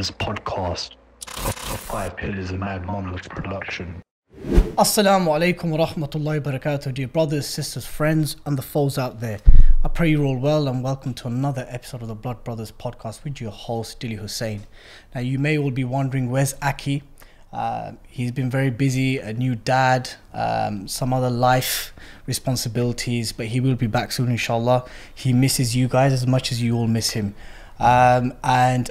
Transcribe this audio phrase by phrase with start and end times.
[0.00, 0.94] Brothers podcast,
[1.26, 4.00] Five Pillars of Mad Monolith production.
[4.78, 9.40] Assalamu alaikum wa rahmatullahi wa barakatuh, dear brothers, sisters, friends, and the foes out there.
[9.84, 13.24] I pray you're all well and welcome to another episode of the Blood Brothers podcast
[13.24, 14.62] with your host, Dilly Hussain.
[15.14, 17.02] Now, you may all be wondering where's Aki?
[17.52, 21.92] Uh, he's been very busy, a new dad, um, some other life
[22.24, 24.86] responsibilities, but he will be back soon, inshallah.
[25.14, 27.34] He misses you guys as much as you all miss him.
[27.78, 28.90] Um, and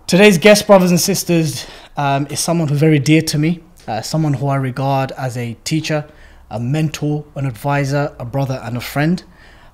[0.07, 1.65] Today's guest, brothers and sisters,
[1.97, 5.55] um, is someone who's very dear to me, uh, someone who I regard as a
[5.63, 6.07] teacher,
[6.51, 9.23] a mentor, an advisor, a brother, and a friend.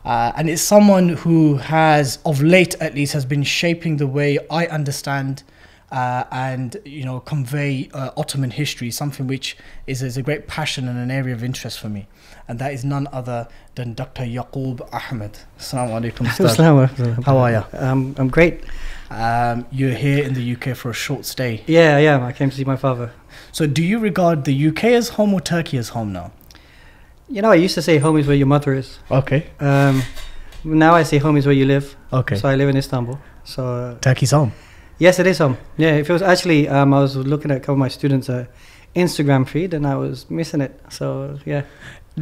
[0.04, 4.40] Uh, and it's someone who has, of late at least, has been shaping the way
[4.50, 5.44] I understand
[5.92, 9.58] uh, and you know convey uh, Ottoman history, something which
[9.88, 12.08] is, is a great passion and an area of interest for me.
[12.48, 14.24] And that is none other than Dr.
[14.24, 15.38] Yaqub Ahmed.
[15.60, 17.24] Assalamu alaikum.
[17.24, 17.64] How are you?
[17.74, 18.64] Um, I'm great.
[19.10, 21.64] Um, you're here in the UK for a short stay.
[21.68, 22.24] Yeah, I am.
[22.24, 23.12] I came to see my father.
[23.52, 26.32] So, do you regard the UK as home or Turkey as home now?
[27.32, 29.00] You know, I used to say home is where your mother is.
[29.10, 29.48] Okay.
[29.62, 30.04] Um,
[30.66, 31.96] now I say home is where you live.
[32.12, 32.36] Okay.
[32.36, 33.18] So I live in Istanbul.
[33.46, 34.52] So uh, Turkey's home.
[35.00, 35.58] yes, it is home.
[35.78, 38.30] Yeah, if it was actually, um, I was looking at a couple of my students'
[38.30, 38.48] uh,
[38.98, 40.78] Instagram feed and I was missing it.
[40.90, 41.64] So yeah.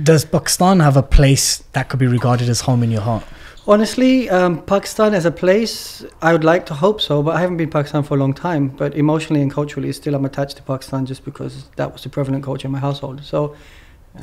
[0.04, 3.24] Does Pakistan have a place that could be regarded as home in your heart?
[3.68, 7.58] Honestly, um, Pakistan as a place, I would like to hope so, but I haven't
[7.58, 8.68] been Pakistan for a long time.
[8.70, 12.44] But emotionally and culturally, still I'm attached to Pakistan just because that was the prevalent
[12.44, 13.24] culture in my household.
[13.24, 13.56] So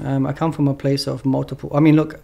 [0.05, 1.71] um, I come from a place of multiple.
[1.75, 2.21] I mean, look,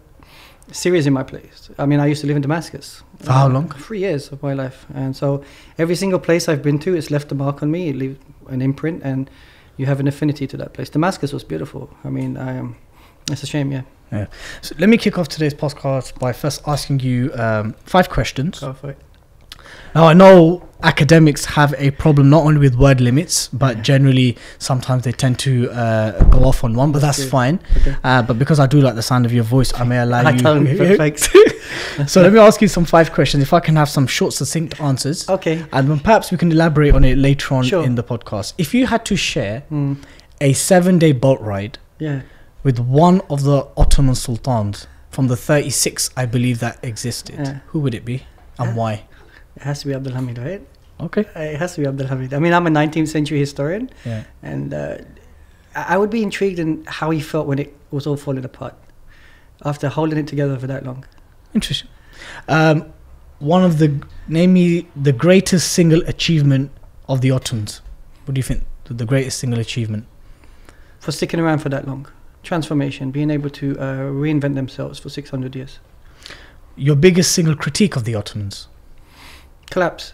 [0.71, 1.69] Syria's in my place.
[1.77, 3.03] I mean, I used to live in Damascus.
[3.19, 3.69] For how Uh, long?
[3.69, 5.43] Three years of my life, and so
[5.77, 7.89] every single place I've been to, it's left a mark on me.
[7.89, 8.17] It leaves
[8.47, 9.29] an imprint, and
[9.77, 10.89] you have an affinity to that place.
[10.89, 11.89] Damascus was beautiful.
[12.03, 12.75] I mean, I um,
[13.31, 13.81] it's a shame, yeah.
[14.11, 14.27] Yeah.
[14.61, 18.61] So let me kick off today's podcast by first asking you um, five questions.
[18.61, 18.97] It.
[19.95, 25.03] Now I know academics have a problem not only with word limits, but generally sometimes
[25.03, 26.91] they tend to uh, go off on one.
[26.91, 27.29] But that's Okay.
[27.29, 27.59] fine.
[27.77, 27.95] Okay.
[28.03, 30.41] Uh, but because I do like the sound of your voice, I may allow you.
[30.77, 31.29] Perfect.
[32.07, 33.41] so let me ask you some five questions.
[33.43, 35.63] If I can have some short, succinct answers, okay.
[35.71, 37.83] and then perhaps we can elaborate on it later on Sure.
[37.83, 38.53] in the podcast.
[38.57, 39.97] If you had to share Mm,
[40.41, 42.21] a seven-day boat ride yeah.
[42.63, 47.59] with one of the Ottoman sultans from the 36, I believe that existed, Yeah.
[47.67, 48.23] who would it be
[48.59, 48.75] and Yeah.
[48.75, 49.03] why?
[49.55, 50.61] It has to be Abdul Hamid, right?
[50.99, 51.25] Okay.
[51.35, 52.33] Uh, It has to be Abdul Hamid.
[52.33, 54.23] I mean, I'm a 19th century historian, Yeah.
[54.41, 54.97] and uh,
[55.75, 58.75] I would be intrigued in how he felt when it was all falling apart
[59.65, 61.05] after holding it together for that long.
[61.53, 61.89] Interesting.
[62.47, 62.91] Um,
[63.39, 66.71] one of the name me the greatest single achievement
[67.07, 67.81] of the Ottomans.
[68.25, 68.63] What do you think?
[68.85, 70.05] The, the greatest single achievement.
[70.99, 72.07] For sticking around for that long.
[72.43, 75.79] Transformation, being able to uh, reinvent themselves for 600 years.
[76.75, 78.67] Your biggest single critique of the Ottomans.
[79.69, 80.13] Collapse.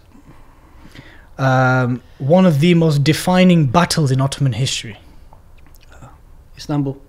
[1.37, 4.97] Um, one of the most defining battles in Ottoman history.
[6.57, 7.01] Istanbul.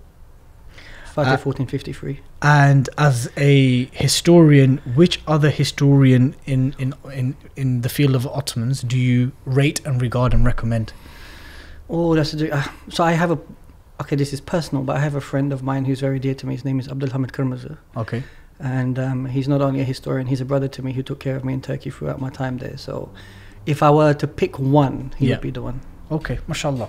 [1.16, 2.20] Fatih Uh, 1453.
[2.40, 8.82] And as a historian, which other historian in, in, in, in the field of Ottomans
[8.82, 10.92] do you rate and regard and recommend?
[11.88, 13.38] Oh, that's a, uh, so I have a.
[14.00, 16.46] Okay, this is personal, but I have a friend of mine who's very dear to
[16.46, 16.54] me.
[16.54, 17.32] His name is Abdul Hamid.
[17.96, 18.22] Okay.
[18.60, 21.36] And um, he's not only a historian, he's a brother to me who took care
[21.36, 22.76] of me in Turkey throughout my time there.
[22.76, 23.10] So,
[23.66, 25.34] if I were to pick one, he Yeah.
[25.36, 25.80] would be the one.
[26.10, 26.88] Okay, mashallah.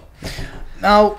[0.82, 1.18] Now,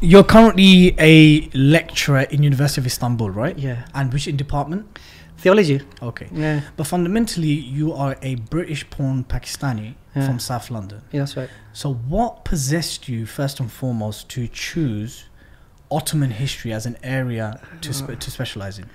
[0.00, 3.58] you're currently a lecturer in University of Istanbul, right?
[3.58, 4.98] Yeah, And which in department?
[5.36, 5.82] theology.
[6.00, 6.28] Okay.
[6.32, 10.26] Yeah, But fundamentally, you are a British-born Pakistani Yeah.
[10.26, 11.02] from South London.
[11.12, 11.50] yeah, that's right.
[11.72, 15.24] So, what possessed you first and foremost to choose
[15.90, 18.86] Ottoman history as an area to spe- to specialize in?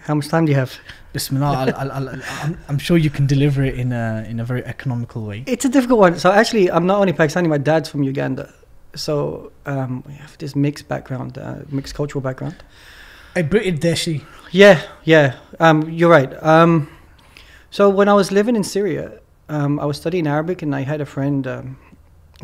[0.00, 0.72] How much time do you have?
[1.12, 2.08] Bismillah, I'll, I'll, I'll,
[2.42, 5.44] I'm, I'm sure you can deliver it in a in a very economical way.
[5.46, 6.18] It's a difficult one.
[6.18, 7.48] So actually, I'm not only Pakistani.
[7.48, 8.52] My dad's from Uganda.
[8.94, 12.56] So um, we have this mixed background, uh, mixed cultural background.
[13.36, 14.24] A British Desi.
[14.52, 15.36] Yeah, yeah.
[15.58, 16.32] Um, you're right.
[16.42, 16.88] Um,
[17.70, 21.00] so when I was living in Syria, um, I was studying Arabic, and I had
[21.00, 21.76] a friend, um,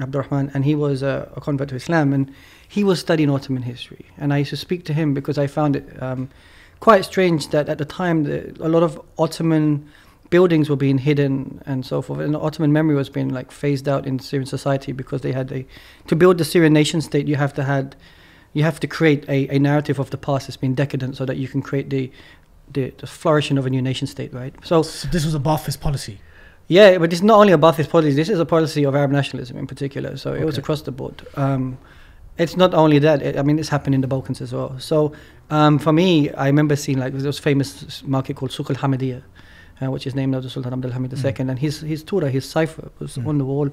[0.01, 2.33] Abdurrahman, and he was a, a convert to Islam, and
[2.69, 4.07] he was studying Ottoman history.
[4.19, 6.29] And I used to speak to him because I found it um,
[6.81, 9.89] quite strange that at the time the, a lot of Ottoman
[10.31, 14.07] buildings were being hidden and so forth, and Ottoman memory was being like phased out
[14.07, 15.67] in Syrian society because they had a
[16.07, 17.27] to build the Syrian nation state.
[17.29, 17.97] You have to had
[18.53, 21.37] you have to create a, a narrative of the past that's been decadent so that
[21.37, 22.11] you can create the
[22.73, 24.55] the, the flourishing of a new nation state, right?
[24.65, 26.21] So So this was a Ba'athist policy.
[26.69, 28.15] yeah, but it's not only a Ba'athist policy.
[28.15, 30.17] This is a policy of Arab nationalism in particular.
[30.17, 31.27] So it was across the board.
[31.35, 31.79] Um,
[32.39, 33.23] it's not only that.
[33.23, 34.79] It, I mean, it's happened in the Balkans as well.
[34.79, 35.13] So
[35.51, 39.23] um, for me, I remember seeing like there was famous market called Souk al Hamidiyya,
[39.83, 42.91] uh, which is named after Sultan Abdul Hamid II, and his his tughra, his cipher,
[42.99, 43.27] was Mm.
[43.27, 43.71] on the wall.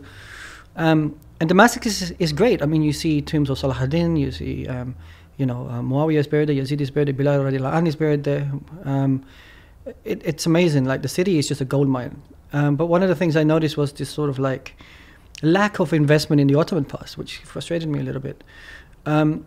[0.75, 2.61] Um, and Damascus is, is great.
[2.61, 4.95] I mean, you see tombs of Salahuddin, you see, um,
[5.37, 7.95] you know, uh, Muawiyah is buried there, Yazid is buried there, Bilal radiallahu anh is
[7.95, 8.51] buried there.
[8.85, 9.23] Um,
[10.03, 10.85] it, it's amazing.
[10.85, 12.21] Like the city is just a gold mine.
[12.53, 14.75] Um, but one of the things I noticed was this sort of like
[15.41, 18.43] lack of investment in the Ottoman past, which frustrated me a little bit.
[19.05, 19.45] Um,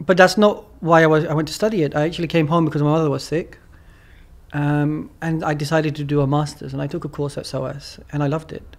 [0.00, 1.24] but that's not why I was.
[1.24, 1.94] I went to study it.
[1.96, 3.58] I actually came home because my mother was sick,
[4.52, 6.72] um, and I decided to do a master's.
[6.72, 8.76] And I took a course at SOAS, and I loved it.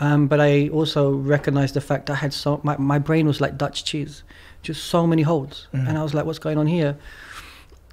[0.00, 3.58] Um, but I also recognized the fact I had so my, my brain was like
[3.58, 4.22] Dutch cheese,
[4.62, 5.88] just so many holes, Mm.
[5.88, 6.96] and I was like, "What's going on here?"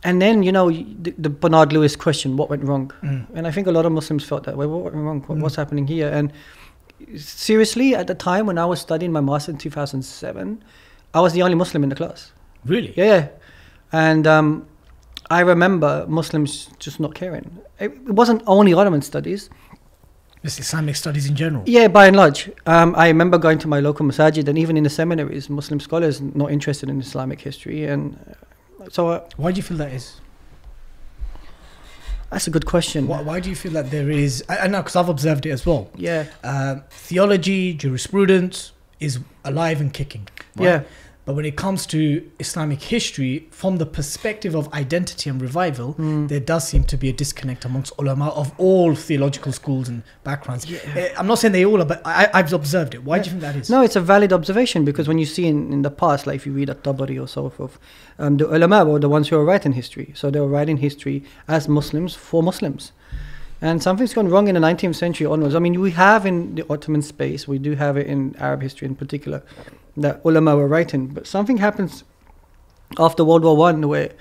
[0.04, 0.70] And then you know
[1.06, 3.26] the, the Bernard Lewis question, "What went wrong?" Mm.
[3.36, 4.68] And I think a lot of Muslims felt that way.
[4.68, 5.22] What went wrong?
[5.28, 5.42] What, Mm.
[5.42, 6.10] What's happening here?
[6.10, 6.32] And
[7.18, 10.64] seriously, at the time when I was studying my master in 2007,
[11.14, 12.32] I was the only Muslim in the class.
[12.66, 12.94] Really?
[12.96, 13.28] Yeah, yeah.
[13.92, 14.68] And um,
[15.30, 17.60] I remember Muslims just not caring.
[17.80, 19.50] It, it wasn't only Ottoman studies.
[20.44, 21.64] Islamic studies in general.
[21.66, 22.52] Yeah, by and large.
[22.68, 26.22] Um, I remember going to my local masajid and even in the seminaries, Muslim scholars
[26.22, 27.86] not interested in Islamic history.
[27.86, 28.20] And
[28.80, 30.22] uh, so uh, Why do you feel that is?
[32.30, 33.08] that's a good question.
[33.08, 34.44] Why, why do you feel that there is?
[34.50, 35.90] I, I know because I've observed it as well.
[35.96, 40.28] Yeah, Uh, theology, jurisprudence is alive and kicking.
[40.58, 40.66] right?
[40.66, 40.84] yeah.
[41.26, 46.28] But when it comes to Islamic history, from the perspective of identity and revival, Mm.
[46.28, 50.68] there does seem to be a disconnect amongst ulama of all theological schools and backgrounds.
[50.72, 53.04] Eh, I'm not saying they all are, but I, I've observed it.
[53.04, 53.72] Why do you think that is?
[53.72, 56.46] No, it's a valid observation because when you see in, in the past, like if
[56.46, 57.80] you read at Tabari or so forth,
[58.20, 60.12] um, the ulama were the ones who were writing history.
[60.16, 62.92] So they were writing history as Muslims for Muslims.
[63.62, 65.56] And something's gone wrong in the 19th century onwards.
[65.56, 68.86] I mean, we have in the Ottoman space, we do have it in Arab history
[68.88, 69.42] in particular,
[69.98, 71.08] that ulama were writing.
[71.08, 72.04] But something happens
[72.98, 74.12] after World War One where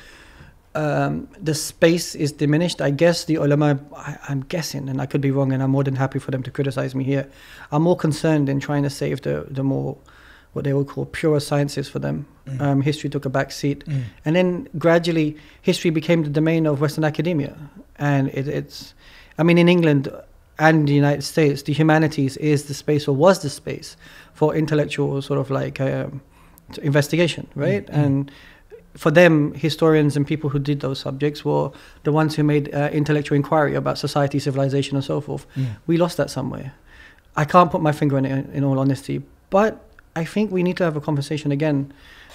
[0.74, 2.80] um, the space is diminished.
[2.80, 5.84] I guess the ulama, I, I'm guessing, and I could be wrong, and I'm more
[5.84, 7.30] than happy for them to criticize me here.
[7.70, 9.96] I'm more concerned in trying to save the, the more,
[10.52, 12.26] what they would call pure sciences for them.
[12.46, 12.60] Mm.
[12.60, 13.84] Um, history took a back seat.
[13.86, 14.02] Mm.
[14.24, 17.56] And then gradually, history became the domain of Western academia.
[17.96, 18.94] And it, it's,
[19.38, 20.10] I mean, in England
[20.58, 23.96] and the United States, the humanities is the space or was the space
[24.34, 26.20] for intellectual sort of like um,
[26.82, 27.86] investigation, right?
[27.86, 28.04] Mm.
[28.04, 28.30] And
[28.94, 31.70] for them, historians and people who did those subjects were
[32.02, 35.46] the ones who made uh, intellectual inquiry about society, civilization, and so forth.
[35.56, 35.76] Mm.
[35.86, 36.74] We lost that somewhere.
[37.36, 39.84] I can't put my finger on it, in all honesty, but
[40.14, 41.92] I think we need to have a conversation again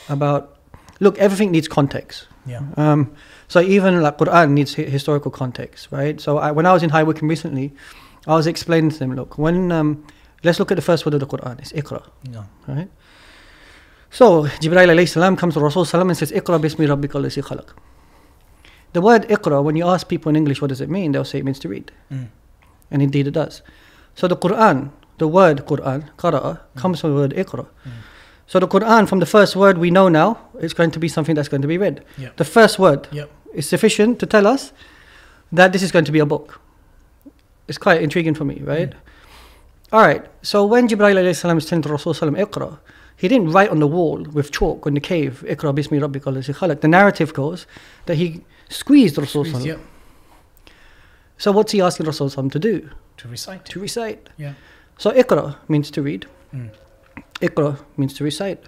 [0.10, 0.56] about.
[1.02, 2.28] Look, everything needs context.
[2.46, 2.62] Yeah.
[2.76, 3.14] Um,
[3.48, 6.20] so even like Quran needs hi- historical context, right?
[6.20, 7.72] So I, when I was in High Wycombe recently,
[8.28, 10.06] I was explaining to them, look, when um,
[10.44, 12.44] let's look at the first word of the Quran, it's Iqra, Yeah.
[12.68, 12.90] right?
[14.12, 17.70] So Jibreel alayhi salam comes to Rasul salam and says, Iqra bismi rabbika alladhi khalaq.
[18.94, 21.40] The word Iqra, when you ask people in English what does it mean, they'll say
[21.40, 21.92] it means to read.
[22.12, 22.28] Mm.
[22.90, 23.62] And indeed it does.
[24.16, 27.68] So the Quran, the word Quran, qara'a, comes from the word Iqra.
[27.86, 27.92] Mm.
[28.48, 31.36] So the Quran, from the first word we know now, is going to be something
[31.36, 32.04] that's going to be read.
[32.18, 32.30] Yeah.
[32.38, 33.30] The first word Yep.
[33.54, 34.74] is sufficient to tell us
[35.52, 36.60] that this is going to be a book.
[37.68, 38.94] It's quite intriguing for me, right?
[39.92, 40.26] All right.
[40.42, 42.80] So when Jibreel alayhi salam is telling to Rasul Iqra,
[43.16, 46.82] he didn't write on the wall with chalk in the cave, Iqra bismi rabbika khalaq.
[46.82, 47.66] The narrative goes
[48.06, 49.68] that he squeezed Rasul Squeeze, salam.
[49.68, 49.80] yep.
[51.38, 52.90] So what's he asking Rasul to do?
[53.18, 53.66] To recite.
[53.66, 54.30] To recite.
[54.38, 54.54] Yeah.
[54.98, 56.28] So Iqra means to read.
[56.54, 56.70] Mm.
[57.42, 58.64] Iqra means to recite.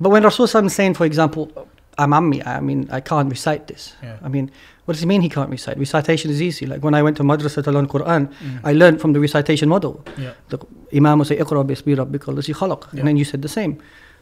[0.00, 1.50] But when Rasul is saying, for example,
[1.98, 3.96] I'm ammi, I mean, I can't recite this.
[4.02, 4.18] Yeah.
[4.22, 4.50] I mean,
[4.88, 5.76] what does he mean he can't recite?
[5.78, 6.64] Recitation is easy.
[6.64, 8.60] Like when I went to madrasa to learn Quran, Mm.
[8.64, 10.02] I learned from the recitation model.
[10.16, 10.32] Yeah.
[10.48, 10.58] The
[10.96, 12.94] Imam will say, Iqra bismi rabbika alladhi khalaq.
[12.94, 13.76] And then you said the same.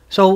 [0.09, 0.29] So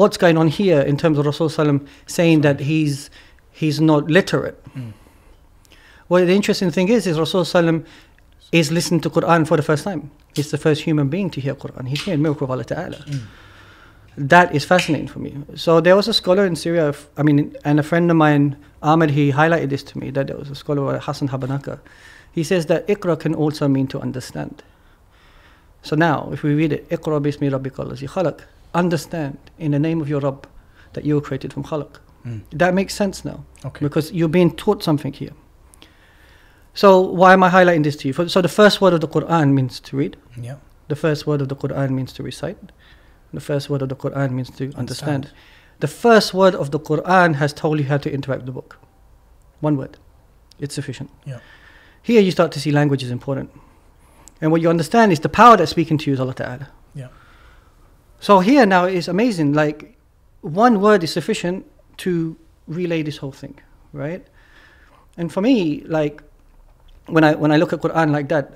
[0.00, 3.10] what's going on here in terms of Rasul Sallam saying that he's,
[3.52, 4.58] he's not literate?
[4.74, 4.92] Mm.
[6.08, 7.84] Well, the interesting thing is, is Rasul Sallam
[8.50, 10.10] is listening to Quran for the first time.
[10.34, 11.86] He's the first human being to hear Quran.
[11.88, 12.96] He's hearing miracle of Allah Ta'ala.
[12.96, 13.20] Mm.
[14.16, 15.36] That is fascinating for me.
[15.56, 19.10] So there was a scholar in Syria, I mean, and a friend of mine, Ahmed,
[19.10, 21.80] he highlighted this to me, that there was a scholar, Hassan Habanaka.
[22.32, 24.62] He says that ikra can also mean to understand.
[25.82, 28.40] So now, if we read it, ikra bismi rabbika allazi khalaq,
[28.74, 30.46] understand in the name of your Rabb
[30.94, 31.98] that you were created from khalaq.
[32.26, 32.40] Mm.
[32.52, 33.80] That makes sense now Okay.
[33.80, 35.32] because you're being taught something here.
[36.74, 38.14] So why am I highlighting this to you?
[38.14, 40.16] For- So the first word of the Quran means to read.
[40.40, 40.56] Yeah.
[40.88, 42.58] The first word of the Quran means to recite.
[43.32, 44.78] The first word of the Quran means to understand.
[44.78, 45.30] Understand.
[45.80, 48.78] The first word of the Quran has told you how to interact with the book.
[49.60, 49.98] One word.
[50.58, 51.10] It's sufficient.
[51.24, 51.40] Yeah.
[52.02, 53.50] Here you start to see language is important.
[54.40, 56.68] And what you understand is the power that's speaking to you is Allah Ta'ala.
[56.94, 57.08] Yeah.
[58.20, 59.52] So here now is amazing.
[59.52, 59.96] Like
[60.40, 61.66] one word is sufficient
[61.98, 63.58] to relay this whole thing,
[63.92, 64.26] right?
[65.16, 66.22] And for me, like
[67.06, 68.54] when I when I look at Quran like that,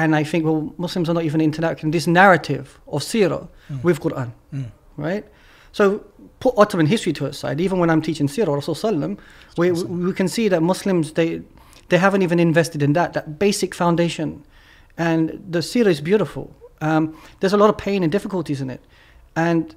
[0.00, 3.48] and I think, well, Muslims are not even interacting this narrative of Sirah
[3.82, 4.70] with Quran, Mm.
[5.08, 5.24] right?
[5.72, 5.84] So
[6.40, 7.60] put Ottoman history to aside.
[7.66, 9.12] Even when I'm teaching Sirah, Rasul Sallam,
[9.60, 9.66] we,
[10.06, 11.30] we can see that Muslims they
[11.88, 14.28] they haven't even invested in that that basic foundation,
[14.96, 15.22] and
[15.54, 16.44] the Sirah is beautiful.
[16.88, 17.02] Um,
[17.40, 18.80] there's a lot of pain and difficulties in it,
[19.34, 19.74] and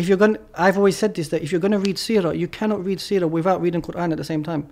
[0.00, 2.48] if you're going, I've always said this that if you're going to read Sirah, you
[2.48, 4.62] cannot read Sirah without reading Quran at the same time,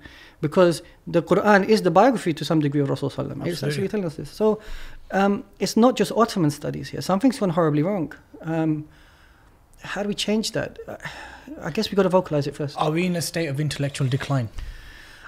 [0.40, 3.47] because the Quran is the biography to some degree of Rasulullah.
[3.47, 4.30] It's actually telling us this.
[4.30, 4.61] So
[5.11, 7.02] um, it's not just Ottoman studies here.
[7.02, 8.14] Something's gone horribly wrong.
[8.40, 8.88] Um,
[9.82, 10.78] how do we change that?
[10.88, 10.97] Uh,
[11.61, 12.76] I guess we've got to vocalize it first.
[12.78, 14.49] Are we in a state of intellectual decline?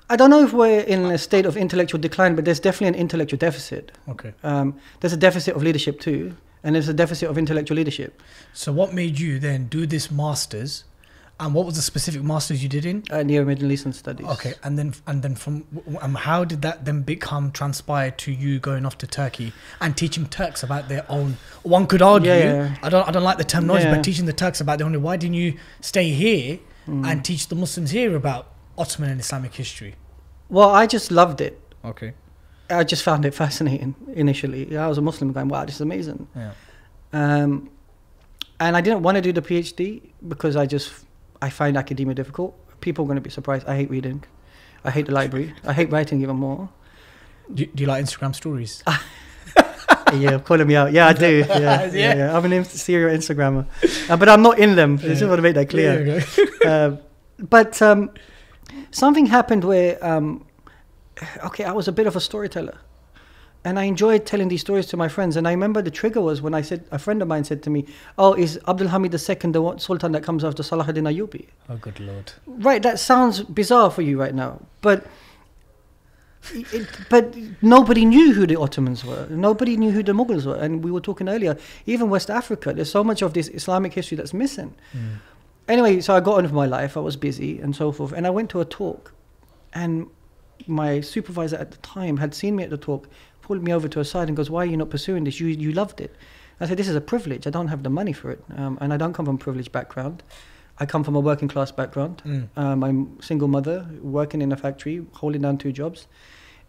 [0.09, 3.01] I don't know if we're in a state of intellectual decline, but there's definitely an
[3.07, 3.93] intellectual deficit.
[4.09, 4.33] Okay.
[4.43, 8.23] Um, there's a deficit of leadership too, and there's a deficit of intellectual leadership.
[8.53, 10.85] So what made you then do this masters,
[11.39, 13.03] and what was the specific masters you did in?
[13.11, 14.27] Uh, Near Middle Eastern studies.
[14.27, 15.65] Okay, and then and then from
[16.03, 20.27] um, how did that then become transpire to you going off to Turkey and teaching
[20.27, 21.39] Turks about their own?
[21.63, 22.77] One could argue, Yeah.
[22.83, 23.95] I don't I don't like the terminology, Yeah.
[23.95, 25.01] but teaching the Turks about their own.
[25.03, 27.05] Why didn't you stay here Hmm.
[27.05, 29.95] and teach the Muslims here about Ottoman and Islamic history?
[30.49, 31.59] Well, I just loved it.
[31.85, 32.13] Okay.
[32.71, 34.77] I just found it fascinating initially.
[34.77, 36.29] I was a Muslim going, wow, this is amazing.
[36.37, 36.53] Yeah.
[37.13, 37.71] Um,
[38.61, 40.93] and I didn't want to do the PhD because I just
[41.43, 42.55] I find academia difficult.
[42.81, 43.67] People are going to be surprised.
[43.67, 44.23] I hate reading.
[44.85, 45.55] I hate the library.
[45.65, 46.69] I hate writing even more.
[47.53, 48.83] Do, do you like Instagram stories?
[50.15, 50.93] yeah, calling me out.
[50.93, 51.45] Yeah, I do.
[51.49, 51.85] Yeah, yeah.
[51.93, 52.15] Yeah.
[52.17, 52.37] yeah.
[52.37, 53.67] I'm an serial Instagrammer,
[54.11, 54.99] uh, but I'm not in them.
[55.03, 56.23] I just want to make that clear.
[56.65, 56.97] Uh,
[57.39, 58.11] but um,
[58.91, 60.47] something happened where, um,
[61.45, 62.79] okay, I was a bit of a storyteller.
[63.63, 65.37] And I enjoyed telling these stories to my friends.
[65.37, 67.71] And I remember the trigger was when I said, a friend of mine said to
[67.71, 67.85] me,
[68.17, 71.47] Oh, is Abdul Hamid II the one- sultan that comes after Salahuddin Ayyubi?
[71.69, 72.33] Oh, good lord.
[72.47, 74.63] Right, that sounds bizarre for you right now.
[74.81, 75.07] But
[76.53, 79.27] it, but nobody knew who the Ottomans were.
[79.29, 80.57] Nobody knew who the Mughals were.
[80.57, 84.17] And we were talking earlier, even West Africa, there's so much of this Islamic history
[84.17, 84.75] that's missing.
[84.97, 85.19] Mm.
[85.69, 86.97] Anyway, so I got on with my life.
[86.97, 88.13] I was busy and so forth.
[88.13, 89.13] And I went to a talk.
[89.75, 90.09] And
[90.69, 93.09] my supervisor at the time had seen me at the talk,
[93.43, 95.41] pulled me over to a side and goes, Why are you not pursuing this?
[95.41, 96.15] You, you loved it.
[96.61, 97.47] I said, This is a privilege.
[97.47, 98.43] I don't have the money for it.
[98.57, 100.23] Um, and I don't come from a privileged background.
[100.79, 102.23] I come from a working class background.
[102.25, 102.49] Mm.
[102.57, 106.07] Um, I'm single mother working in a factory, holding down two jobs.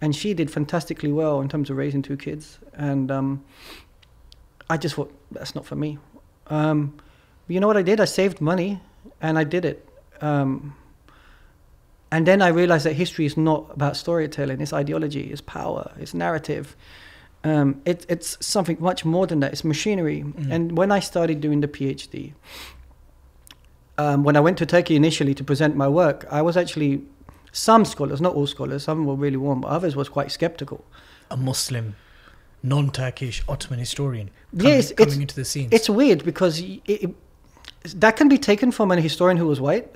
[0.01, 2.60] And she did fantastically well in terms of raising two kids.
[2.74, 3.45] And um,
[4.69, 5.98] I just thought, that's not for me.
[6.48, 6.98] Um,
[7.48, 8.00] you know what I did?
[8.00, 8.81] I saved money
[9.21, 9.88] and I did it.
[12.12, 16.13] And then I realized that history is not about storytelling, it's ideology, it's power, it's
[16.13, 16.75] narrative.
[17.44, 20.24] Um, it, it's something much more than that, it's machinery.
[20.24, 20.51] Mm.
[20.51, 22.34] And when I started doing the PhD,
[23.98, 27.01] um, when I went to Turkey initially to present my work, I was actually
[27.53, 30.84] some scholars, not all scholars, some were really warm, but others was quite skeptical.
[31.30, 31.96] A Muslim,
[32.62, 35.70] non-Turkish Ottoman historian coming, it's- coming into the scene.
[35.72, 37.15] It's weird because it, it,
[37.96, 39.96] that can be taken from a historian who was white,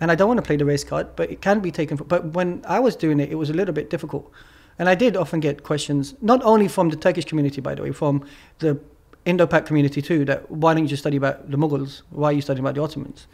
[0.00, 1.96] and I don't want to play the race card, but it can be taken.
[1.96, 4.30] From, but when I was doing it, it was a little bit difficult,
[4.78, 7.92] and I did often get questions, not only from the Turkish community, by the way,
[7.92, 8.24] from
[8.60, 8.78] the
[9.24, 10.24] Indo-Pak community too.
[10.24, 12.02] That why don't you just study about the Mughals?
[12.10, 13.26] Why are you studying about the Ottomans?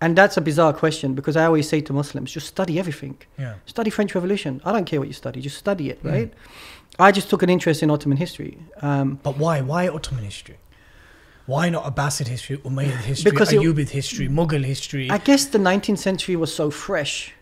[0.00, 3.16] And that's a bizarre question because I always say to Muslims, just study everything.
[3.38, 3.54] yeah.
[3.64, 4.60] Study French Revolution.
[4.64, 6.12] I don't care what you study, just study it, Mm.
[6.12, 6.32] right?
[6.98, 8.58] I just took an interest in Ottoman history.
[8.82, 9.62] Um, But why?
[9.62, 10.56] Why Ottoman history?
[11.46, 15.10] Why not Abbasid history, Umayyad history, Because Ayyubid history, Mughal history?
[15.10, 17.32] I guess the 19th century was so fresh.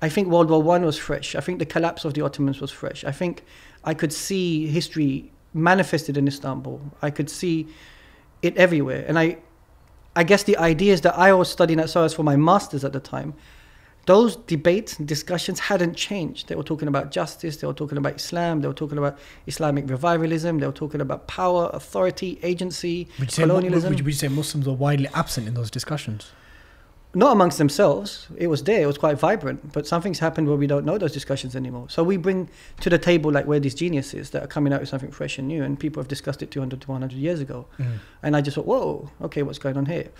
[0.00, 1.34] I think World War One was fresh.
[1.34, 3.04] I think the collapse of the Ottomans was fresh.
[3.04, 3.44] I think
[3.84, 6.80] I could see history manifested in Istanbul.
[7.02, 7.68] I could see
[8.42, 9.04] it everywhere.
[9.06, 9.38] And I,
[10.16, 13.00] I guess the ideas that I was studying at SOAS for my masters at the
[13.00, 13.34] time,
[14.06, 16.48] those debates and discussions hadn't changed.
[16.48, 17.56] They were talking about justice.
[17.56, 18.60] They were talking about Islam.
[18.60, 20.58] They were talking about Islamic revivalism.
[20.58, 23.90] They were talking about power, authority, agency, would, you say, colonialism.
[23.90, 26.32] would, you, would you say Muslims were widely absent in those discussions?
[27.14, 28.26] not amongst themselves.
[28.36, 28.82] It was there.
[28.82, 29.72] It was quite vibrant.
[29.72, 31.86] But something's happened where we don't know those discussions anymore.
[31.88, 32.48] So we bring
[32.80, 35.48] to the table like where these geniuses that are coming out with something fresh and
[35.48, 37.66] new, and people have discussed it 200 to 100 years ago.
[37.78, 37.98] Mm.
[38.22, 40.10] And I just thought, whoa, okay, what's going on here?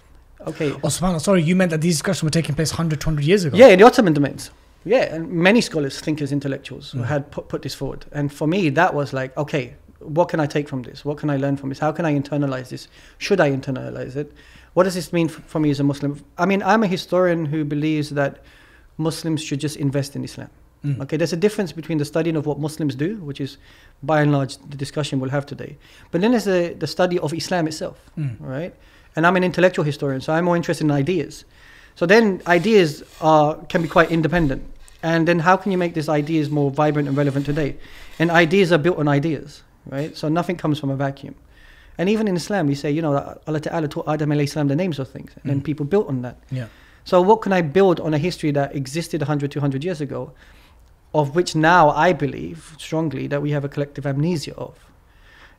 [0.47, 3.45] Okay, Oh, subhanAllah, sorry, you meant that these discussions were taking place 100, 200 years
[3.45, 3.57] ago?
[3.57, 4.51] yeah, in the Ottoman domains.
[4.85, 7.05] Yeah, and many scholars, thinkers, intellectuals Mm.
[7.07, 8.05] had put, put this forward.
[8.13, 11.05] And for me, that was like, okay, what can I take from this?
[11.05, 11.79] What can I learn from this?
[11.79, 12.89] How can I internalize this?
[13.17, 14.31] Should I internalize it?
[14.75, 16.23] What does this mean f- for me as a Muslim?
[16.37, 18.43] I mean, I'm a historian who believes that
[18.99, 20.51] Muslims should just invest in Islam.
[20.85, 21.01] Mm.
[21.01, 23.57] Okay, there's a difference between the studying of what Muslims do, which is
[24.03, 25.79] by and large the discussion we'll have today,
[26.11, 28.37] but then there's the, the study of Islam itself, Mm.
[28.41, 28.75] right?
[29.17, 31.45] And I'm an intellectual historian, so I'm more interested in ideas.
[31.95, 34.63] So then ideas are can be quite independent.
[35.03, 37.77] And then how can you make these ideas more vibrant and relevant today?
[38.19, 40.17] And ideas are built on ideas, right?
[40.17, 41.35] So nothing comes from a vacuum.
[41.99, 44.75] And even in Islam, we say, you know, Allah Ta'ala taught Adam alayhi salam the
[44.75, 45.31] names of things.
[45.43, 45.65] And then Mm.
[45.65, 46.37] people built on that.
[46.51, 46.67] Yeah.
[47.05, 50.33] So what can I build on a history that existed 100, 200 years ago,
[51.13, 54.75] of which now I believe strongly that we have a collective amnesia of?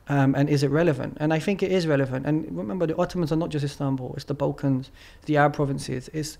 [0.08, 1.16] Um, and is it relevant?
[1.20, 2.26] And I think it is relevant.
[2.26, 4.90] And remember, the Ottomans are not just Istanbul; it's the Balkans,
[5.26, 6.38] the Arab provinces, it's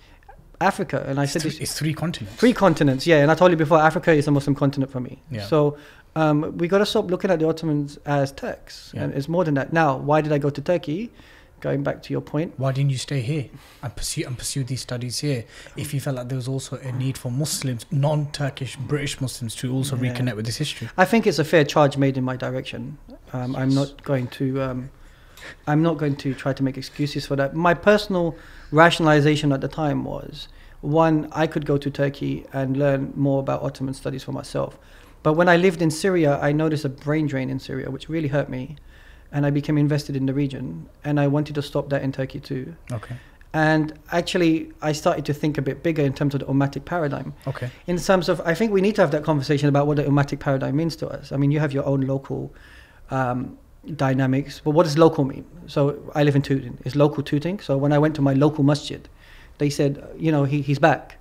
[0.61, 1.05] Africa.
[1.07, 2.37] And I It's said three, it's three continents.
[2.37, 3.07] three continents.
[3.07, 5.21] Yeah, and I told you before, Africa is a Muslim continent for me.
[5.31, 5.45] Yeah.
[5.47, 5.77] So
[6.15, 9.03] um, we got to stop looking at the Ottomans as Turks, Yeah.
[9.03, 9.73] and it's more than that.
[9.73, 11.11] Now, why did I go to Turkey?
[11.61, 13.47] Going back to your point, Why didn't you stay here
[13.83, 15.45] and pursue and pursue these studies here?
[15.75, 19.73] If you felt like there was also a need for Muslims, non-Turkish British Muslims, to
[19.73, 20.13] also Yeah.
[20.13, 20.91] reconnect with this history.
[20.99, 22.99] I think it's a fair charge made in my direction.
[23.33, 24.61] Um, I'm not going to.
[24.63, 24.91] Um,
[25.67, 27.55] I'm not going to try to make excuses for that.
[27.55, 28.35] My personal
[28.71, 30.49] rationalization at the time was
[30.83, 34.79] one: I could go to Turkey and learn more about Ottoman studies for myself.
[35.23, 38.29] But when I lived in Syria, I noticed a brain drain in Syria, which really
[38.29, 38.77] hurt me,
[39.33, 40.88] and I became invested in the region.
[41.04, 42.75] And I wanted to stop that in Turkey too.
[42.92, 43.16] Okay.
[43.52, 47.33] And actually, I started to think a bit bigger in terms of the Ummatic paradigm
[47.47, 47.71] Okay.
[47.87, 50.40] in terms of I think we need to have that conversation about what the ummatic
[50.40, 51.33] paradigm means to us.
[51.33, 52.52] I mean, you have your own local
[53.11, 53.56] um,
[53.95, 55.45] dynamics, but what does local mean?
[55.68, 56.76] So I live in Tooting.
[56.85, 57.61] It's local Tooting.
[57.61, 59.09] So when I went to my local masjid,
[59.59, 61.18] they said, you know, he, he's back.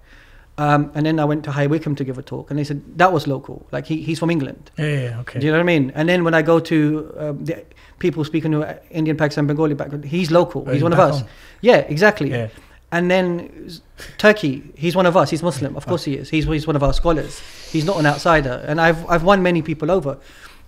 [0.57, 2.81] Um, and then I went to High Wycombe to give a talk, and they said
[2.97, 3.67] that was local.
[3.71, 4.71] Like he, he's from England.
[4.77, 4.85] Yeah.
[4.85, 5.39] yeah, okay.
[5.39, 5.91] Do you know what I mean?
[5.95, 7.65] And then when I go to um, the
[7.99, 10.63] people speaking to Indian, Pakistan, Bengali background, he's local.
[10.65, 11.19] Oh, he's one of us.
[11.19, 11.29] home.
[11.61, 12.29] Yeah, exactly.
[12.29, 12.47] Yeah.
[12.91, 13.69] And then
[14.17, 15.29] Turkey, he's one of us.
[15.29, 16.29] He's Muslim, of course he is.
[16.29, 17.41] He's, he's one of our scholars.
[17.69, 18.63] He's not an outsider.
[18.65, 20.17] And I've, I've won many people over.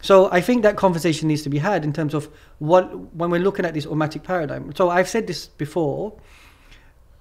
[0.01, 3.41] So I think that conversation needs to be had in terms of what when we're
[3.41, 4.73] looking at this ummatic paradigm.
[4.75, 6.13] So I've said this before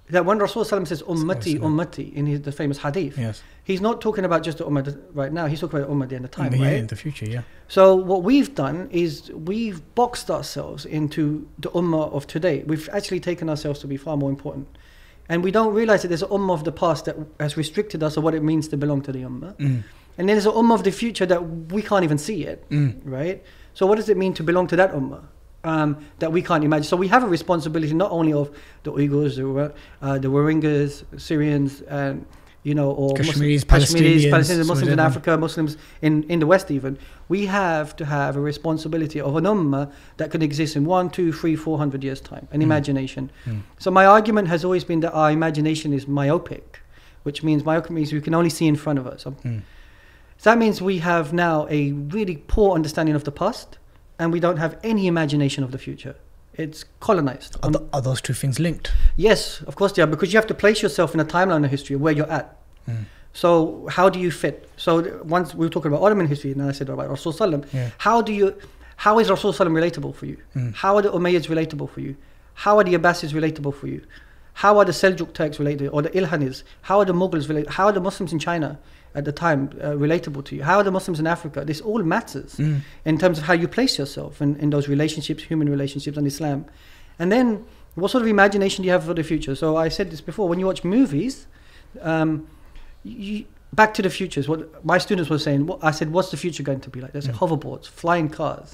[0.09, 3.43] that when Rasulullah says ummati, ummati in his, the famous hadith, Yes.
[3.63, 5.45] he's not talking about just the ummah right now.
[5.47, 6.73] He's talking about ummah at the end of time, yeah, right?
[6.77, 7.41] in the future, yeah.
[7.67, 12.63] So what we've done is we've boxed ourselves into the ummah of today.
[12.65, 14.67] We've actually taken ourselves to be far more important.
[15.29, 18.15] And we don't realize that there's an ummah of the past that has restricted us
[18.15, 19.55] of what it means to belong to the ummah.
[19.57, 19.83] Mm.
[20.17, 21.41] And then there's an ummah of the future that
[21.73, 23.01] we can't even see yet, Mm.
[23.03, 23.43] right?
[23.73, 25.23] So what does it mean to belong to that ummah?
[25.71, 25.89] Um,
[26.21, 26.87] that we can't imagine.
[26.93, 28.47] So we have a responsibility not only of
[28.85, 29.47] the Uyghurs, the,
[30.01, 30.93] uh, the Rohingyas,
[31.27, 32.25] Syrians, and
[32.67, 36.67] you know, or Kashmiris, Muslim, Palestinians, Palestinians, Muslims in Africa, Muslims in, in the West
[36.77, 36.97] even.
[37.33, 39.85] We have to have a responsibility of an ummah
[40.19, 42.69] that can exist in one, two, three, four hundred years' time, an Mm.
[42.69, 43.23] imagination.
[43.45, 43.61] Mm.
[43.83, 46.67] So my argument has always been that our imagination is myopic,
[47.27, 49.21] which means myopic means we can only see in front of us.
[49.25, 49.61] Mm.
[50.39, 51.81] So that means we have now a
[52.15, 53.69] really poor understanding of the past,
[54.19, 56.15] and we don't have any imagination of the future.
[56.53, 57.55] It's colonized.
[57.61, 58.91] Are, th- are those two things linked?
[59.15, 61.69] yes, of course they are, because you have to place yourself in a timeline of
[61.69, 62.57] history where you're at.
[62.89, 63.05] Mm.
[63.33, 64.67] So how do you fit?
[64.77, 67.71] So once we were talking about Ottoman history, and then I said about Rasul Sallam.
[67.71, 67.91] Yeah.
[67.99, 68.55] How do you?
[68.95, 70.37] How is Rasul Sallam relatable for you?
[70.55, 70.73] Mm.
[70.73, 72.15] How are the Umayyads relatable for you?
[72.55, 74.01] How are the Abbasids relatable for you?
[74.53, 76.63] How are the Seljuk Turks related, or the Ilkhanis?
[76.81, 77.69] How are the Mughals related?
[77.69, 78.79] How are the Muslims in China
[79.17, 80.63] at the time uh, relatable to you?
[80.69, 81.59] How are the Muslims in Africa?
[81.71, 82.79] This all matters Mm.
[83.05, 86.59] in terms of how you place yourself in, in those relationships, human relationships, and Islam.
[87.19, 87.47] And then,
[87.95, 89.55] what sort of imagination do you have for the future?
[89.55, 90.45] So I said this before.
[90.51, 91.47] When you watch movies,
[92.11, 92.47] um,
[93.03, 95.61] you, Back to the Future is what my students were saying.
[95.69, 97.39] What, I said, "What's the future going to be like?" They said, Mm.
[97.41, 98.69] "Hoverboards, flying cars."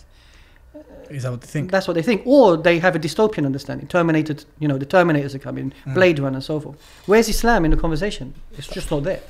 [1.09, 1.71] Is that what they think?
[1.71, 2.21] That's what they think.
[2.25, 3.87] Or they have a dystopian understanding.
[3.87, 5.93] Terminator, you know, the Terminators are coming, Mm.
[5.97, 6.77] Blade Runner, and so forth.
[7.07, 8.33] Where's Islam in the conversation?
[8.57, 9.21] It's just not there.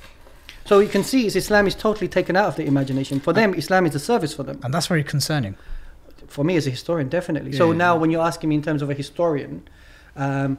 [0.65, 3.19] So you can see is Islam is totally taken out of the imagination.
[3.19, 4.59] For them, Islam is a service for them.
[4.63, 5.55] and that's very concerning.
[6.27, 7.51] For me as a historian, definitely.
[7.51, 7.99] Yeah, so yeah, now yeah.
[7.99, 9.67] when you're asking me in terms of a historian,
[10.15, 10.57] um,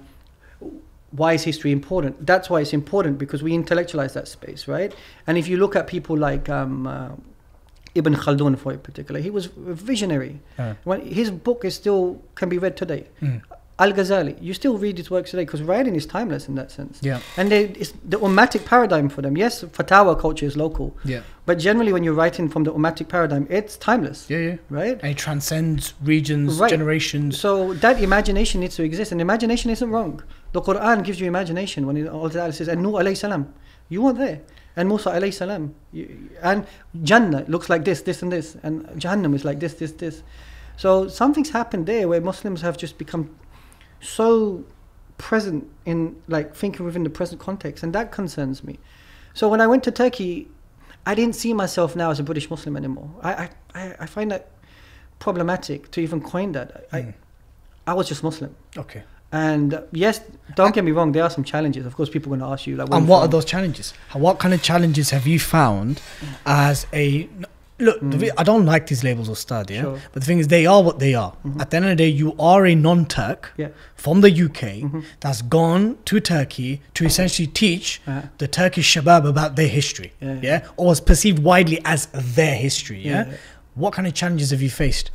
[1.10, 2.26] why is history important?
[2.26, 4.94] That's why it's important because we intellectualize that space, right?
[5.26, 7.10] And if you look at people like um, uh,
[7.94, 10.40] Ibn Khaldun, for in particular, he was a visionary.
[10.84, 13.06] When his book is still can be read today.
[13.22, 13.42] Mm.
[13.76, 17.00] Al Ghazali, you still read his works today because writing is timeless in that sense.
[17.02, 17.18] Yeah.
[17.36, 19.36] And they, it's the ummatic paradigm for them.
[19.36, 21.22] Yes, fatwa culture is local, Yeah.
[21.44, 24.38] but generally when you're writing from the ummatic paradigm, it's timeless, Yeah.
[24.38, 24.56] Yeah.
[24.70, 25.00] right?
[25.02, 26.70] And it transcends regions, Right.
[26.70, 27.36] generations.
[27.36, 30.22] So that imagination needs to exist, and imagination isn't wrong.
[30.52, 33.52] The Quran gives you imagination when it Allah says, "And Nuh alayhi salam,
[33.88, 34.40] you weren't there."
[34.76, 36.64] And Musa alayhi salam, you, and
[37.02, 40.22] Jannah looks like this, this, and this, and Jahannam is like this, this, this.
[40.76, 43.30] So something's happened there where Muslims have just become
[44.04, 44.64] so
[45.18, 48.78] present in like thinking within the present context, and that concerns me.
[49.32, 50.48] So when I went to Turkey,
[51.06, 53.10] I didn't see myself now as a British Muslim anymore.
[53.22, 54.48] I, I, I- I find that
[55.18, 56.86] problematic to even coin that.
[56.92, 57.14] I, Mm.
[57.86, 58.54] I was just Muslim.
[58.76, 59.02] Okay.
[59.30, 60.20] And yes,
[60.54, 61.84] don't get me wrong, there are some challenges.
[61.86, 63.92] Of course, people are going to ask you, like, And what are those challenges?
[64.12, 66.00] What kind of challenges have you found
[66.46, 67.28] as a
[67.78, 67.98] look?
[68.00, 69.78] the I don't like these labels of stud, yeah.
[69.78, 69.82] Mm.
[69.82, 69.92] Sure.
[69.96, 70.06] Mm-hmm.
[70.12, 71.32] But the thing is, they are what they are.
[71.58, 73.68] At the end of the day, you are a non-Turk Yeah.
[73.96, 75.00] from the UK Mm-hmm.
[75.20, 78.22] that's gone to Turkey to essentially teach Uh-huh.
[78.38, 80.60] the Turkish shabab about their history, Yeah, yeah, yeah.
[80.76, 83.32] or was perceived widely as their history, yeah?
[83.74, 85.10] What kind of challenges have you faced?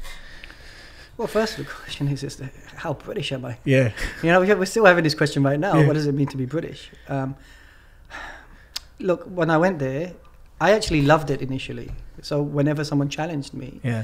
[1.17, 3.57] Well, first the question is, is the- how British am I?
[3.65, 3.91] Yeah,
[4.23, 5.73] You know, we're still having this question right now.
[5.87, 6.91] What does it mean to be British?
[7.09, 7.35] Um,
[8.99, 10.13] look, when I went there,
[10.61, 11.91] I actually loved it initially.
[12.21, 14.03] So whenever someone challenged me, yeah,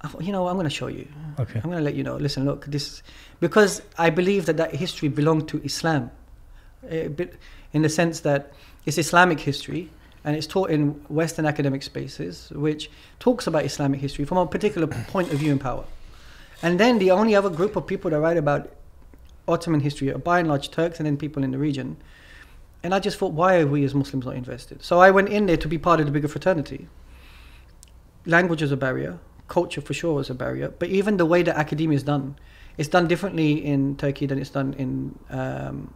[0.00, 1.08] I thought, you know, I'm going to show you.
[1.38, 2.16] okay, I'm going to let you know.
[2.16, 3.02] Listen, look, this
[3.40, 6.10] because I believe that that history belonged to Islam,
[6.88, 7.28] eh, a
[7.72, 8.52] in the sense that
[8.86, 9.90] it's Islamic history
[10.24, 14.86] and it's taught in Western academic spaces, which talks about Islamic history from a particular
[14.86, 15.84] point of view and power.
[16.62, 18.70] And then the only other group of people that write about
[19.46, 21.96] Ottoman history are by and large Turks and then people in the region.
[22.82, 24.82] And I just thought, why are we as Muslims not invested?
[24.82, 26.88] So I went in there to be part of the bigger fraternity.
[28.28, 31.56] Language is a barrier, culture for sure is a barrier, but even the way that
[31.56, 32.36] academia is done,
[32.76, 35.92] it's done differently in Turkey than it's done in um,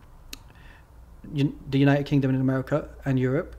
[1.71, 3.55] the United Kingdom and America and Europe.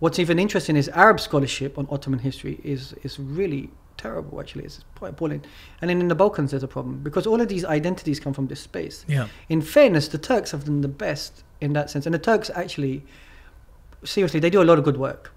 [0.00, 4.40] What's even interesting is Arab scholarship on Ottoman history is is really terrible.
[4.40, 5.42] Actually, it's quite appalling.
[5.80, 8.48] And then in the Balkans, there's a problem because all of these identities come from
[8.48, 9.04] this space.
[9.08, 12.50] yeah, In fairness, the Turks have done the best in that sense, and the Turks
[12.54, 13.04] actually,
[14.04, 15.32] seriously, they do a lot of good work.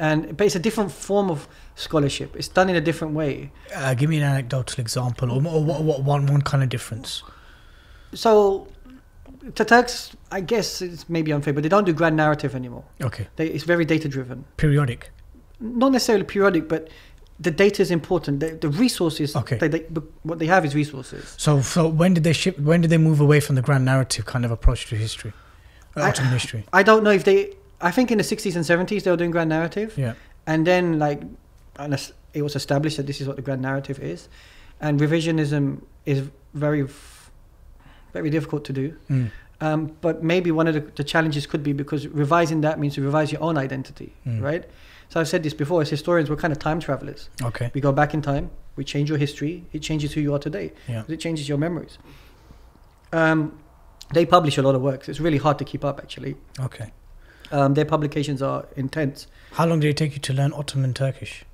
[0.00, 2.34] And but it's a different form of scholarship.
[2.36, 3.50] It's done in a different way.
[3.74, 7.22] Uh, give me an anecdotal example, or, or what, what one one kind of difference.
[8.14, 8.68] So,
[9.54, 12.84] the Turks, I guess it's maybe unfair, but they don't do grand narrative anymore.
[13.02, 14.44] Okay, They, it's very data driven.
[14.56, 15.10] periodic.
[15.60, 16.88] Not necessarily periodic, but
[17.40, 18.40] the data is important.
[18.40, 19.56] The, the resources, Okay.
[19.56, 19.78] they, they,
[20.22, 21.34] what they have is resources.
[21.38, 22.58] So, so when did they ship?
[22.58, 25.32] When did they move away from the grand narrative kind of approach to history,
[25.96, 26.64] uh, I- history?
[26.72, 27.54] I don't know if they.
[27.80, 30.14] I think in the 60s and 70s they were doing grand narrative, Yeah,
[30.46, 31.20] and then like,
[31.76, 34.28] unless it was established that this is what the grand narrative is,
[34.80, 36.86] and revisionism is very,
[38.12, 38.96] very difficult to do.
[39.10, 39.30] mm.
[39.60, 43.00] Um, but maybe one of the, the challenges could be because revising that means to
[43.00, 44.42] revise your own identity, Mm.
[44.42, 44.64] right?
[45.08, 45.82] So I've said this before.
[45.82, 47.28] As historians, we're kind of time travelers.
[47.44, 48.50] okay, We go back in time.
[48.76, 49.64] We change your history.
[49.72, 50.72] It changes who you are today.
[50.88, 51.98] yeah, It changes your memories.
[53.12, 53.58] Um,
[54.12, 55.08] they publish a lot of works.
[55.08, 56.34] It's really hard to keep up, actually.
[56.58, 56.92] okay.
[57.52, 59.26] Um, their publications are intense.
[59.52, 61.44] How long did it take you to learn Ottoman Turkish?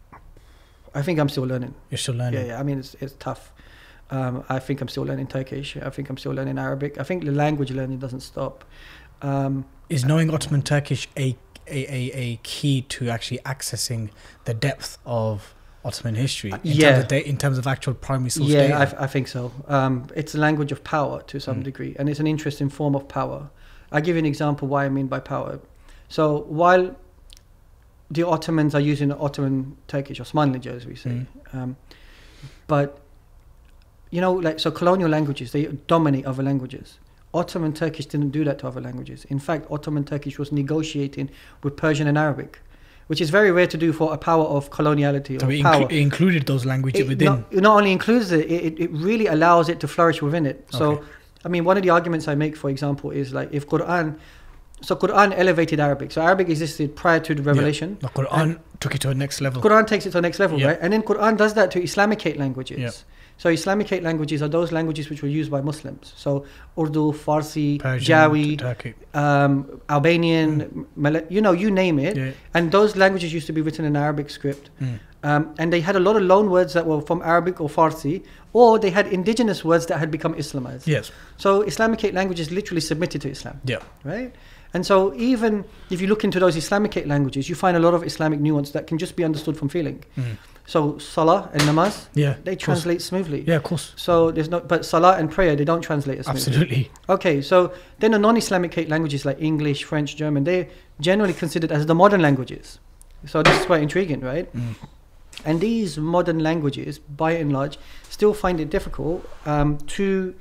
[0.94, 1.74] I think I'm still learning.
[1.90, 2.40] You're still learning.
[2.40, 2.60] Yeah, yeah.
[2.60, 3.52] I mean, it's, it's tough.
[4.10, 5.76] Um, I think I'm still learning Turkish.
[5.76, 6.98] I think I'm still learning Arabic.
[6.98, 8.64] I think the language learning doesn't stop.
[9.20, 14.10] Um, Is knowing Ottoman Turkish a, a, a, a key to actually accessing
[14.44, 16.90] the depth of Ottoman history in, yeah.
[16.92, 18.98] terms, of da- in terms of actual primary source yeah, data?
[18.98, 19.52] I, I think so.
[19.66, 21.64] Um, it's a language of power to some Mm.
[21.64, 23.50] degree, and it's an interesting form of power.
[23.92, 25.60] I'll give you an example why I mean by power.
[26.08, 26.96] So while
[28.10, 31.26] the Ottomans are using Ottoman Turkish, Osmanlıca as we say, Mm.
[31.54, 31.76] um,
[32.66, 33.00] but
[34.10, 36.98] you know, like so, colonial languages they dominate other languages.
[37.34, 39.26] Ottoman Turkish didn't do that to other languages.
[39.28, 41.28] In fact, Ottoman Turkish was negotiating
[41.62, 42.60] with Persian and Arabic,
[43.08, 45.82] which is very rare to do for a power of coloniality so or it, power
[45.84, 47.26] inclu- it included those languages it within.
[47.26, 50.46] Not, it not only includes it, it, it- it really allows it to flourish within
[50.46, 50.66] it.
[50.70, 51.04] So, Okay.
[51.44, 54.16] I mean, one of the arguments I make, for example, is like if Quran,
[54.80, 56.12] so Quran elevated Arabic.
[56.12, 57.98] So Arabic existed prior to the revelation.
[58.00, 59.62] the Quran took it to a next level.
[59.62, 60.68] Quran takes it to the next level, Yeah.
[60.68, 60.78] right?
[60.80, 62.78] And then Quran does that to Islamicate languages.
[62.78, 62.90] Yeah.
[63.38, 66.12] So Islamicate languages are those languages which were used by Muslims.
[66.16, 66.44] So
[66.76, 72.16] Urdu, Farsi, Persian, Jawi, um, Albanian, Mal- you know, you name it.
[72.16, 72.30] Yeah.
[72.54, 74.70] And those languages used to be written in Arabic script.
[74.82, 74.98] Mm.
[75.24, 78.22] Um, and they had a lot of loan words that were from Arabic or Farsi,
[78.52, 80.86] or they had indigenous words that had become Islamized.
[80.86, 81.10] Yes.
[81.36, 83.78] So Islamicate languages literally submitted to Islam, Yeah.
[84.04, 84.32] right?
[84.74, 88.02] And so even if you look into those Islamicate languages, you find a lot of
[88.04, 90.04] Islamic nuance that can just be understood from feeling.
[90.16, 90.36] Mm.
[90.66, 92.34] So Salah and Namaz, Yeah.
[92.44, 92.64] they of course.
[92.64, 93.42] translate smoothly.
[93.46, 93.94] Yeah, of course.
[93.96, 96.46] So there's no, but Salah and prayer, they don't translate as smoothly.
[96.52, 96.90] Absolutely.
[97.08, 100.68] Okay, so then the non-Islamicate languages like English, French, German, they're
[101.00, 102.78] generally considered as the modern languages.
[103.24, 104.54] So this is quite intriguing, right?
[104.54, 104.74] Mm.
[105.46, 107.78] And these modern languages, by and large,
[108.10, 110.34] still find it difficult um, to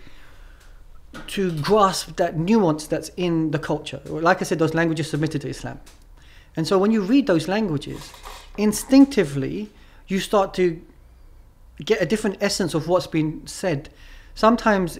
[1.27, 4.01] to grasp that nuance that's in the culture.
[4.06, 5.80] Like I said, those languages submitted to Islam.
[6.56, 8.12] And so when you read those languages,
[8.58, 9.69] instinctively
[10.08, 10.82] you start to
[11.84, 13.89] get a different essence of what's been said.
[14.36, 14.99] Sometimes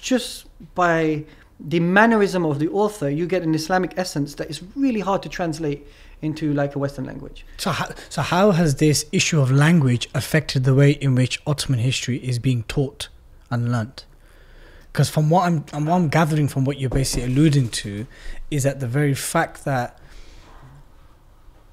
[0.00, 1.24] just by
[1.60, 5.28] the mannerism of the author, you get an Islamic essence that is really hard to
[5.28, 5.86] translate
[6.22, 7.44] into like a Western language.
[7.58, 11.80] So how, so how has this issue of language affected the way in which Ottoman
[11.80, 13.08] history is being taught
[13.50, 14.05] and learnt?
[14.96, 18.06] Because from what I'm, and what I'm gathering from what you're basically alluding to,
[18.50, 19.98] is that the very fact that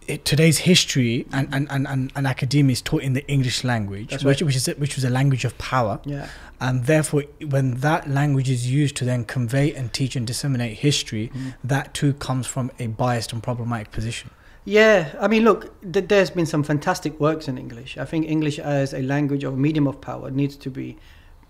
[0.09, 4.09] it, today's history and, and, and, and, and academia is taught in the English language,
[4.09, 4.45] That's which, right.
[4.47, 6.27] which is which was a language of power, Yeah.
[6.59, 11.31] and therefore when that language is used to then convey and teach and disseminate history,
[11.33, 11.53] Mm.
[11.63, 14.31] that too comes from a biased and problematic position.
[14.65, 15.61] Yeah, I mean, look,
[15.93, 17.97] th- there's been some fantastic works in English.
[17.97, 20.97] I think English as a language or medium of power needs to be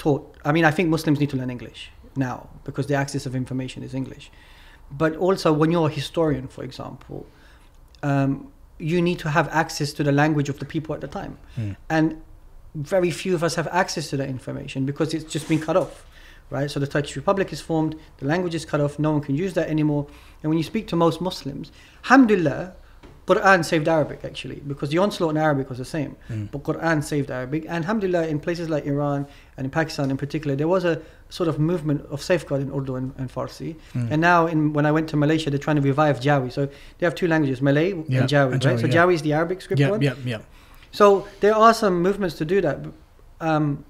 [0.04, 0.22] taught.
[0.44, 1.82] I mean, I think Muslims need to learn English
[2.16, 2.38] now
[2.68, 4.26] because the access of information is English.
[4.92, 7.26] But also, when you're a historian, for example,
[8.04, 8.32] um,
[8.92, 11.38] you need to have access to the language of the people at the time.
[11.58, 11.76] Mm.
[11.90, 12.22] And
[12.76, 16.06] very few of us have access to that information because it's just been cut off,
[16.50, 16.70] right?
[16.70, 19.54] So the Turkish Republic is formed, the language is cut off, no one can use
[19.54, 20.06] that anymore.
[20.42, 21.72] And when you speak to most Muslims,
[22.04, 22.76] alhamdulillah,
[23.26, 26.18] Quran saved Arabic actually, because the onslaught in Arabic was the same.
[26.30, 26.52] Mm.
[26.52, 27.64] But Quran saved Arabic.
[27.64, 29.26] And alhamdulillah, in places like Iran
[29.58, 33.14] and in Pakistan in particular, there was a sort of movement of safeguarding Urdu and,
[33.18, 33.76] and Farsi.
[33.94, 34.12] Mm.
[34.12, 36.52] And now, in, when I went to Malaysia, they're trying to revive Jawi.
[36.52, 36.66] So
[36.98, 38.80] they have two languages, Malay Yeah, and Jawi, and right?
[38.80, 38.94] So yeah.
[38.94, 40.02] Jawi is the Arabic script Yeah, one.
[40.02, 40.40] yeah, yeah.
[40.92, 42.80] So there are some movements to do that,
[43.42, 43.84] um,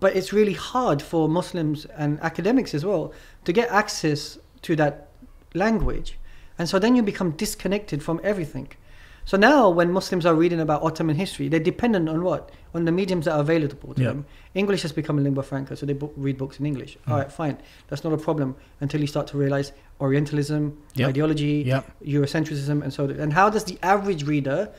[0.00, 3.12] but it's really hard for Muslims and academics as well
[3.44, 5.08] to get access to that
[5.54, 6.18] language,
[6.58, 8.68] and so then you become disconnected from everything.
[9.24, 12.50] So now, when Muslims are reading about Ottoman history, they're dependent on what?
[12.74, 14.08] On the mediums that are available to Yeah.
[14.08, 14.24] them.
[14.54, 16.96] English has become a lingua franca, so they bo- read books in English.
[17.06, 17.12] Mm.
[17.12, 21.08] All right, fine, that's not a problem until you start to realize Orientalism, Yep.
[21.10, 21.84] ideology, Yep.
[22.06, 23.04] Eurocentrism, and so.
[23.04, 23.10] on.
[23.10, 24.70] And how does the average reader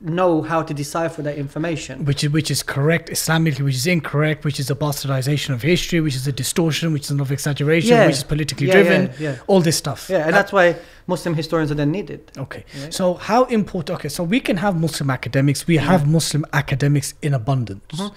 [0.00, 2.04] know how to decipher that information?
[2.04, 6.00] which is which is correct Islamically, which is incorrect, which is a bastardization of history,
[6.00, 8.06] which is a distortion, which is an exaggeration, Yeah.
[8.06, 9.10] which is politically Yeah, driven.
[9.18, 9.36] yeah.
[9.46, 10.08] All this stuff.
[10.08, 12.20] Yeah, and that's why Muslim historians are then needed.
[12.38, 12.64] okay.
[12.90, 13.98] So how important?
[13.98, 15.66] Okay, so we can have Muslim academics.
[15.66, 17.82] We have Muslim academics in abundance.
[17.96, 18.12] Mhm.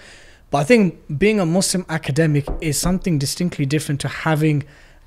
[0.51, 0.83] But I think
[1.17, 4.63] being a Muslim academic is something distinctly different to having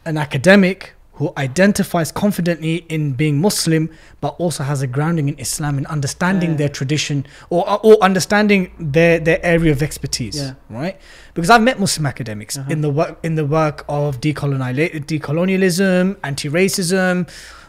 [0.07, 3.89] an academic who identifies confidently in being Muslim,
[4.21, 6.57] but also has a grounding in Islam and understanding Yeah.
[6.57, 10.37] their tradition or, or understanding their, their area of expertise.
[10.37, 10.55] Yeah.
[10.69, 11.01] Right?
[11.35, 12.71] Because I've met Muslim academics Uh-huh.
[12.75, 17.29] in the work in the work of decoloniali- decolonialism, anti-racism,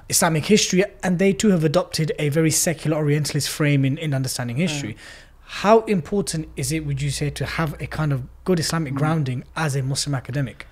[0.10, 4.58] Islamic history, and they too have adopted a very secular Orientalist frame in, in understanding
[4.58, 4.96] history.
[5.64, 8.98] How important is it, would you say, to have a kind of good Islamic Mm.
[8.98, 10.68] grounding as a Muslim academic?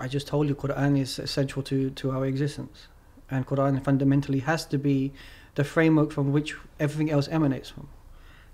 [0.00, 2.88] I just told you Quran is essential to, to our existence.
[3.30, 5.12] And Quran fundamentally has to be
[5.54, 7.88] the framework from which everything else emanates from.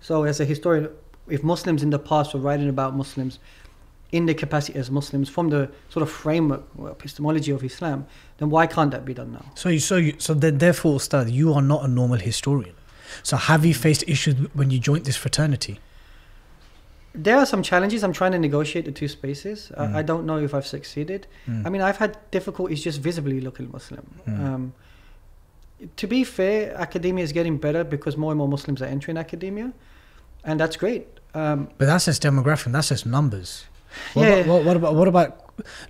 [0.01, 0.89] So as a historian,
[1.29, 3.39] if Muslims in the past were writing about Muslims
[4.13, 8.07] in their capacity as Muslims from the sort of framework or epistemology of Islam,
[8.39, 9.45] then why can't that be done now?
[9.55, 12.75] So, you, so, you, so then, therefore, Ustad, you are not a normal historian.
[13.23, 15.81] So, have you faced issues when you joined this fraternity?
[17.15, 18.03] There are some challenges.
[18.03, 19.71] I'm trying to negotiate the two spaces.
[19.79, 19.95] Mm.
[19.95, 21.27] I, I don't know if I've succeeded.
[21.49, 21.65] Mm.
[21.67, 24.07] I mean, I've had difficulties just visibly looking Muslim.
[24.27, 24.45] Mm.
[24.45, 24.73] Um,
[25.97, 29.73] to be fair, academia is getting better because more and more Muslims are entering academia,
[30.45, 31.07] and that's great.
[31.35, 32.73] Um, But that's just demographic.
[32.73, 33.65] That's just numbers.
[34.15, 34.35] What, Yeah.
[34.37, 35.41] about, what, what about what about?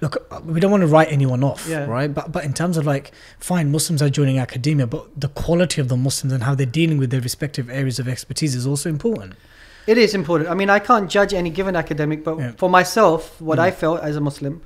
[0.03, 1.87] Look, we don't want to write anyone off, Yeah.
[1.87, 2.13] right?
[2.13, 5.89] But but in terms of like, fine, Muslims are joining academia, but the quality of
[5.89, 9.35] the Muslims and how they're dealing with their respective areas of expertise is also important.
[9.87, 10.49] It is important.
[10.51, 12.53] I mean, I can't judge any given academic, but Yeah.
[12.57, 13.63] for myself, what Mm.
[13.63, 14.61] I felt as a Muslim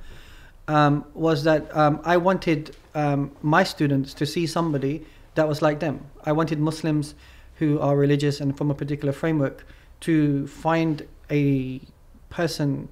[0.67, 5.05] um, was that um, I wanted um, my students to see somebody
[5.35, 5.99] that was like them.
[6.25, 7.15] I wanted Muslims
[7.59, 9.65] who are religious and from a particular framework
[10.01, 11.81] to find a
[12.29, 12.89] person.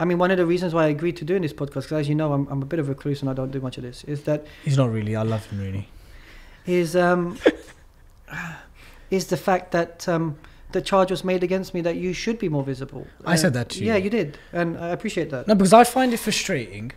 [0.00, 2.08] I mean, one of the reasons why I agreed to doing this podcast, because as
[2.08, 3.82] you know, I'm, I'm a bit of a recluse and I don't do much of
[3.82, 5.16] this, is that He's not really.
[5.16, 5.88] I love him really.
[6.66, 7.38] is um,
[9.10, 10.36] is the fact that um,
[10.72, 13.06] the charge was made against me that you should be more visible.
[13.24, 13.86] I said that to you.
[13.86, 15.48] Yeah, you did, and I appreciate that.
[15.48, 16.92] No, because I find it frustrating,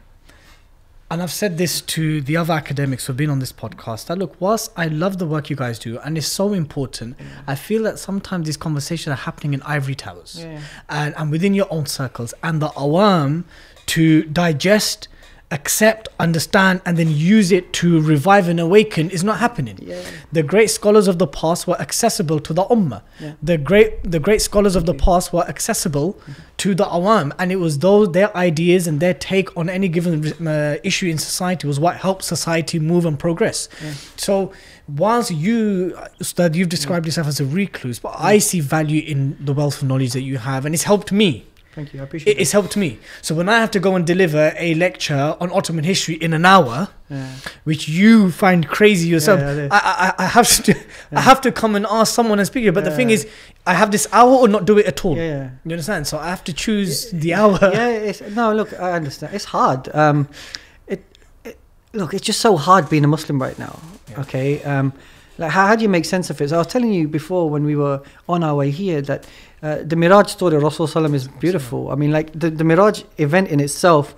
[1.09, 4.07] and I've said this to the other academics who've been on this podcast.
[4.07, 7.55] That look, whilst I love the work you guys do, and it's so important, I
[7.55, 10.37] feel that sometimes these conversations are happening in ivory towers.
[10.39, 10.61] Yeah.
[10.89, 13.43] and, and within your own circles and the awam
[13.87, 15.07] to digest
[15.51, 19.77] accept understand and then use it to revive and awaken is not happening.
[19.81, 20.01] Yeah.
[20.31, 23.01] the great scholars of the past were accessible to the ummah.
[23.19, 23.33] Yeah.
[23.43, 26.19] the great the great scholars of the past were accessible
[26.57, 30.47] to the awam and it was those their ideas and their take on any given
[30.47, 33.67] uh, issue in society was what helped society move and progress.
[33.83, 33.93] Yeah.
[34.15, 34.53] so
[34.87, 39.53] whilst you Ustad, you've described yourself as a recluse but i see value in the
[39.53, 42.01] wealth of knowledge that you have and it's helped me Thank you.
[42.01, 42.99] I appreciate It, it's helped me.
[43.21, 46.45] So when I have to go and deliver a lecture on Ottoman history in an
[46.45, 46.89] hour.
[47.09, 47.27] Yeah.
[47.65, 49.67] which you find crazy yourself, Yeah.
[49.69, 50.73] I, I, I have to,
[51.11, 52.71] I have to come and ask someone and speak to you.
[52.71, 53.27] But the thing is,
[53.67, 55.17] I have this hour or not do it at all.
[55.17, 55.49] Yeah, yeah.
[55.65, 56.07] You understand?
[56.07, 57.59] So I have to choose the hour.
[57.61, 59.33] yeah, it's, no, look, I understand.
[59.35, 59.93] It's hard.
[59.93, 60.29] Um,
[60.87, 61.03] it,
[61.43, 61.59] it,
[61.91, 63.77] look, it's just so hard being a Muslim right now.
[64.09, 64.21] Yeah.
[64.21, 64.93] Okay, um,
[65.37, 66.47] like how, how do you make sense of it?
[66.49, 69.27] So I was telling you before when we were on our way here that
[69.63, 71.91] uh, the Miraj story of Rasul Sallam is beautiful.
[71.91, 74.15] I mean, like the, the Miraj event in itself.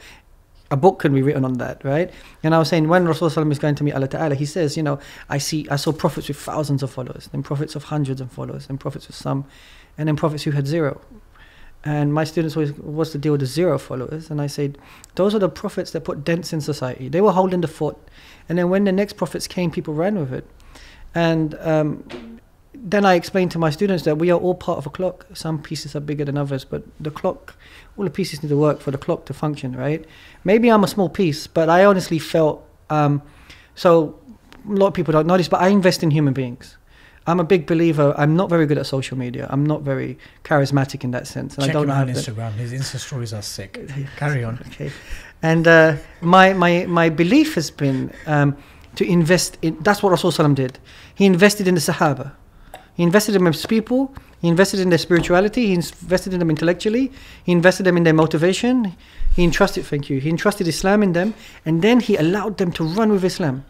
[0.72, 2.10] A book can be written on that, right?
[2.42, 4.76] And I was saying when Rasul Sallam is going to meet Allah Ta'ala, he says,
[4.76, 4.98] you know,
[5.30, 8.66] I see, I saw prophets with thousands of followers, then prophets of hundreds of followers,
[8.68, 9.46] and prophets with some,
[10.00, 11.00] and then prophets who had zero.
[11.86, 14.32] And my students always, what's the deal with the zero followers?
[14.32, 14.80] And I said,
[15.14, 17.08] those are the prophets that put dents in society.
[17.08, 17.98] They were holding the fort.
[18.50, 20.48] And then when the next prophets came, people ran with it.
[21.14, 22.33] And um,
[22.86, 25.26] then I explained to my students that we are all part of a clock.
[25.34, 27.56] Some pieces are bigger than others, but the clock,
[27.98, 30.04] all the pieces need to work for the clock to function, right?
[30.44, 33.22] Maybe I'm a small piece, but I honestly felt, um,
[33.76, 34.20] so
[34.70, 36.76] a lot of people don't know this, but I invest in human beings.
[37.26, 38.14] I'm a big believer.
[38.18, 39.48] I'm not very good at social media.
[39.50, 41.56] I'm not very charismatic in that sense.
[41.56, 42.52] And Check I don't him out on Instagram.
[42.56, 43.80] His Insta stories are sick.
[44.18, 44.60] Carry on.
[44.68, 44.92] Okay.
[45.42, 48.58] And uh, my, my, my belief has been um,
[48.96, 50.80] to invest in, that's what Rasul did.
[51.16, 52.34] He invested in the Sahaba.
[52.96, 54.14] He invested in his people.
[54.42, 55.68] He invested in their spirituality.
[55.68, 57.12] He invested in them intellectually.
[57.44, 58.96] He invested them in their motivation.
[59.36, 61.34] He entrusted, thank you, he entrusted Islam in them.
[61.66, 63.66] And then he allowed them to run with Islam.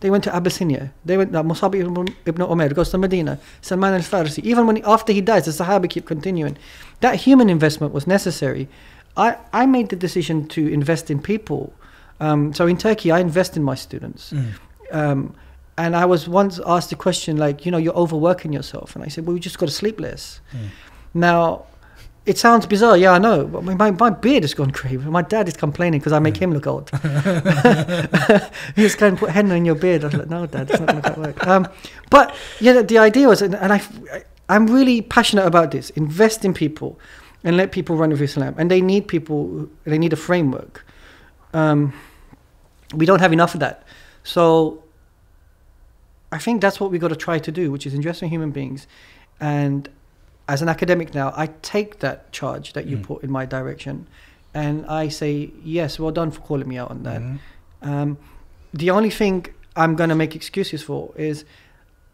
[0.00, 0.92] They went to Abyssinia.
[1.04, 3.40] They went, uh, Musab ibn, ibn Umair goes to Medina.
[3.62, 4.44] Salman al-Farsi.
[4.44, 6.56] Even when after he dies, the Sahaba keep continuing.
[7.00, 8.68] That human investment was necessary.
[9.16, 11.72] I, I made the decision to invest in people.
[12.20, 14.32] Um, so in Turkey, I invest in my students.
[14.32, 14.52] Mm.
[14.92, 15.34] Um,
[15.78, 18.96] and I was once asked the question, like, you know, you're overworking yourself.
[18.96, 20.40] And I said, well, we just got to sleep less.
[20.52, 20.68] Mm.
[21.14, 21.66] Now,
[22.26, 23.46] it sounds bizarre, yeah, I know.
[23.46, 24.96] But my, my, beard has gone crazy.
[24.98, 26.90] My dad is complaining because I make him look old.
[28.76, 30.02] He's going to put henna in your beard.
[30.02, 31.46] I was like, no, dad, it's not going to work.
[31.46, 31.68] Um,
[32.10, 33.80] but yeah, the, the idea was, and, and I,
[34.48, 35.90] I'm really passionate about this.
[35.90, 36.98] Invest in people
[37.44, 38.56] and let people run with Islam.
[38.58, 40.84] And they need people, they need a framework.
[41.54, 41.92] Um,
[42.92, 43.84] we don't have enough of that.
[44.24, 44.82] So
[46.30, 48.50] I think that's what we've got to try to do, which is invest in human
[48.50, 48.86] beings.
[49.40, 49.88] And
[50.48, 53.02] as an academic now, I take that charge that you Mm.
[53.02, 54.06] put in my direction,
[54.54, 57.20] and I say yes, well done for calling me out on that.
[57.20, 57.38] Mhm.
[57.82, 58.18] Um,
[58.74, 61.44] the only thing I'm going to make excuses for is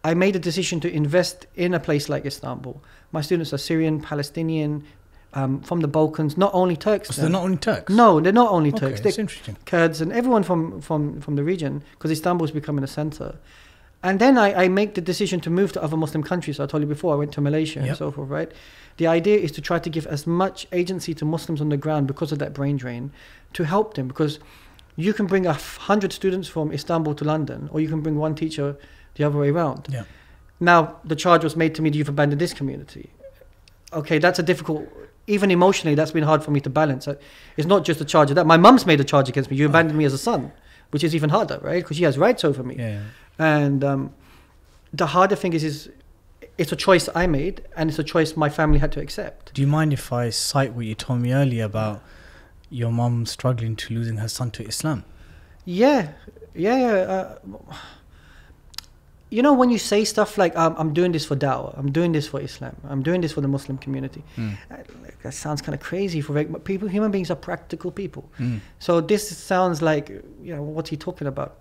[0.05, 2.81] I made a decision to invest in a place like Istanbul.
[3.11, 4.85] My students are Syrian, Palestinian,
[5.33, 7.09] um, from the Balkans, not only Turks.
[7.09, 7.92] So they're not only Turks.
[7.92, 9.00] No, they're not only Okay, Turks.
[9.00, 9.57] that's They're interesting.
[9.64, 13.37] Kurds and everyone from, from, from the region because Istanbul is becoming a center.
[14.05, 16.61] And then I, I make the decision to move to other Muslim countries.
[16.61, 17.88] I told you before, I went to Malaysia Yep.
[17.88, 18.53] and so forth, right?
[18.99, 22.07] The idea is to try to give as much agency to Muslims on the ground
[22.07, 23.11] because of that brain drain
[23.55, 24.38] to help them because
[24.97, 28.35] you can bring a hundred students from Istanbul to London or you can bring one
[28.35, 28.77] teacher
[29.14, 29.88] the other way around.
[29.90, 30.05] Yeah.
[30.61, 33.11] Now, the charge was made to me, that you've abandoned this community.
[33.93, 34.87] Okay, that's a difficult,
[35.27, 37.09] even emotionally, that's been hard for me to balance.
[37.09, 37.14] Uh,
[37.57, 38.47] It's not just a charge of that.
[38.47, 39.57] My mum's made a charge against me.
[39.57, 40.53] You abandoned me as a son,
[40.90, 41.83] which is even harder, right?
[41.83, 42.77] Because she has rights over me.
[42.79, 43.01] Yeah.
[43.38, 44.14] And um,
[44.92, 45.90] the harder thing is, is
[46.57, 49.53] it's a choice I made, and it's a choice my family had to accept.
[49.55, 52.03] Do you mind if I cite what you told me earlier about
[52.70, 55.05] your mum struggling to losing her son to Islam?
[55.64, 56.12] Yeah,
[56.55, 56.92] yeah, yeah.
[56.92, 57.38] Uh,
[59.31, 62.12] you know, when you say stuff like, um, I'm doing this for dawah, I'm doing
[62.12, 64.57] this for Islam, I'm doing this for the Muslim community, Mm.
[64.70, 64.77] uh,
[65.23, 66.87] that sounds kind of crazy for but people.
[66.87, 68.31] Human beings are practical people.
[68.38, 68.61] Mm.
[68.79, 70.09] So this sounds like,
[70.42, 71.57] you know, what's he talking about?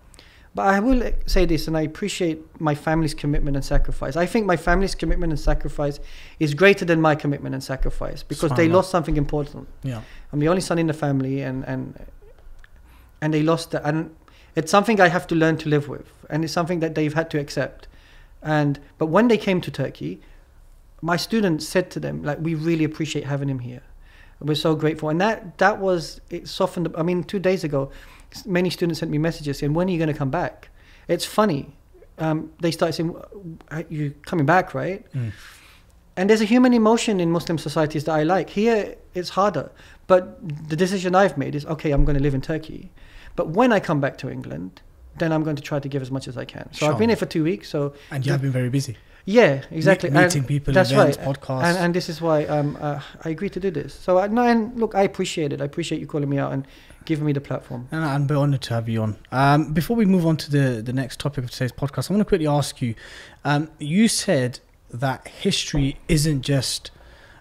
[0.55, 4.15] But I will say this, and I appreciate my family's commitment and sacrifice.
[4.15, 5.99] I think my family's commitment and sacrifice
[6.39, 9.67] is greater than my commitment and sacrifice because they lost something important.
[9.81, 10.01] Yeah.
[10.31, 12.05] I'm the only son in the family, and and
[13.19, 14.15] and they lost that, and
[14.55, 17.31] it's something I have to learn to live with, and it's something that they've had
[17.31, 17.87] to accept.
[18.43, 20.21] And but when they came to Turkey,
[21.01, 23.81] my students said to them, like, we really appreciate having him here.
[24.39, 26.93] We're so grateful, and that that was it softened.
[26.95, 27.91] I mean, two days ago,
[28.45, 30.69] many students sent me messages saying, "When are you going to come back?"
[31.07, 31.75] It's funny.
[32.17, 33.15] Um, they started saying,
[33.71, 35.31] "Are "You coming back, right?" Mm.
[36.15, 38.51] And there's a human emotion in Muslim societies that I like.
[38.51, 39.71] Here, it's harder.
[40.05, 40.23] But
[40.69, 42.91] the decision I've made is okay, I'm going to live in Turkey.
[43.35, 44.81] But when I come back to England,
[45.17, 46.71] then I'm going to try to give as much as I can.
[46.71, 47.67] So I've been here for two weeks.
[47.69, 48.95] So And you have been very busy.
[49.25, 50.09] yeah, exactly.
[50.11, 51.27] Me- meeting And people, that's events, right.
[51.27, 51.63] podcasts.
[51.63, 53.93] And, and this is why um, uh, I agreed to do this.
[53.95, 55.61] So I, no, and look, I appreciate it.
[55.61, 56.67] I appreciate you calling me out and
[57.05, 57.87] giving me the platform.
[57.91, 59.17] And I'm honoured to have you on.
[59.31, 62.21] Um, before we move on to the, the next topic of today's podcast, I want
[62.21, 62.95] to quickly ask you.
[63.43, 64.59] Um, you said
[64.91, 66.91] that history isn't just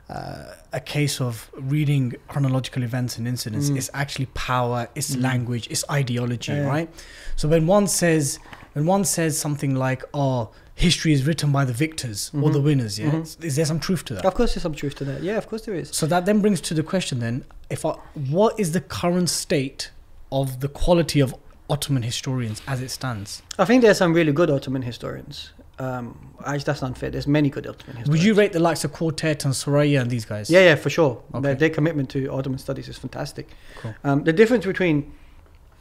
[0.09, 3.71] uh, a case of reading chronological events and incidents.
[3.71, 3.77] Mm.
[3.77, 5.23] It's actually power, it's Mm.
[5.23, 6.67] language, it's ideology, Yeah.
[6.67, 6.91] right?
[7.37, 8.39] So when one says
[8.75, 12.63] when one says something like, "Oh, history is written by the victors or the Mhm.
[12.65, 13.45] winners," yeah, Mhm.
[13.45, 14.25] is there some truth to that?
[14.25, 15.23] Of course, there's some truth to that.
[15.23, 15.91] Yeah, of course there is.
[15.93, 19.91] So that then brings to the question then, if I, what is the current state
[20.31, 21.35] of the quality of
[21.71, 23.43] Ottoman historians as it stands?
[23.59, 25.53] I think there's some really good Ottoman historians.
[25.79, 27.11] Um, actually, that's unfair.
[27.11, 28.11] There's many good Ottoman historians.
[28.11, 30.51] Would you rate the likes of Quataert and Suraiya and these guys?
[30.51, 31.23] Yeah, yeah, for sure.
[31.35, 31.41] Okay.
[31.41, 33.49] Their, their commitment to Ottoman studies is fantastic.
[33.79, 33.95] Cool.
[34.05, 35.11] Um, the difference between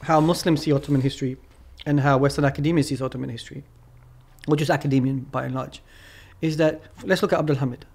[0.04, 1.36] how Muslims see Ottoman history
[1.86, 3.64] and how Western academia sees Ottoman history,
[4.48, 5.82] or just academia by and large,
[6.42, 7.86] is that let's look at Abdul Hamid.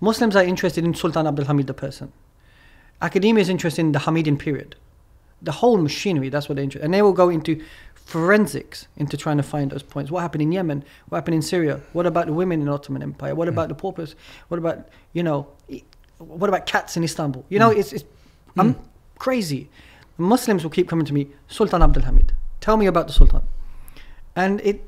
[0.00, 2.12] Muslims are interested in Sultan Abdul Hamid the person.
[3.02, 4.74] Academia is interested in the Hamidian period,
[5.42, 6.28] the whole machinery.
[6.28, 7.62] That's what they're interested, and they will go into
[7.94, 10.10] forensics into trying to find those points.
[10.10, 10.84] What happened in Yemen?
[11.08, 11.80] What happened in Syria?
[11.92, 13.34] What about the women in the Ottoman Empire?
[13.34, 14.14] What about the paupers?
[14.48, 15.48] What about you know?
[16.18, 17.44] What about cats in Istanbul?
[17.48, 18.04] You know, it's, it's
[18.56, 18.80] I'm Mm.
[19.18, 19.68] crazy.
[20.18, 22.32] Muslims will keep coming to me, Sultan Abdul Hamid.
[22.60, 23.42] Tell me about the Sultan.
[24.34, 24.80] And it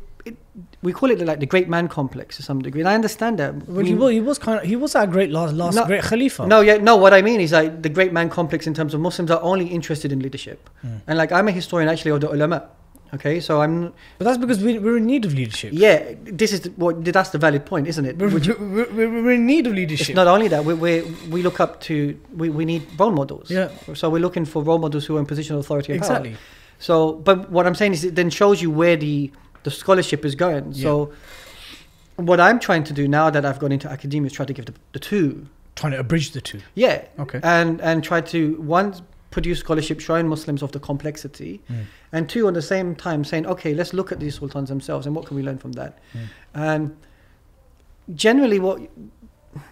[0.82, 2.80] we call it like the great man complex to some degree.
[2.80, 3.54] And I understand that.
[3.68, 6.02] Well, he was, he was kind of he was our great last last No, great
[6.02, 6.46] Khalifa.
[6.46, 6.96] no, yeah, no.
[6.96, 9.66] What I mean is like the great man complex in terms of Muslims are only
[9.66, 11.00] interested in leadership, Mm.
[11.06, 12.68] and like I'm a historian actually of the ulama.
[13.14, 15.70] Okay, so I'm but that's because we, we're in need of leadership.
[15.72, 16.12] yeah.
[16.24, 18.18] This is the, what that's the valid point, isn't it?
[18.18, 18.90] We're, Which- we're,
[19.24, 20.10] we're, in need of leadership.
[20.10, 21.00] it's not only that we we
[21.30, 21.94] we look up to
[22.36, 23.50] we, we need role models.
[23.50, 23.68] Yeah.
[23.94, 26.10] So we're looking for role models who are in position of authority and power.
[26.18, 26.36] exactly.
[26.80, 29.32] So, but what I'm saying is, it then shows you where the
[29.68, 30.72] the scholarship is going.
[30.74, 31.12] So,
[32.16, 34.66] what I'm trying to do now that I've gone into academia is try to give
[34.66, 35.46] the, the two,
[35.76, 36.60] Trying to abridge the two.
[36.74, 37.40] yeah, Okay.
[37.42, 38.40] and and try to
[38.78, 38.94] one
[39.30, 41.84] produce scholarship showing Muslims of the complexity, Mm.
[42.14, 45.14] and two at the same time saying, okay, let's look at these sultans themselves and
[45.14, 45.92] what can we learn from that.
[46.14, 46.26] Mm.
[46.54, 46.96] And
[48.14, 48.80] generally, what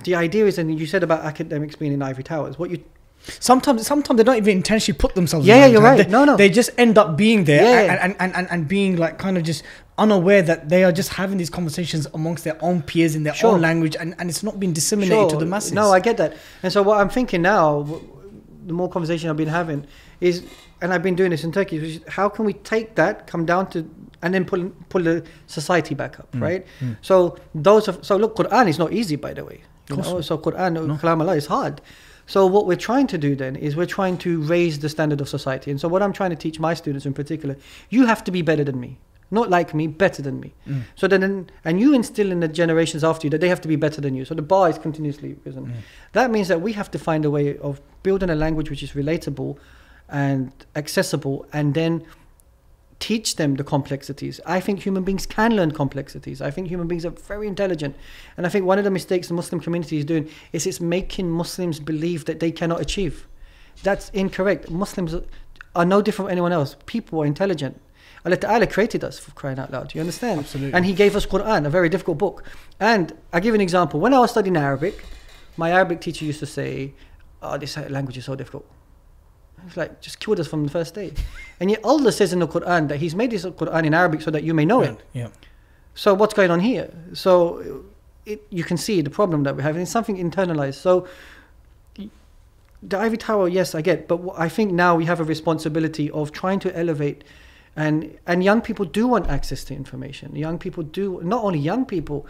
[0.04, 2.78] the idea is, and you said about academics being in ivory towers, what you
[3.40, 5.46] Sometimes, sometimes they don't even intentionally put themselves.
[5.46, 5.96] Yeah, yeah, you're time.
[5.96, 6.04] right.
[6.06, 6.36] They, No, no.
[6.36, 8.04] They just end up being there Yeah.
[8.04, 9.64] and, and, and, and being like kind of just
[9.98, 13.54] unaware that they are just having these conversations amongst their own peers in their Sure.
[13.54, 15.72] own language, and, and it's not being disseminated to the masses.
[15.72, 16.36] No, I get that.
[16.62, 17.82] And so what I'm thinking now,
[18.66, 19.86] the more conversation I've been having
[20.20, 20.42] is,
[20.82, 23.46] and I've been doing this in Turkey, which is how can we take that, come
[23.46, 23.88] down to,
[24.22, 26.66] and then pull pull the society back up, Mm, right?
[26.80, 26.96] mm.
[27.00, 29.60] So those of so look, Quran is not easy, by the way.
[29.88, 30.20] You know?
[30.20, 30.96] So Quran, No.
[30.96, 31.80] Kalam Allah is hard.
[32.26, 35.28] So what we're trying to do then is we're trying to raise the standard of
[35.28, 35.70] society.
[35.70, 37.56] And so what I'm trying to teach my students in particular,
[37.88, 38.98] you have to be better than me.
[39.30, 40.54] Not like me, better than me.
[40.68, 40.82] Mm.
[40.94, 43.74] So then, and you instill in the generations after you that they have to be
[43.76, 44.24] better than you.
[44.24, 45.66] So the bar is continuously risen.
[45.66, 45.72] Mm.
[46.12, 48.92] That means that we have to find a way of building a language which is
[48.92, 49.58] relatable
[50.08, 52.04] and accessible, and then
[53.00, 54.40] teach them the complexities.
[54.46, 56.40] I think human beings can learn complexities.
[56.40, 57.96] I think human beings are very intelligent,
[58.36, 61.30] and I think one of the mistakes the Muslim community is doing is it's making
[61.30, 63.26] Muslims believe that they cannot achieve.
[63.82, 64.70] That's incorrect.
[64.70, 65.24] Muslims are-
[65.74, 66.76] are no different from anyone else.
[66.86, 67.78] People are intelligent.
[68.26, 69.88] Allah Ta'ala created us for crying out loud.
[69.88, 70.40] Do you understand?
[70.40, 70.74] Absolutely.
[70.74, 72.44] And He gave us Quran, a very difficult book.
[72.80, 74.00] And I give an example.
[74.00, 75.04] When I was studying Arabic,
[75.56, 76.92] my Arabic teacher used to say,
[77.40, 78.66] "Oh, this language is so difficult."
[79.66, 81.12] It's like just killed us from the first day.
[81.60, 84.30] And yet Allah says in the Quran that He's made this Quran in Arabic so
[84.30, 84.98] that you may know it.
[85.14, 85.28] Yeah.
[85.94, 86.92] So what's going on here?
[87.14, 87.84] So
[88.26, 90.74] it, you can see the problem that we have, and it's something internalized.
[90.74, 91.06] So
[92.82, 96.32] the Ivy Tower, yes, I get, but I think now we have a responsibility of
[96.32, 97.24] trying to elevate,
[97.76, 100.34] and and young people do want access to information.
[100.36, 102.26] Young people do not only young people,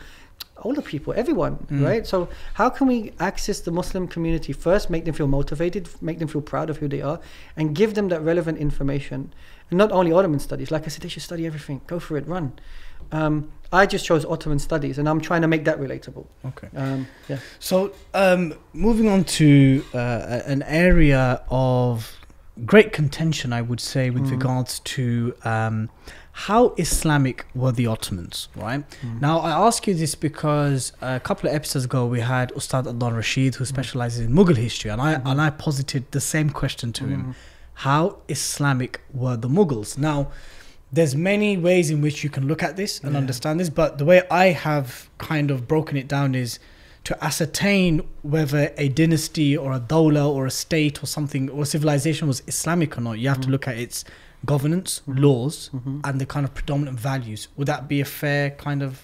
[0.64, 1.84] older people, everyone, Mm.
[1.84, 2.07] right?
[2.07, 6.28] So how can we access the Muslim community first, make them feel motivated, make them
[6.28, 7.20] feel proud of who they are,
[7.57, 9.32] and give them that relevant information,
[9.70, 10.70] and not only Ottoman studies.
[10.70, 11.80] Like I said, they should study everything.
[11.86, 12.53] Go for it, run.
[13.12, 16.26] Um, I just chose Ottoman studies, and I'm trying to make that relatable.
[16.44, 16.68] Okay.
[16.76, 17.38] Um, yeah.
[17.59, 22.16] So, um, moving on to uh, an area of
[22.64, 24.30] great contention, I would say, with Mm.
[24.30, 25.90] regards to um,
[26.32, 28.82] how Islamic were the Ottomans, right?
[29.04, 29.20] Mm.
[29.20, 33.14] Now, I ask you this because a couple of episodes ago we had Ustad Adnan
[33.16, 33.57] Rashid, Mm.
[33.57, 35.28] who specializes in Mughal history, and I Mm-hmm.
[35.28, 37.34] and I posited the same question to him: Mhm.
[37.80, 39.98] How Islamic were the Mughals?
[39.98, 40.28] Now,
[40.92, 43.18] there's many ways in which you can look at this and Yeah.
[43.18, 46.59] understand this, but the way I have kind of broken it down is
[47.07, 52.26] to ascertain whether a dynasty or a dawla or a state or something or civilization
[52.26, 53.18] was Islamic or not.
[53.20, 53.52] You have to Mhm.
[53.52, 54.04] look at its
[54.44, 55.20] governance, Mhm.
[55.20, 56.00] laws, Mhm.
[56.04, 57.46] and the kind of predominant values.
[57.57, 59.02] Would that be a fair kind of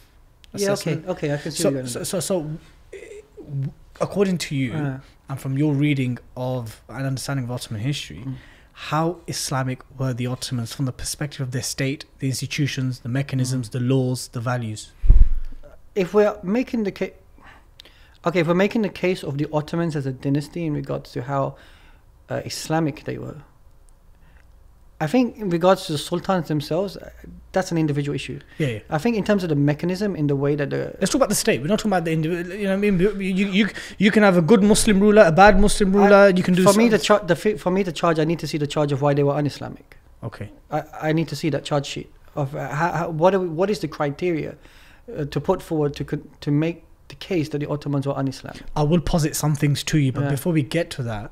[0.53, 1.05] assessment?
[1.05, 1.11] Yeah.
[1.13, 1.27] Okay.
[1.29, 1.35] Okay.
[1.35, 1.63] I can see.
[1.63, 2.35] So, so, so, so,
[3.39, 4.99] w- according to you, Uh,
[5.29, 8.35] and from your reading of and understanding of Ottoman history, Mm.
[8.91, 13.69] how Islamic were the Ottomans from the perspective of their state, the institutions, the mechanisms,
[13.69, 13.73] Mm.
[13.73, 14.91] the laws, the values?
[15.95, 17.13] if we're making the case,
[18.27, 21.23] okay, if we're making the case of the Ottomans as a dynasty in regards to
[21.23, 21.57] how
[22.29, 23.43] uh, Islamic they were,
[25.01, 27.11] I think in regards to the sultans themselves, uh,
[27.51, 28.39] that's an individual issue.
[28.59, 28.79] Yeah, yeah.
[28.89, 31.29] I think in terms of the mechanism, in the way that the Let's talk about
[31.29, 31.61] the state.
[31.61, 32.57] We're not talking about the individual.
[32.57, 33.69] You know, what I mean, you you
[33.99, 36.29] you can have a good Muslim ruler, a bad Muslim ruler.
[36.31, 38.47] you can do for me the, char- the for me the charge, I need to
[38.47, 39.97] see the charge of why they were un-Islamic.
[40.23, 40.51] okay.
[40.71, 43.49] I, I need to see that charge sheet of uh, how, how, what are we,
[43.49, 44.57] what is the criteria
[45.17, 46.05] uh, to put forward to
[46.41, 48.63] to make the case that the Ottomans were un-Islamic.
[48.75, 50.31] I will posit some things to you, but Yeah.
[50.31, 51.31] before we get to that,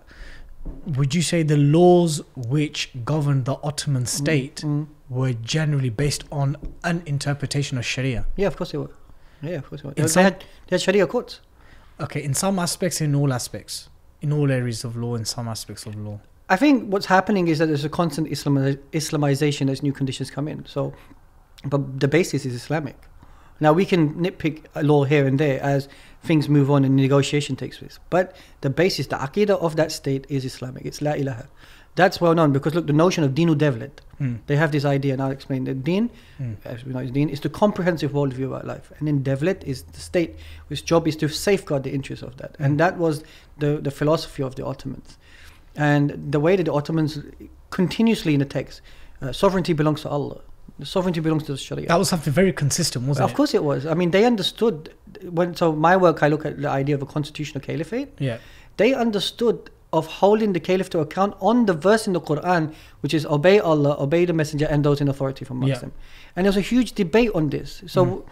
[0.97, 4.89] would you say the laws which governed the Ottoman state Mm.
[5.09, 8.27] were generally based on an interpretation of Sharia?
[8.37, 8.91] Yeah, of course they were.
[9.43, 9.95] Yeah, of course they were.
[9.97, 11.41] In They, some- had, they had Sharia courts.
[11.99, 13.89] Okay, in some aspects, in all aspects,
[14.21, 16.21] in all areas of law, in some aspects of law.
[16.51, 20.47] I think what's happening is that there's a constant Islami- Islamization as new conditions come
[20.49, 20.67] in.
[20.67, 20.93] So,
[21.65, 22.97] but the basis is Islamic.
[23.61, 25.89] Now we can nitpick a law here and there as
[26.23, 27.99] things move on and negotiation takes place.
[28.11, 30.85] But the basis, the aqidah of that state is Islamic.
[30.85, 31.47] It's la ilaha.
[31.97, 33.91] That's well known because look, the notion of dinu devlet,
[34.21, 34.39] Mm.
[34.49, 35.65] they have this idea, and I'll explain.
[35.65, 36.57] The din, Mm.
[36.67, 39.83] as we know, is deen is the comprehensive worldview about life, and then devlet is
[39.83, 40.37] the state,
[40.69, 42.65] whose job is to safeguard the interests of that, Mm.
[42.65, 43.25] and that was
[43.59, 45.17] the the philosophy of the Ottomans,
[45.75, 47.19] and the way that the Ottomans
[47.71, 48.83] continuously in the text,
[49.23, 50.41] uh, sovereignty belongs to Allah,
[50.79, 51.87] the sovereignty belongs to the Sharia.
[51.89, 53.33] That was something very consistent, wasn't of it?
[53.33, 53.87] Of course, it was.
[53.87, 54.95] I mean, they understood
[55.29, 55.55] when.
[55.55, 58.39] So my work, I look at the idea of a constitutional caliphate Yeah.
[58.77, 63.13] they understood of holding the caliph to account on the verse in the Quran, which
[63.13, 65.81] is obey Allah, obey the messenger, and those in authority from amongst Yeah.
[65.81, 65.93] them.
[66.37, 67.83] And there was a huge debate on this.
[67.89, 68.25] So mm.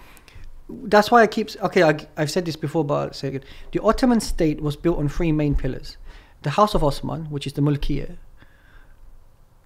[0.84, 1.82] that's why I keep okay.
[1.82, 3.44] I, I've said this before, but I'll say it.
[3.72, 5.96] The Ottoman state was built on three main pillars:
[6.42, 8.16] the House of Osman, which is the Mulkiyya,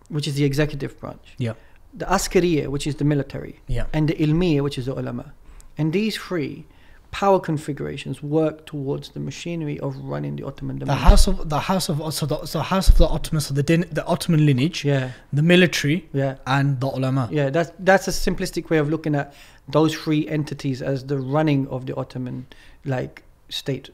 [0.09, 1.55] which is the executive branch, Yeah.
[1.95, 3.85] The Askariya, which is the military, Yeah.
[3.93, 5.33] and the Ilmiya, which is the ulama.
[5.79, 6.67] And these three
[7.11, 11.91] power configurations work towards the machinery of running the Ottoman The house of the house
[11.91, 15.11] of so the so house of the Ottomans, so the din, the Ottoman lineage, Yeah,
[15.33, 17.29] the military, yeah, and the ulama.
[17.31, 17.51] yeah.
[17.51, 19.35] That's that's a simplistic way of looking at
[19.69, 22.47] those three entities as the running of the Ottoman
[22.87, 23.91] like state.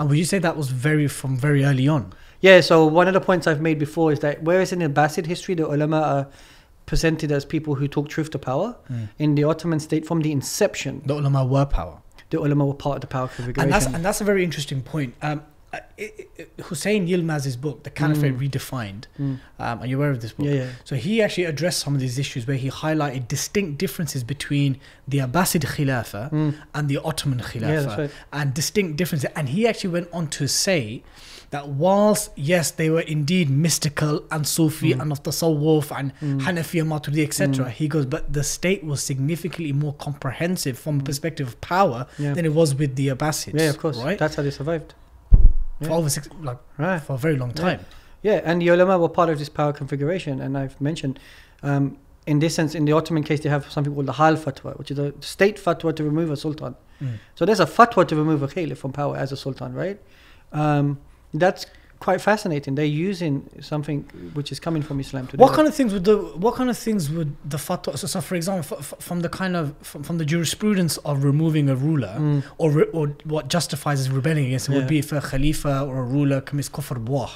[0.00, 2.12] And would you say that was very from very early on?
[2.40, 2.60] Yeah.
[2.62, 5.66] So one of the points I've made before is that whereas in Abbasid history the
[5.66, 6.26] ulama are
[6.86, 8.76] presented as people who talk truth to power,
[9.18, 11.98] in the Ottoman state from the inception, The ulama were power.
[12.30, 13.62] the ulama were part of the power configuration.
[13.62, 15.14] And that's and that's a very interesting point.
[15.22, 19.04] Um, uh, i i Hussein Yilmaz's book, The Caliphate Redefined.
[19.18, 19.40] Mm.
[19.58, 20.46] Um, are you aware of this book?
[20.46, 20.70] Yeah, yeah.
[20.84, 24.78] So he actually addressed some of these issues where he highlighted distinct differences between
[25.08, 28.10] the Abbasid Khilafah and the Ottoman Khilafah, that's right.
[28.32, 29.28] and distinct differences.
[29.34, 31.02] And he actually went on to say
[31.50, 35.00] that whilst yes, they were indeed mystical and Sufi Mm.
[35.02, 37.70] and of the Tasawwuf and Hanafi and Maturidi, etc.
[37.70, 42.24] He goes, but the state was significantly more comprehensive from a perspective of power Mm.
[42.24, 42.34] Yeah.
[42.34, 43.54] than it was with the Abbasids.
[43.60, 43.96] yeah, of course.
[43.98, 44.18] right?
[44.18, 44.94] That's how they survived.
[45.82, 47.02] for over six, like Right.
[47.02, 47.80] for a very long time.
[48.22, 51.20] Yeah, and the ulama were part of this power configuration, and I've mentioned,
[51.62, 54.76] um, in this sense, in the Ottoman case, they have something called the Hal fatwa,
[54.78, 56.74] which is a state fatwa to remove a sultan.
[57.00, 57.18] Mm.
[57.34, 60.00] So there's a fatwa to remove a caliph from power as a sultan, right?
[60.52, 60.98] Um,
[61.34, 61.66] that's
[61.98, 62.74] quite fascinating.
[62.74, 64.02] They're using something
[64.34, 66.68] which is coming from Islam to do What kind of things would the what kind
[66.68, 67.96] of things would the fatwa?
[67.98, 71.24] So, so for example, f- f- from the kind of from, from the jurisprudence of
[71.24, 72.42] removing a ruler, Mm.
[72.58, 75.98] or re- or what justifies as rebelling against it would be if a khalifa or
[75.98, 77.30] a ruler commits kufr bawah,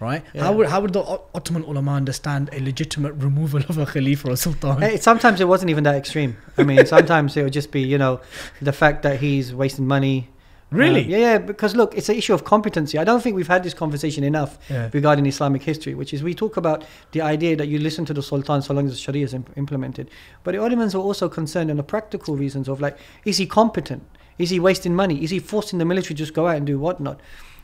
[0.00, 0.22] right?
[0.34, 0.42] Yeah.
[0.44, 1.02] How would how would the
[1.38, 4.98] Ottoman ulama understand a legitimate removal of a khalifa or sultan?
[5.00, 6.36] Sometimes it wasn't even that extreme.
[6.58, 8.20] I mean, sometimes it would just be, you know,
[8.60, 10.28] the fact that he's wasting money.
[10.74, 11.04] Really?
[11.04, 12.98] Uh, yeah, yeah, because look, it's an issue of competency.
[12.98, 14.90] I don't think we've had this conversation enough Yeah.
[14.92, 18.22] regarding Islamic history, which is we talk about the idea that you listen to the
[18.22, 20.10] Sultan so long as the Sharia is imp- implemented.
[20.42, 24.02] But the Ottomans were also concerned on the practical reasons of like, is he competent?
[24.38, 25.22] Is he wasting money?
[25.22, 27.20] Is he forcing the military to just go out and do whatnot?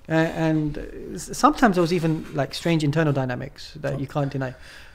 [0.09, 0.79] Uh, and
[1.17, 4.55] sometimes there was even like strange internal dynamics that you can't deny.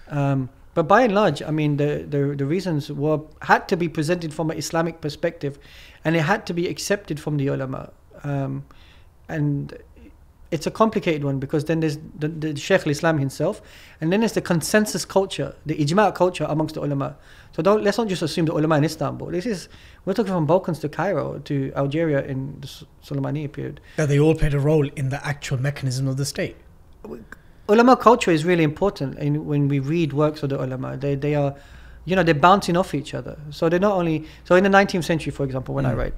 [0.10, 3.88] Um, but by and large, I mean, the, the, the reasons were had to be
[3.88, 5.58] presented from an Islamic perspective
[6.04, 7.92] and it had to be accepted from the ulama.
[8.30, 8.64] Um,
[9.30, 9.74] and
[10.52, 13.62] it's a complicated one because then there's the, the Sheikh al-Islam himself,
[14.00, 17.16] and then there's the consensus culture, the ijma' culture amongst the ulama.
[17.56, 19.28] So don't let's not just assume the ulama in Istanbul.
[19.38, 19.70] This is
[20.06, 22.68] we're talking from Balkans to Cairo to Algeria in the
[23.06, 23.82] Suleimani period.
[23.98, 26.56] That they all played a role in the actual mechanism of the state.
[27.68, 31.34] ulama culture is really important in when we read works of the ulama they they
[31.42, 31.52] are
[32.10, 35.04] you know they're bouncing off each other so they're not only so in the 19th
[35.12, 35.98] century for example when i Mm.
[36.02, 36.14] write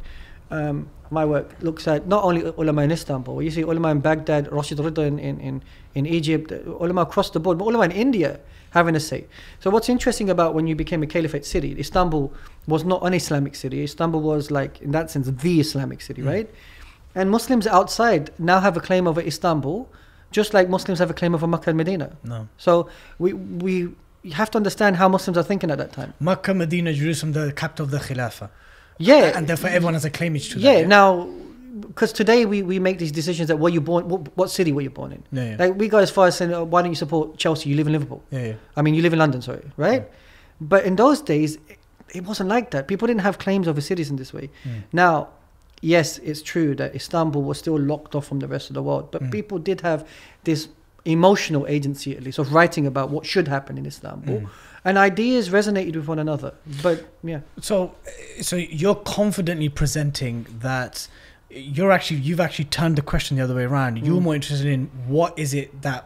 [0.52, 4.52] um, my work looks at not only ulama in istanbul you see ulama in baghdad
[4.52, 5.64] rashid rida in, in, in,
[5.96, 8.40] in egypt uh, ulama across the board but ulama in india
[8.72, 9.26] having a say
[9.60, 12.34] so what's interesting about when you became a caliphate city istanbul
[12.68, 16.28] was not an islamic city istanbul was like in that sense the islamic city Mm.
[16.36, 16.50] right
[17.20, 19.78] And Muslims outside now have a claim over Istanbul,
[20.38, 22.08] just like Muslims have a claim over Makkah and Medina.
[22.34, 22.40] No.
[22.66, 22.72] So
[23.24, 23.30] we
[23.66, 23.74] we
[24.30, 26.12] you have to understand how Muslims are thinking at that time.
[26.20, 28.50] Makkah, Medina, Jerusalem, the capital of the Khilafah.
[29.00, 30.74] Yeah, And therefore everyone has a claimage to yeah.
[30.74, 30.80] that.
[30.82, 30.88] Yeah.
[30.88, 31.30] Now,
[31.82, 34.82] because today we, we make these decisions that were you born, what, what city were
[34.82, 35.24] you born in?
[35.32, 35.56] Yeah, yeah.
[35.60, 37.70] Like we go as far as saying, oh, why don't you support Chelsea?
[37.70, 38.24] You live in Liverpool.
[38.32, 38.54] yeah, yeah.
[38.76, 40.10] I mean, you live in London, sorry, right?
[40.60, 41.78] But in those days, it-
[42.14, 42.88] it wasn't like that.
[42.88, 44.50] People didn't have claims over cities in this way.
[44.64, 44.84] Mm.
[44.94, 45.28] Now,
[45.82, 49.12] yes, it's true that Istanbul was still locked off from the rest of the world,
[49.12, 49.32] but Mm.
[49.32, 50.08] people did have
[50.46, 50.70] this
[51.04, 54.48] emotional agency, at least, of writing about what should happen in Istanbul, Mm.
[54.88, 56.52] And ideas resonated with one another.
[56.82, 56.98] But
[57.32, 57.76] yeah, So,
[58.42, 61.08] so you're confidently presenting that
[61.50, 63.92] you're actually you've actually turned the question the other way around.
[64.06, 64.28] You're Mm.
[64.30, 64.82] more interested in
[65.16, 66.04] what is it that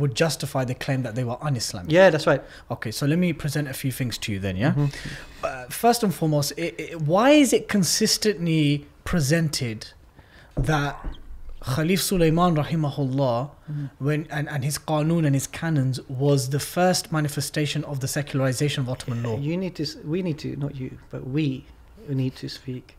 [0.00, 1.92] would justify the claim that they were un-Islamic.
[1.92, 2.42] yeah, that's right.
[2.74, 4.56] Okay, so let me present a few things to you then.
[4.56, 4.72] Yeah.
[4.72, 4.90] Mhm.
[5.44, 9.78] Uh, first and foremost, i i why is it consistently presented
[10.56, 10.94] that
[11.64, 13.90] Khalif Sulaiman rahimahullah Mhm.
[13.98, 18.80] when and, and his qanun and his canons was the first manifestation of the secularization
[18.82, 19.38] of Ottoman law.
[19.38, 19.86] You need to.
[20.04, 21.64] We need to, not you, but we
[22.08, 22.98] need to speak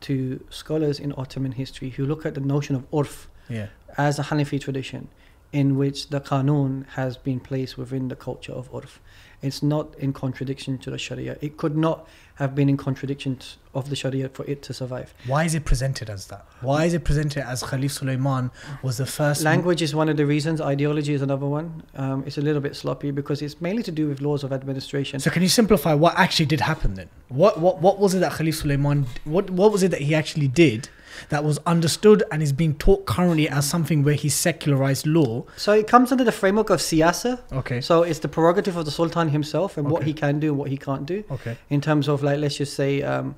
[0.00, 3.68] to scholars in Ottoman history who look at the notion of urf Yeah.
[3.96, 5.06] as a Hanafi tradition
[5.52, 8.98] in which the Qanun has been placed within the culture of Urf.
[9.42, 11.36] It's not in contradiction to the Sharia.
[11.40, 12.06] It could not
[12.40, 13.38] have been in contradiction
[13.74, 15.14] of the Sharia for it to survive.
[15.26, 16.46] Why is it presented as that?
[16.62, 18.50] Why is it presented as Khalif Sulaiman
[18.82, 21.82] was the first Language is one of the reasons, ideology is another one.
[21.94, 25.20] Um, it's a little bit sloppy because it's mainly to do with laws of administration.
[25.20, 27.10] So can you simplify what actually did happen then?
[27.28, 30.48] What what what was it that Khalif Sulaiman what what was it that he actually
[30.48, 30.88] did
[31.28, 35.44] that was understood and is being taught currently as something where he secularized law?
[35.56, 37.40] So it comes under the framework of siyasa.
[37.52, 37.80] Okay.
[37.80, 40.70] So it's the prerogative of the Sultan himself and what he can do and what
[40.70, 41.24] he can't do.
[41.30, 41.56] Okay.
[41.68, 43.34] in terms of like let's just say um,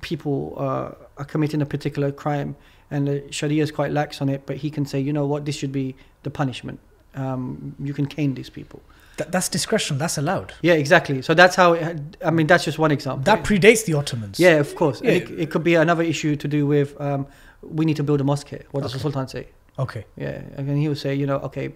[0.00, 2.56] people uh, are committing a particular crime
[2.90, 5.44] and the sharia is quite lax on it but he can say you know what
[5.44, 6.78] this should be the punishment
[7.14, 8.82] um, you can cane these people
[9.18, 9.98] That, that's discretion.
[9.98, 10.50] That's allowed.
[10.68, 13.94] yeah exactly so that's how it i mean that's just one example That predates the
[14.00, 14.34] Ottomans.
[14.46, 15.10] yeah of course Yeah.
[15.18, 17.26] it, it could be another issue to do with um,
[17.78, 19.44] we need to build a mosque here what does the sultan say
[19.84, 20.04] Okay.
[20.24, 21.66] yeah and he will say you know okay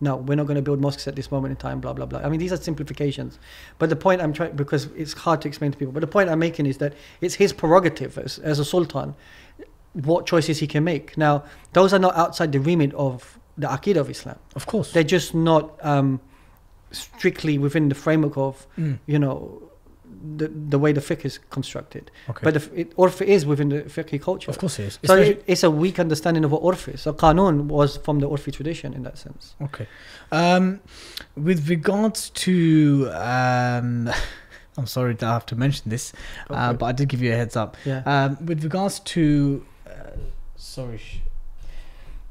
[0.00, 2.20] no we're not going to build mosques at this moment in time blah blah blah
[2.24, 3.32] i mean these are simplifications
[3.78, 6.26] but the point i'm trying because it's hard to explain to people but the point
[6.30, 9.14] i'm making is that it's his prerogative as, as a sultan
[10.08, 11.34] what choices he can make now
[11.72, 14.88] those are not outside the remit of the aqidah of islam Of course.
[14.92, 16.20] they're just not um,
[16.92, 18.98] strictly within the framework of Mm.
[19.06, 19.62] you know
[20.36, 22.40] the, the way the fiqh is constructed Okay.
[22.44, 24.94] but the, f- it, urf is within the fiqh culture of course it is.
[24.94, 27.00] so Especially- it, it's a weak understanding of what urf is.
[27.00, 29.54] So qanun was from the urfi tradition in that sense.
[29.62, 29.86] Okay.
[30.30, 30.80] Um,
[31.34, 34.10] with regards to, um,
[34.78, 36.12] I'm sorry that I have to mention this,
[36.48, 37.76] Go uh, but I did give you a heads up.
[37.84, 38.02] yeah.
[38.06, 39.90] Um, with regards to, uh,
[40.56, 41.00] sorry,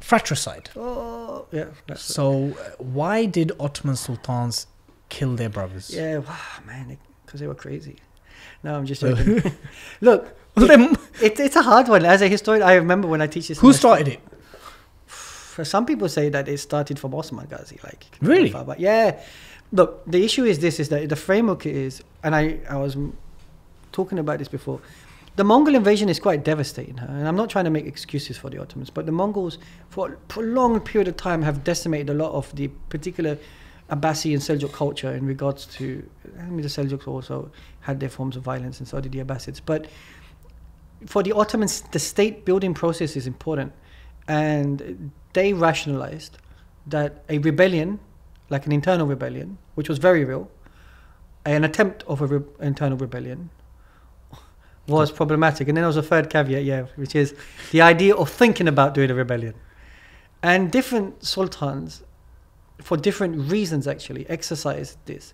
[0.02, 0.70] fratricide.
[0.76, 1.66] oh, yeah.
[1.88, 4.68] That's So, uh, why did Ottoman sultans
[5.10, 5.89] kill their brothers?
[5.93, 6.38] yeah, wow,
[6.68, 7.97] man, because they were crazy.
[8.64, 9.41] No, I'm just joking.
[10.02, 12.06] Look, Was them- it, it's a hard one.
[12.06, 13.60] As a historian, I remember when I teach this.
[13.60, 14.20] who started it?
[15.06, 18.49] For some people say that it started from Osman Ghazi, like Really?
[18.52, 19.22] But yeah,
[19.72, 22.95] look, the issue is this: is that the framework is, and I, I was
[23.91, 24.80] talking about this before.
[25.38, 27.07] The Mongol invasion is quite devastating, huh?
[27.09, 29.59] and I'm not trying to make excuses for the Ottomans, but the Mongols,
[29.89, 33.38] for a prolonged period of time, have decimated a lot of the particular
[33.89, 36.07] Abbasi and Seljuk culture in regards to.
[36.38, 39.61] I mean, the Seljuks also had their forms of violence, and so did the Abbasids.
[39.65, 39.88] But
[41.05, 43.71] for the Ottomans, the state building process is important,
[44.27, 46.38] and they rationalized
[46.88, 47.99] that a rebellion,
[48.49, 50.51] like an internal rebellion, which was very real,
[51.45, 53.49] an attempt of an re- internal rebellion,
[54.92, 55.68] was problematic.
[55.68, 57.34] And then there was a third caveat, yeah, which is
[57.72, 59.56] the idea of thinking about doing a rebellion.
[60.44, 62.04] And different sultans,
[62.82, 65.34] for different reasons actually, exercised this.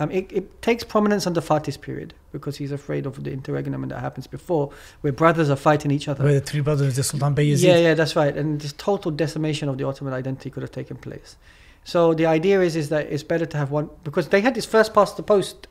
[0.00, 4.00] Um, it, it takes prominence under Fatih's period because he's afraid of the interregnum that
[4.00, 4.72] happens before,
[5.02, 6.24] where brothers are fighting each other.
[6.24, 7.62] Where the three brothers, the Sultan Bayezid.
[7.62, 8.34] Yeah, yeah, that's right.
[8.36, 11.36] And this total decimation of the Ottoman identity could have taken place.
[11.84, 14.66] So the idea is is that it's better to have one because they had this
[14.66, 15.66] first past the post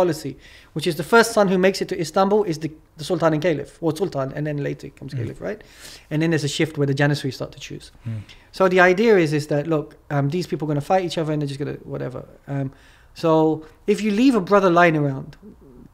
[0.00, 0.32] policy,
[0.74, 3.42] which is the first son who makes it to Istanbul is the, the Sultan and
[3.46, 5.18] Caliph, or Sultan, and then later comes Mm.
[5.18, 5.60] Caliph, right?
[6.10, 7.86] And then there's a shift where the Janissaries start to choose.
[8.08, 8.20] Mm.
[8.58, 11.18] So the idea is is that look, um, these people are going to fight each
[11.20, 12.20] other and they're just going to whatever.
[12.54, 12.68] Um,
[13.22, 13.30] so
[13.86, 15.28] if you leave a brother lying around,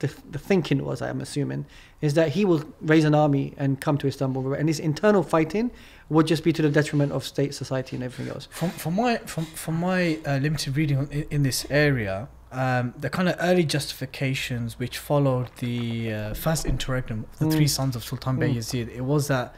[0.03, 1.65] the, the thinking was, I'm assuming,
[2.01, 5.71] is that he will raise an army and come to Istanbul, and this internal fighting
[6.09, 8.45] would just be to the detriment of state, society, and everything else.
[8.51, 12.17] From from my from from my uh, limited reading in, in this area,
[12.53, 17.53] um, the kind of early justifications which followed the uh, first interregnum of the Mm.
[17.57, 18.57] three sons of Sultan Bey Mm.
[18.57, 19.55] Yazid, it was that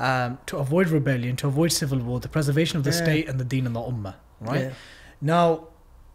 [0.00, 3.02] um, to avoid rebellion, to avoid civil war, the preservation of the Yeah.
[3.04, 4.60] state and the deen and the ummah, right?
[4.66, 4.70] Yeah.
[5.20, 5.64] Now,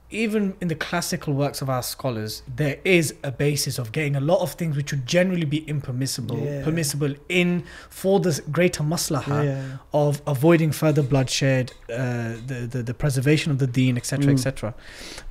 [0.09, 4.19] even in the classical works of our scholars, there is a basis of getting a
[4.21, 6.63] lot of things which would generally be impermissible, Yeah.
[6.63, 9.77] permissible in for the greater maslaha Yeah.
[9.91, 14.33] of avoiding further bloodshed, uh, the, the the preservation of the deen, etc., Mm.
[14.33, 14.73] etc.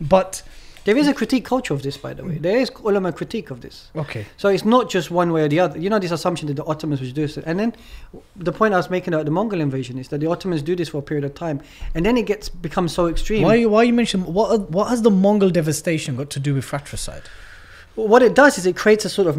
[0.00, 0.42] But
[0.84, 2.38] There is a critique culture of this, by the way.
[2.38, 3.90] There is ulama critique of this.
[3.94, 5.78] okay, So it's not just one way or the other.
[5.78, 7.36] You know, this assumption that the Ottomans would do this.
[7.38, 7.74] And then
[8.34, 10.88] the point I was making about the Mongol invasion is that the Ottomans do this
[10.88, 11.60] for a period of time.
[11.94, 13.42] And then it gets becomes so extreme.
[13.42, 17.22] why why you mention what what has the Mongol devastation got to do with fratricide?
[17.94, 19.38] What it does is it creates a sort of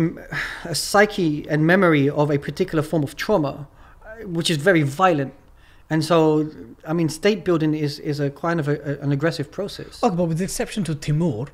[0.65, 3.67] a psyche and memory of a particular form of trauma,
[4.05, 5.33] uh, which is very violent.
[5.93, 6.17] And so,
[6.87, 10.03] I mean, state building is, is a kind of a, a- an aggressive process.
[10.03, 11.45] Okay, but with the exception to Timur,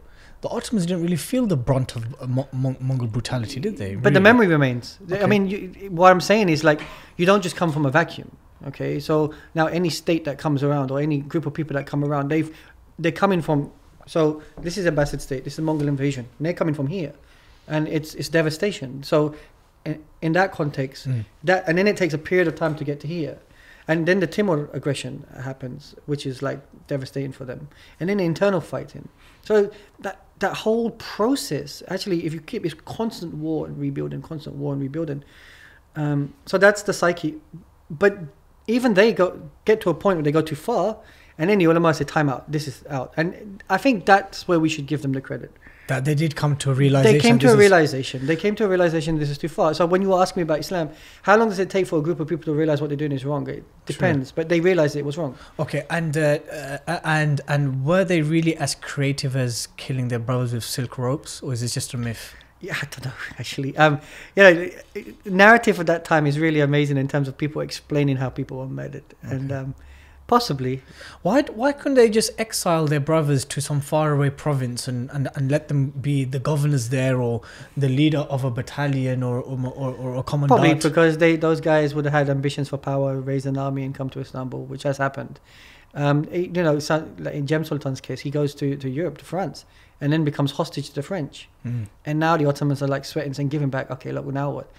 [0.42, 3.96] the Ottomans didn't really feel the brunt of uh, Mo- Mon- Mongol brutality, did they?
[3.96, 4.98] But the memory remains.
[5.24, 5.60] I mean, you,
[6.00, 6.80] what I'm saying is like
[7.18, 8.30] you don't just come from a vacuum.
[8.68, 12.04] Okay, so now any state that comes around or any group of people that come
[12.10, 12.50] around, they've
[13.02, 13.72] they're coming from.
[14.08, 15.44] So this is a Abbasid state.
[15.44, 16.26] This is a Mongol invasion.
[16.38, 17.14] And they're coming from here,
[17.68, 19.04] and it's it's devastation.
[19.04, 19.36] So
[19.86, 21.26] in, in that context, Mm.
[21.50, 23.38] that and then it takes a period of time to get to here,
[23.90, 27.70] and then the Timur aggression happens, which is like devastating for them,
[28.00, 29.10] and then the internal fighting.
[29.44, 29.72] So
[30.02, 34.74] that that whole process, actually, if you keep it's constant war and rebuilding, constant war
[34.74, 35.24] and rebuilding.
[35.96, 37.42] Um, so that's the psyche,
[37.90, 38.20] but
[38.68, 40.98] even they go get to a point where they go too far,
[41.40, 42.50] and then the ulama say, "Time out.
[42.52, 45.52] This is out." And I think that's where we should give them the credit.
[45.90, 47.18] That they did come to a realization.
[47.18, 48.26] They came to a realization.
[48.26, 49.74] They came to a realization this is too far.
[49.74, 50.92] So when you were asking me about Islam,
[51.24, 53.12] how long does it take for a group of people to realize what they're doing
[53.12, 53.50] is wrong?
[53.50, 55.36] It depends, but they realized it was wrong.
[55.60, 56.40] Okay, and uh,
[56.88, 61.42] uh, and and were they really as creative as killing their brothers with silk ropes,
[61.42, 62.36] or is this just a myth?
[62.62, 63.76] Yeah, I don't know actually.
[63.76, 64.00] Um,
[64.36, 64.70] you know,
[65.26, 68.68] narrative at that time is really amazing in terms of people explaining how people were
[68.68, 69.76] murdered, and um,
[70.30, 70.82] possibly
[71.24, 75.52] Why why couldn't they just exile their brothers to some faraway province and, and, and
[75.52, 77.42] let them be the governors there or
[77.76, 80.84] the leader of a battalion or or, or, or a probably commandant?
[80.84, 84.10] because they those guys would have had ambitions for power, raise an army, and come
[84.12, 85.40] to Istanbul, which has happened.
[85.96, 86.78] Um, you know,
[87.40, 89.66] in Jem Sultan's case, he goes to, to Europe, to France,
[90.00, 91.50] and then becomes hostage to the French.
[91.66, 91.88] Mm.
[92.06, 94.72] And now the Ottomans are like sweating, saying, "Give him back." Okay, look, now what?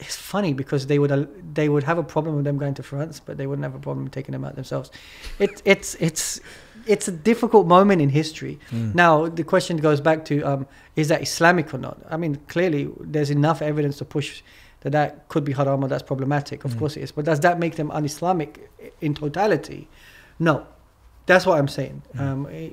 [0.00, 2.82] It- It's funny because they would they would have a problem with them going to
[2.82, 4.90] France, but they wouldn't have a problem taking them out themselves.
[5.38, 6.40] It, it's it's
[6.86, 8.58] it's a difficult moment in history.
[8.70, 8.94] Mm.
[8.94, 11.96] Now the question goes back to: um, Is that Islamic or not?
[12.10, 14.42] I mean, clearly there's enough evidence to push
[14.80, 16.64] that that could be haram or that's problematic.
[16.64, 16.78] Of Mm.
[16.78, 18.70] course it is, but does that make them un-Islamic
[19.00, 19.88] in totality?
[20.38, 20.62] No,
[21.26, 22.02] that's what I'm saying.
[22.16, 22.20] Mm.
[22.20, 22.70] Um, eh,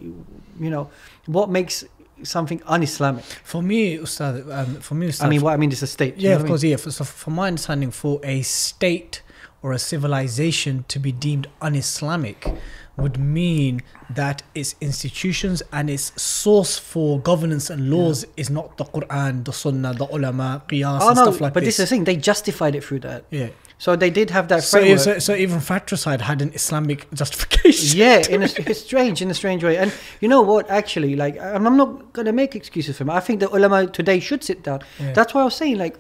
[0.63, 0.89] you know,
[1.25, 1.84] what makes
[2.24, 3.24] something un-Islamic?
[3.43, 6.18] For me, Ustad, um, for me, Ustad, I mean, what I mean is a state.
[6.18, 6.76] you Yeah, know of I course, yeah.
[6.78, 9.22] For, so, from my understanding, for a state
[9.61, 12.53] or a civilization to be deemed un-Islamic
[12.95, 18.86] would mean that its institutions and its source for governance and laws is not the
[18.86, 21.53] Quran, the Sunnah, the ulama, qiyas, Oh and no, stuff like that.
[21.53, 21.84] but this this.
[21.84, 22.03] is the thing.
[22.05, 23.26] They justified it through that.
[23.30, 23.49] yeah.
[23.80, 24.99] So they did have that So, framework.
[24.99, 27.97] so, so even fratricide had an Islamic justification.
[27.99, 29.78] yeah, in a, it's strange, in a strange way.
[29.78, 30.67] And you know what?
[30.69, 33.11] Actually, like, I'm, I'm not gonna make excuses for him.
[33.11, 34.80] I think the ulama today should sit down.
[34.99, 35.13] Yeah.
[35.13, 35.95] That's why I was saying, like,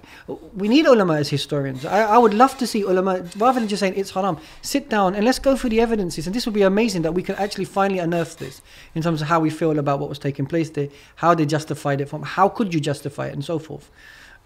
[0.55, 1.85] we need ulama as historians.
[1.85, 4.39] I, I would love to see ulama rather than just saying it's haram.
[4.63, 6.25] Sit down and let's go through the evidences.
[6.25, 8.61] And this would be amazing that we can actually finally unearth this
[8.95, 12.01] in terms of how we feel about what was taking place there, how they justified
[12.01, 13.91] it from, how could you justify it, and so forth.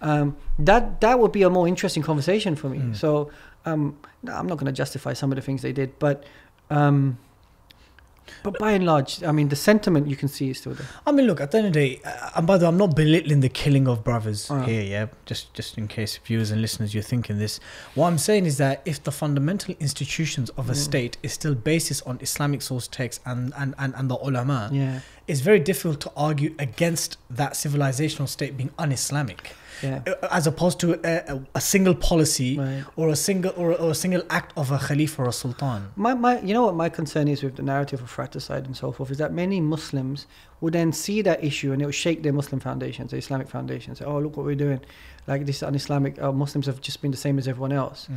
[0.02, 2.80] Um, that that would be a more interesting conversation for me.
[2.80, 2.95] Mm.
[2.95, 3.32] So
[3.66, 3.95] um,
[4.28, 6.24] I'm not going to justify some of the things they did, but
[6.70, 7.18] um,
[8.43, 10.88] but by and large, I mean the sentiment you can see is still there.
[11.06, 12.78] I mean, look, at the end of the day, uh, and by the way, I'm
[12.78, 15.08] not belittling the killing of brothers here, yeah.
[15.26, 17.60] Just, just in case viewers and listeners, you're thinking this.
[17.93, 20.76] What I'm saying is that if the fundamental institutions of a Mm.
[20.78, 24.99] state is still basis on Islamic source texts and and and, and the ulama, Yeah,
[25.28, 30.79] it's very difficult to argue against that civilizational state being un-Islamic, yeah, uh, as opposed
[30.79, 32.84] to a, a, single policy right.
[32.95, 35.91] or a single or, or a single act of a khalifa or a sultan.
[35.95, 38.91] My, my, you know what my concern is with the narrative of fratricide and so
[38.91, 40.27] forth is that many Muslims
[40.59, 43.99] would then see that issue and it will shake their Muslim foundations, their Islamic foundations.
[43.99, 44.82] Say, oh, look what we're doing.
[45.27, 46.21] Like this is un-Islamic.
[46.21, 48.07] Uh, Muslims have just been the same as everyone else.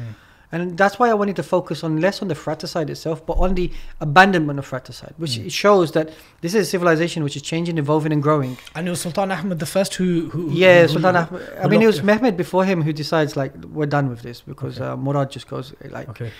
[0.54, 3.54] And that's why I wanted to focus on less on the fratricide itself, but on
[3.60, 3.66] the
[4.06, 5.50] abandonment of fratricide, which Mm.
[5.62, 6.06] shows that
[6.42, 8.52] this is a civilization which is changing, evolving, and growing.
[8.76, 11.42] And it was Sultan Ahmed the first who who Yeah, who- Sultan Ahmed.
[11.62, 12.00] I mean, it was.
[12.10, 14.90] Mehmed before him who decides like we're done with this because Okay.
[14.92, 16.30] uh, Murad just goes like Okay.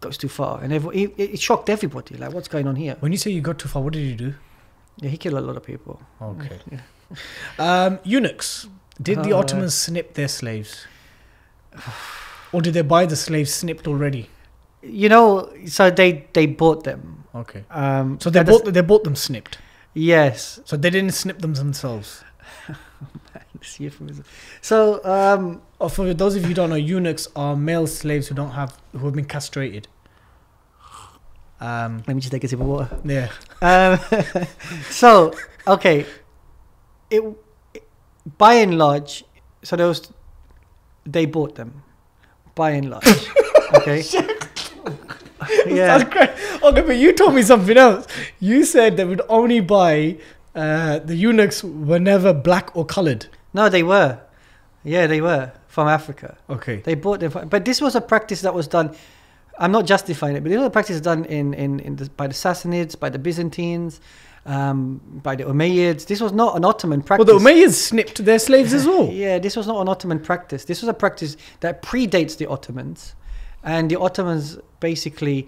[0.00, 0.82] goes too far, and it,
[1.36, 2.14] it shocked everybody.
[2.22, 2.96] Like, what's going on here?
[3.00, 4.30] When you say you got too far, what did you do?
[5.02, 5.94] Yeah, he killed a lot of people.
[6.22, 6.58] Okay.
[7.58, 8.50] Um, eunuchs.
[9.08, 10.72] Did the Uh, Ottomans snip their slaves?
[12.52, 14.28] Or did they buy the slaves snipped already?
[14.82, 17.24] You know, so they they bought them.
[17.34, 17.64] Okay.
[17.70, 19.58] Um, So they bought they bought them snipped.
[19.94, 20.60] Yes.
[20.64, 22.24] So they didn't snip them themselves.
[24.62, 28.34] So um, Or for those of you who don't know, eunuchs are male slaves who
[28.34, 29.88] don't have who have been castrated.
[31.60, 32.88] Um, let me just take a sip of water.
[33.04, 33.30] yeah.
[33.60, 33.98] Um,
[34.90, 35.34] so
[35.66, 36.06] okay,
[37.10, 37.22] it,
[37.74, 37.82] it
[38.38, 39.24] by and large,
[39.64, 40.12] so those
[41.04, 41.82] they bought them,
[42.58, 43.06] by and large.
[43.74, 44.02] okay.
[45.66, 45.96] yeah.
[45.96, 46.30] That's great.
[46.62, 48.06] Okay, but you told me something else.
[48.40, 50.18] You said they would only buy
[50.54, 53.26] uh, the eunuchs were never black or coloured.
[53.54, 54.20] No, they were.
[54.82, 56.36] Yeah, they were from Africa.
[56.50, 56.80] Okay.
[56.80, 58.96] They bought them, from, but this was a practice that was done.
[59.60, 62.26] I'm not justifying it, but this was a practice done in in, in the, by
[62.26, 64.00] the Sassanids, by the Byzantines,
[64.48, 66.06] um, by the Umayyads.
[66.06, 67.26] This was not an Ottoman practice.
[67.26, 69.08] Well, the Umayyads snipped their slaves as well.
[69.12, 70.64] Yeah, this was not an Ottoman practice.
[70.64, 73.14] This was a practice that predates the Ottomans,
[73.62, 75.46] and the Ottomans basically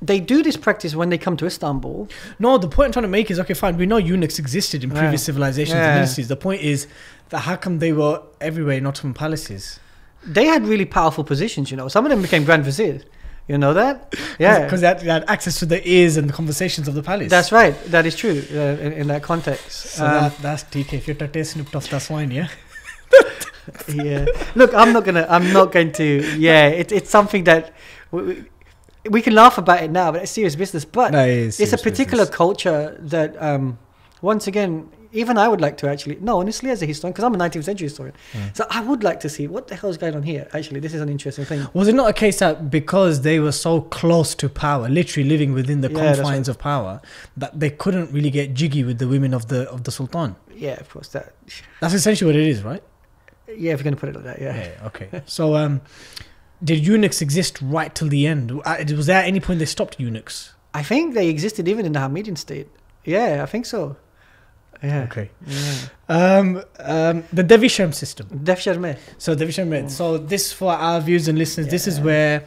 [0.00, 2.08] they do this practice when they come to Istanbul.
[2.38, 3.76] No, the point I'm trying to make is okay, fine.
[3.76, 5.26] We know eunuchs existed in previous Yeah.
[5.26, 5.86] civilizations Yeah.
[5.88, 6.28] and dynasties.
[6.28, 6.86] The point is
[7.30, 9.80] that how come they were everywhere in Ottoman palaces?
[10.24, 11.72] They had really powerful positions.
[11.72, 13.02] You know, some of them became grand viziers.
[13.48, 14.14] You know that?
[14.38, 17.02] Yeah, because they, had- they had access to the ears and the conversations of the
[17.02, 17.28] palace.
[17.30, 17.74] that's right.
[17.86, 19.70] That is true uh, in, in that context.
[19.96, 20.92] so Um, that, that's TK.
[20.92, 22.48] If you're Tate snipped off, that's fine, yeah.
[23.88, 24.26] yeah.
[24.54, 25.26] Look, I'm not gonna.
[25.28, 26.04] I'm not going to.
[26.38, 27.72] Yeah, it, it's something that
[28.10, 28.44] we,
[29.10, 30.84] we- can laugh about it now, but it's serious business.
[30.84, 32.36] But No, it it's a particular business.
[32.36, 33.78] culture that, um,
[34.22, 34.88] once again,
[35.20, 36.16] even I would like to actually.
[36.20, 38.56] No, honestly, as a historian, because I'm a 19th century historian, Mm.
[38.56, 40.44] so I would like to see what the hell's going on here.
[40.52, 41.66] Actually, this is an interesting thing.
[41.74, 45.52] Was it not a case that because they were so close to power, literally living
[45.52, 47.00] within the Yeah, confines of power,
[47.36, 50.36] that they couldn't really get jiggy with the women of the of the sultan?
[50.54, 51.08] Yeah, of course.
[51.08, 51.34] That.
[51.80, 52.82] That's essentially what it is, right?
[53.48, 54.40] Yeah, if you're gonna put it like that.
[54.40, 54.56] Yeah.
[54.56, 54.86] Yeah.
[54.88, 55.08] Okay.
[55.26, 55.80] So, um,
[56.62, 58.50] did eunuchs exist right till the end?
[58.64, 60.54] Uh, Was there at any point they stopped eunuchs?
[60.74, 62.68] I think they existed even in the Hamidian state.
[63.04, 63.96] Yeah, I think so.
[64.82, 65.02] Yeah.
[65.04, 65.30] Okay.
[65.46, 65.74] yeah.
[66.08, 68.28] Um, um, the Devshirme system.
[68.28, 68.96] Devshirme.
[69.18, 69.90] So Devshirme Red.
[69.90, 71.68] So this for our viewers and listeners.
[71.68, 72.44] This is where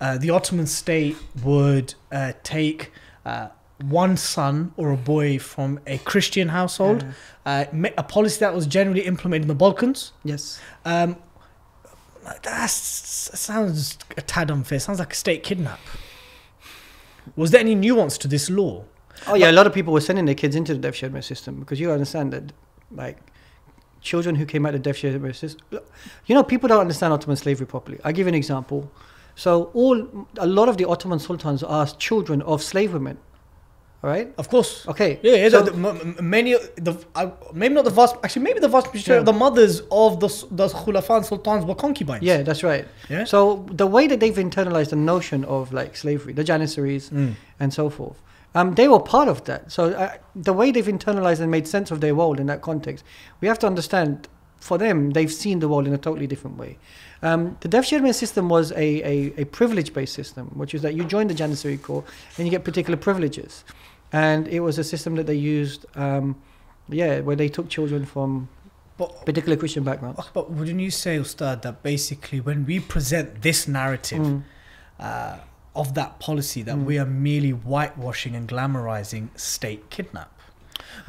[0.00, 2.90] uh, the Ottoman state would uh, take
[3.24, 3.48] uh,
[3.82, 7.04] one son or a boy from a Christian household.
[7.44, 7.66] Uh,
[7.98, 10.12] a policy that was generally implemented in the Balkans.
[10.24, 10.60] Yes.
[10.84, 11.16] Um,
[12.42, 14.78] that sounds a tad unfair.
[14.78, 15.80] Sounds like a state kidnap.
[17.36, 18.84] Was there any nuance to this law?
[19.26, 21.80] Oh yeah, a lot of people were sending their kids into the Devshirme system because
[21.80, 22.52] you understand that,
[22.90, 23.18] like,
[24.00, 25.66] children who came out of the Devshirme system.
[26.26, 27.98] You know, people don't understand Ottoman slavery properly.
[28.04, 28.90] I give you an example.
[29.36, 33.18] So all a lot of the Ottoman sultans are children of slave women.
[34.02, 34.30] All right.
[34.36, 34.86] Of course.
[34.86, 35.18] Okay.
[35.22, 35.48] Yeah, yeah.
[35.48, 39.12] So- the, the, many, the uh, maybe not the vast, actually, maybe the vast majority
[39.12, 39.18] Yeah.
[39.20, 42.22] of the mothers of the the Khulafa and sultans were concubines.
[42.22, 42.86] Yeah, that's right.
[43.08, 43.24] Yeah.
[43.24, 47.34] So the way that they've internalized the notion of like slavery, the Janissaries Mm.
[47.58, 48.20] and so forth,
[48.54, 49.70] um, they were part of that.
[49.72, 53.04] So uh, the way they've internalized and made sense of their world in that context,
[53.40, 54.28] we have to understand.
[54.60, 56.78] For them, they've seen the world in a totally different way.
[57.20, 61.26] Um, the Sherman system was a, a, a privilege-based system, which is that you join
[61.26, 62.02] the Janissary Corps
[62.38, 63.62] and you get particular privileges.
[64.10, 66.36] And it was a system that they used, um,
[66.88, 68.48] yeah, where they took children from
[68.96, 70.20] But, particular Christian backgrounds.
[70.32, 74.42] but wouldn't you say, Ustad, that basically when we present this narrative Mm.
[74.98, 75.36] uh,
[75.74, 76.84] of that policy, that Mm.
[76.84, 80.30] we are merely whitewashing and glamorizing state kidnap?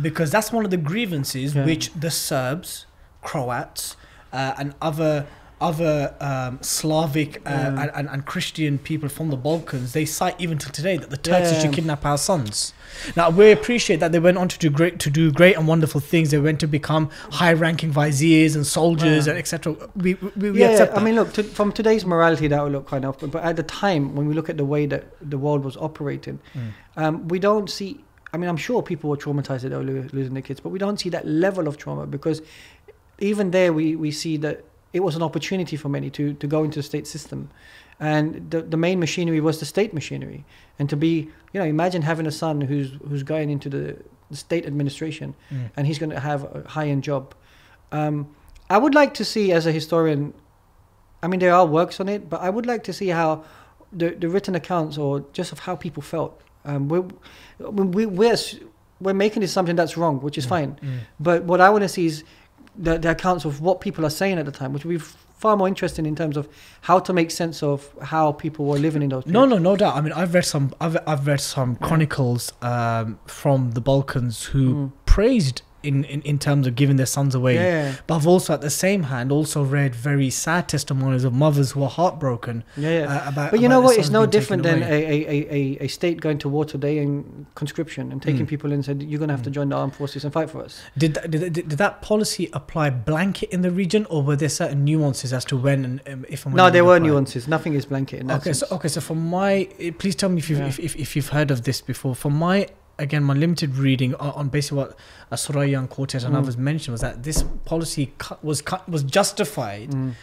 [0.01, 1.65] Because that's one of the grievances Yeah.
[1.65, 2.85] which the Serbs,
[3.21, 3.95] Croats,
[4.33, 5.25] uh, and other
[5.61, 7.91] other um, Slavic uh, Yeah.
[7.95, 11.49] and, and, Christian people from the Balkans, they cite even till today that the Turks
[11.51, 12.73] used to kidnap our sons.
[13.15, 16.01] Now we appreciate that they went on to do great to do great and wonderful
[16.01, 16.31] things.
[16.31, 19.31] They went to become high-ranking viziers and soldiers Yeah.
[19.31, 19.75] and etc.
[19.95, 21.01] We we, we yeah, accept that.
[21.01, 23.63] I mean, look, to, from today's morality, that would look kind of, but at the
[23.63, 26.71] time, when we look at the way that the world was operating, Mm.
[26.97, 28.03] um, we don't see.
[28.33, 30.79] I mean, I'm sure people were traumatized that they were losing their kids, but we
[30.79, 32.41] don't see that level of trauma because
[33.19, 34.65] even there, we, we see that
[34.95, 37.49] it was an opportunity for many to, to go into the state system.
[37.99, 40.45] And the, the main machinery was the state machinery.
[40.79, 41.13] And to be,
[41.51, 43.97] you know, imagine having a son who's, who's going into the,
[44.31, 45.69] the state administration Mm.
[45.75, 47.35] and he's going to have a high end job.
[47.91, 48.15] Um,
[48.69, 50.33] I would like to see, as a historian,
[51.23, 53.43] I mean, there are works on it, but I would like to see how
[53.91, 56.41] the, the written accounts or just of how people felt.
[56.63, 57.05] Um, we're,
[57.59, 58.37] we, we're,
[59.01, 60.71] we're making this something that's wrong, which is fine.
[60.81, 60.99] Mm.
[61.19, 62.23] But what I want to see is
[62.77, 65.67] the, the accounts of what people are saying at the time, which we've far more
[65.67, 66.47] interesting in terms of
[66.81, 69.25] how to make sense of how people were living in those.
[69.27, 69.95] No, no, no doubt.
[69.95, 70.73] I mean, I've read some.
[70.79, 74.91] I've I've read some chronicles um, from the Balkans who Mm.
[75.05, 77.55] praised in, in in terms of giving their sons away.
[77.55, 81.71] Yeah, But I've also, at the same hand, also read very sad testimonies of mothers
[81.71, 83.05] who are heartbroken yeah, yeah.
[83.25, 83.51] uh, about.
[83.51, 83.97] But you know what?
[83.97, 88.11] It's no different than a, a, a, a, state going to war today and conscription
[88.11, 88.49] and taking Mm.
[88.49, 89.53] people in and said you're going to have to Mm.
[89.59, 90.81] join the armed forces and fight for us.
[90.97, 94.83] Did that, did, did, that policy apply blanket in the region, or were there certain
[94.83, 96.57] nuances as to when and um, if and when?
[96.63, 97.07] No, there were apply?
[97.07, 97.47] nuances.
[97.47, 98.59] Nothing is blanket in that Okay, sense.
[98.69, 100.67] so okay, so from my, eh, please tell me if you've Yeah.
[100.67, 102.15] if, if, if you've heard of this before.
[102.15, 102.67] From my
[102.97, 104.97] again, my limited reading on, on basically what
[105.31, 106.39] Suraiya and Quataert and Mm.
[106.39, 110.13] others mentioned was that this policy was was justified Mm.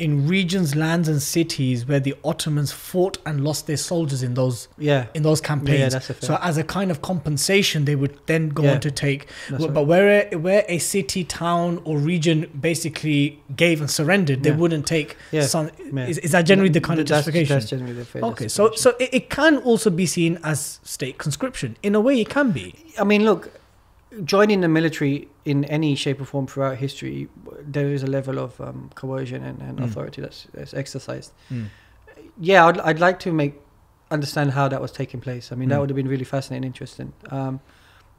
[0.00, 4.68] In regions, lands, and cities where the Ottomans fought and lost their soldiers in those
[4.78, 5.94] Yeah, in those yeah, campaigns.
[5.94, 8.72] a so as a kind of compensation, they would then go Yeah.
[8.74, 9.74] on to take That's right.
[9.74, 14.56] but where a, where a city, town, or region basically gave and surrendered, they Yeah.
[14.56, 15.16] wouldn't take.
[15.32, 15.42] Yeah.
[15.46, 16.06] Some, Yeah.
[16.06, 17.56] is, is that generally the kind of That's- justification?
[17.58, 21.76] That's generally the okay, so so it, it can also be seen as state conscription.
[21.82, 22.74] In a way, it can be.
[22.98, 23.50] I mean, look,
[24.24, 27.28] joining the military in any shape or form throughout history,
[27.62, 29.84] there is a level of um, coercion and, and Mm.
[29.84, 31.32] authority that's, that's exercised.
[32.40, 33.54] Yeah, I'd, I'd like to make
[34.10, 35.52] understand how that was taking place.
[35.52, 35.80] I mean, that Mm.
[35.80, 37.12] would have been really fascinating, interesting.
[37.30, 37.60] Um,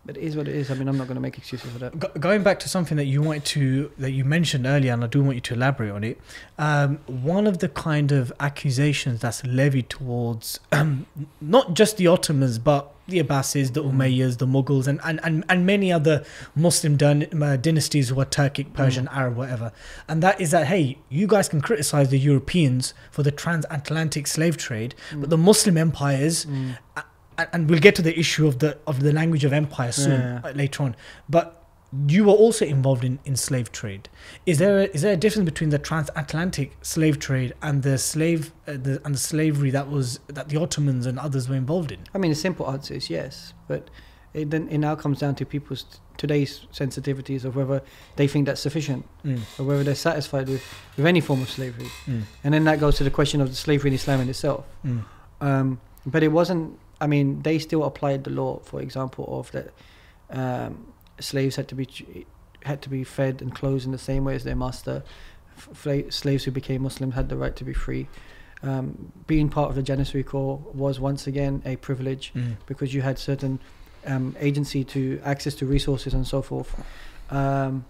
[0.06, 0.72] but it is what it is.
[0.72, 1.98] I mean, I'm not going to make excuses for that.
[2.00, 5.08] Go- going back to something that you wanted to that you mentioned earlier, and I
[5.08, 6.20] do want you to elaborate on it.
[6.58, 11.06] Um, one of the kind of accusations that's levied towards um,
[11.40, 13.92] not just the Ottomans, but the Abbasids, the Mm.
[13.94, 16.24] Umayyads, the Mughals, and, and, and, and many other
[16.56, 19.74] Muslim dyn- uh, dynasties who are Turkic, Persian, Arab, whatever.
[20.08, 24.56] And that is that, hey, you guys can criticize the Europeans for the transatlantic slave
[24.56, 26.76] trade, but the Muslim empires Mm.
[27.54, 30.42] And we'll get to the issue of the of the language of empire soon Yeah.
[30.44, 30.96] uh, later on
[31.30, 31.58] but
[32.08, 34.08] you were also involved in, in slave trade
[34.46, 38.54] is there a, is there a difference between the transatlantic slave trade and the slave
[38.68, 42.00] uh, the, and the slavery that was that the ottomans and others were involved in
[42.16, 43.90] I mean, the simple answer is yes, but
[44.34, 45.84] it then it now comes down to people's
[46.18, 47.82] today's sensitivities of whether
[48.16, 49.06] they think that's sufficient
[49.58, 50.64] or whether they're satisfied with,
[50.96, 51.90] with any form of slavery.
[52.06, 52.22] Mm.
[52.44, 54.64] And then that goes to the question of the slavery in Islam in itself.
[54.86, 55.04] Mm.
[55.42, 56.78] Um, but it wasn't.
[57.02, 59.68] I mean, they still applied the law, for example, of that
[60.30, 61.88] um, slaves had to be
[62.64, 65.04] had to be fed and clothed in the same way as their master.
[65.58, 68.08] F- slaves who became Muslim had the right to be free.
[68.64, 72.58] Um, being part of the Janissary Corps was once again a privilege Mm.
[72.68, 73.60] because you had certain
[74.06, 76.70] um, agency to access to resources and so forth.
[77.32, 77.86] Um,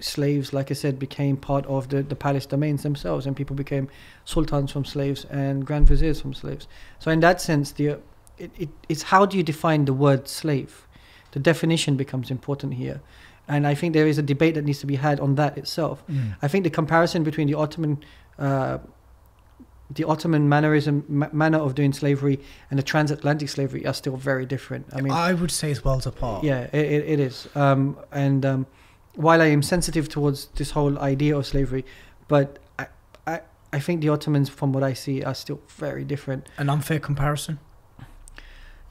[0.00, 3.88] slaves, like I said, became part of the, the palace domains themselves, and people became
[4.24, 6.66] sultans from slaves and grand viziers from slaves.
[6.98, 7.98] So, in that sense, the
[8.38, 10.86] it, it, it's how do you define the word slave?
[11.32, 13.00] The definition becomes important here.
[13.46, 16.02] And I think there is a debate that needs to be had on that itself.
[16.08, 16.36] Mm.
[16.40, 18.02] I think the comparison between the Ottoman,
[18.38, 18.78] uh,
[19.90, 24.46] the Ottoman mannerism, ma- manner of doing slavery and the transatlantic slavery are still very
[24.46, 24.86] different.
[24.92, 27.48] I mean, I would say it's worlds apart yeah, it, it, it is.
[27.54, 28.66] Um, and um,
[29.14, 31.84] while I am sensitive towards this whole idea of slavery,
[32.28, 32.86] but I,
[33.26, 33.40] I,
[33.74, 36.48] I think the Ottomans, from what I see, are still very different.
[36.56, 37.58] an unfair comparison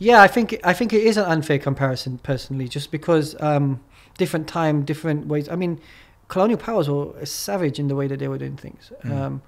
[0.10, 3.80] Yeah, I think I think it is an unfair comparison personally, just because um,
[4.18, 5.48] different time, different ways.
[5.50, 5.80] I mean,
[6.28, 8.92] colonial powers were savage in the way that they were doing things.
[9.04, 9.12] Mm.
[9.12, 9.42] Um,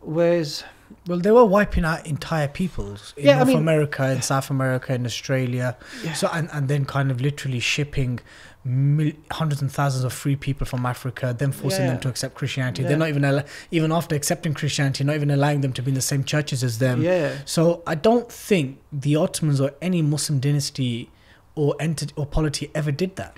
[0.00, 0.64] whereas,
[1.06, 4.50] well they were wiping out entire peoples in Yeah, I north mean- america in south
[4.50, 5.68] america in australia
[6.04, 6.12] Yeah.
[6.20, 8.18] so and, and then kind of literally shipping
[8.64, 11.92] mil- hundreds and thousands of free people from Africa, then forcing Yeah.
[11.92, 12.82] them to accept Christianity.
[12.82, 12.88] Yeah.
[12.88, 15.94] They're not even al- even after accepting Christianity, not even allowing them to be in
[15.94, 17.02] the same churches as them.
[17.02, 21.10] yeah, So I don't think the Ottomans or any Muslim dynasty
[21.54, 23.36] or entity or polity ever did that.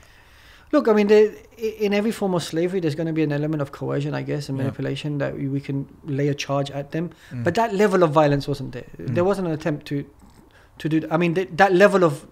[0.72, 3.70] Look, I mean, in every form of slavery, there's going to be an element of
[3.70, 7.11] coercion, I guess, and manipulation that we, we can lay a charge at them.
[7.33, 7.45] Mm.
[7.45, 8.87] But that level of violence wasn't there.
[8.99, 9.14] Mm.
[9.14, 10.05] There wasn't an attempt to,
[10.79, 11.07] to do.
[11.12, 12.27] I mean, th- that level of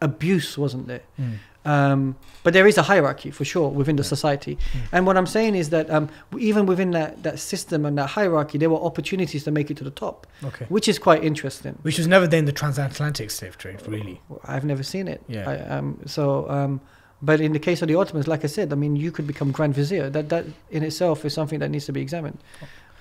[0.00, 1.02] abuse wasn't there.
[1.20, 1.38] Mm.
[1.64, 4.56] Um, but there is a hierarchy for sure within the society.
[4.56, 4.80] Mm.
[4.92, 6.08] And what I'm saying is that um,
[6.38, 9.84] even within that, that system and that hierarchy, there were opportunities to make it to
[9.84, 10.64] the top, Okay.
[10.70, 11.78] which is quite interesting.
[11.82, 14.22] Which was never there in the transatlantic slave trade, really.
[14.44, 15.22] I've never seen it.
[15.28, 15.50] Yeah.
[15.50, 16.80] I, um, so, um,
[17.20, 19.52] but in the case of the Ottomans, like I said, I mean, you could become
[19.52, 20.08] Grand Vizier.
[20.08, 22.38] That that in itself is something that needs to be examined.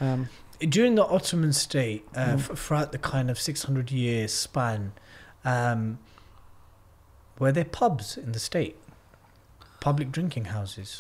[0.02, 0.28] Um,
[0.60, 2.40] During the Ottoman state, uh, Mm.
[2.52, 4.92] f- throughout the kind of 600 year span,
[5.46, 6.00] um,
[7.40, 8.76] were there pubs in the state?
[9.80, 10.98] Public drinking houses?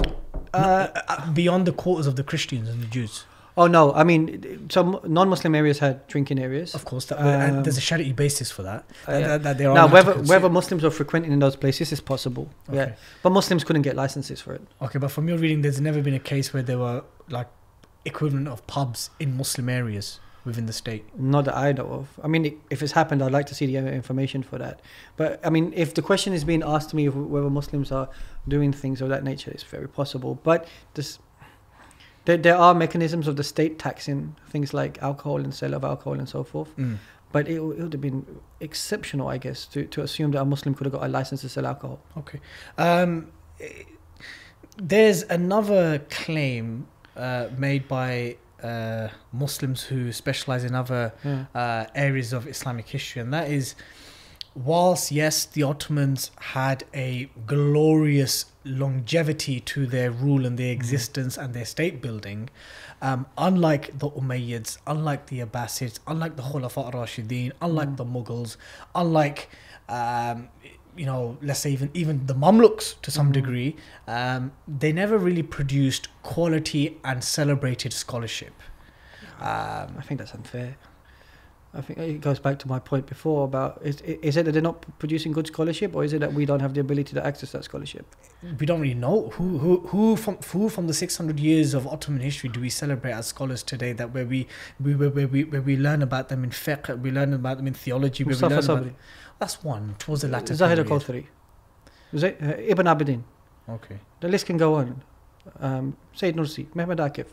[0.54, 3.26] uh, No, uh, beyond the quarters of the Christians and the Jews.
[3.58, 6.74] oh no, I mean, some non-Muslim areas had drinking areas.
[6.74, 8.86] Of course, that, and Um, there's a Shari'i basis for that.
[9.06, 9.38] Uh, that, yeah.
[9.38, 12.48] that, that are Now, whether whether Muslims were frequenting in those places is possible.
[12.72, 14.62] Yeah, but Muslims couldn't get licenses for it.
[14.82, 17.48] Okay, but from your reading, there's never been a case where there were like
[18.06, 20.20] equivalent of pubs in Muslim areas
[20.50, 21.04] within the state?
[21.18, 22.20] Not that I know of.
[22.26, 24.82] I mean, if it's happened, I'd like to see the information for that.
[25.16, 28.10] But I mean, if the question is being asked to me whether Muslims are
[28.48, 30.32] doing things of that nature, it's very possible.
[30.50, 31.20] But this,
[32.26, 36.14] there, there are mechanisms of the state taxing things like alcohol and sale of alcohol
[36.14, 36.72] and so forth.
[37.32, 38.26] But it, it would have been
[38.60, 41.50] exceptional, I guess, to, to assume that a Muslim could have got a license to
[41.50, 42.00] sell alcohol.
[42.18, 42.40] Okay.
[42.78, 43.32] Um,
[44.78, 51.14] there's another claim uh, made by uh, Muslims who specialize in other
[51.56, 53.76] uh, areas of Islamic history, and that is
[54.56, 61.54] whilst, yes, the Ottomans had a glorious longevity to their rule and their existence and
[61.54, 62.50] their state building,
[63.02, 68.58] um, unlike the Umayyads, unlike the Abbasids, unlike the Khulafa Rashidin, unlike the Mughals,
[68.94, 69.50] unlike
[69.88, 70.50] um,
[70.96, 73.76] you know, let's say even even the Mamluks to some degree,
[74.08, 78.54] um, they never really produced quality and celebrated scholarship.
[79.40, 80.76] Um, I think that's unfair.
[81.74, 84.62] I think it goes back to my point before about is, is it that they're
[84.62, 87.52] not producing good scholarship or is it that we don't have the ability to access
[87.52, 88.08] that scholarship?
[88.58, 92.22] we don't really know who who who from who from the 600 years of Ottoman
[92.22, 94.48] history do we celebrate as scholars today that where we
[94.80, 97.68] we where, where we where we learn about them in fiqh we learn about them
[97.68, 98.96] in theology where we Mustafa learn about Sabri,
[99.40, 101.26] that's one towards the latter Zahid al-Kawthari,
[102.16, 103.24] Zay- uh, Ibn Abidin.
[103.70, 105.02] okay The list can go on.
[105.60, 107.28] Um, Sayyid Nursi, Mehmed Akif,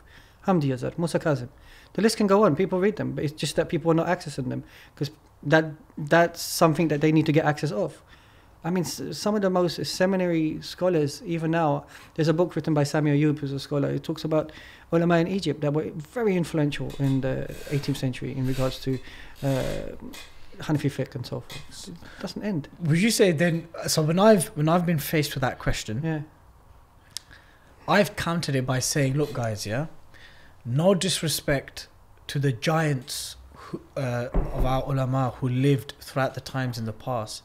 [0.47, 1.49] Hamdi Yazır, Musa Kazim.
[1.95, 2.55] The list can go on.
[2.57, 4.63] People read them, but it's just that people are not accessing them
[4.95, 5.11] because
[5.43, 5.65] that
[5.99, 8.03] that's something that they need to get access of.
[8.65, 11.85] I mean, s- some of the most seminary scholars, even now,
[12.15, 13.91] there's a book written by Samy Ayoub, who's a scholar.
[13.91, 14.51] It talks about
[14.93, 18.99] ulama in Egypt that were very influential in the 18th century in regards to
[19.43, 19.49] uh,
[20.59, 21.89] Hanafi fiqh and so forth.
[21.89, 22.69] It doesn't end.
[22.81, 26.21] would you say then so when I've when I've been faced with that question Yeah.
[27.89, 29.87] I've countered it by saying, look, guys, yeah,
[30.65, 31.87] no disrespect
[32.27, 36.93] to the giants who, uh, of our ulama who lived throughout the times in the
[36.93, 37.45] past,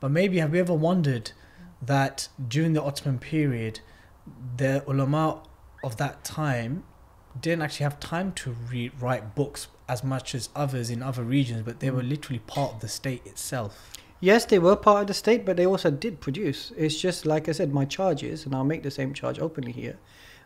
[0.00, 1.32] but maybe have you ever wondered
[1.82, 3.80] that during the Ottoman period,
[4.56, 5.42] the ulama
[5.84, 6.84] of that time
[7.38, 11.62] didn't actually have time to read, write books as much as others in other regions,
[11.62, 13.92] but they were literally part of the state itself.
[14.20, 16.72] Yes, they were part of the state, but they also did produce.
[16.76, 19.72] It's just like I said, my charge is, and I'll make the same charge openly
[19.72, 19.98] here,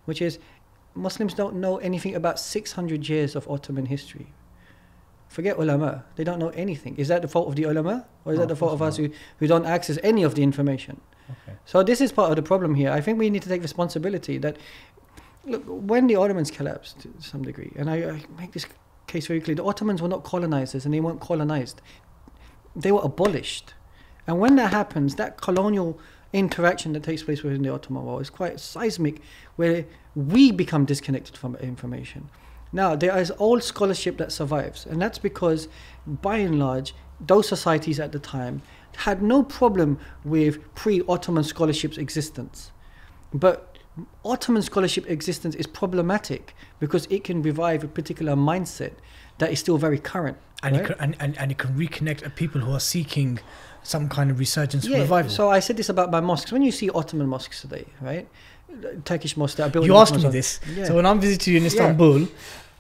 [0.06, 0.38] which is
[0.94, 4.32] Muslims don't know anything about 600 years of Ottoman history.
[5.28, 6.96] Forget ulama, they don't know anything.
[6.96, 8.94] Is that the fault of the ulama, or is No, that the fault of course
[8.94, 11.00] us who, who don't access any of the information?
[11.28, 11.58] Okay.
[11.66, 12.90] So this is part of the problem here.
[12.90, 14.56] I think we need to take responsibility that
[15.44, 18.66] look when the Ottomans collapsed to some degree, and I, I make this
[19.06, 21.80] case very clear: the Ottomans were not colonizers, and they weren't colonized.
[22.74, 23.74] They were abolished,
[24.26, 25.98] and when that happens, that colonial
[26.32, 29.22] interaction that takes place within the Ottoman world is quite seismic,
[29.56, 32.28] where we become disconnected from information.
[32.72, 35.68] Now there is old scholarship that survives, and that's because,
[36.06, 38.60] by and large, those societies at the time
[38.96, 42.72] had no problem with pre-Ottoman scholarship's existence.
[43.32, 43.75] But
[44.24, 48.92] Ottoman scholarship existence is problematic because it can revive a particular mindset
[49.38, 50.36] that is still very current.
[50.62, 50.84] And, right?
[50.84, 53.38] it can, and, and, and it can reconnect a people who are seeking
[53.82, 55.30] some kind of resurgence yeah, revival.
[55.30, 56.50] so I said this about my mosques.
[56.50, 58.28] When you see Ottoman mosques today, right?
[59.04, 60.60] Turkish mosques that are built You asked me this.
[60.74, 60.86] Yeah.
[60.86, 62.26] So when I'm visiting you in Yeah.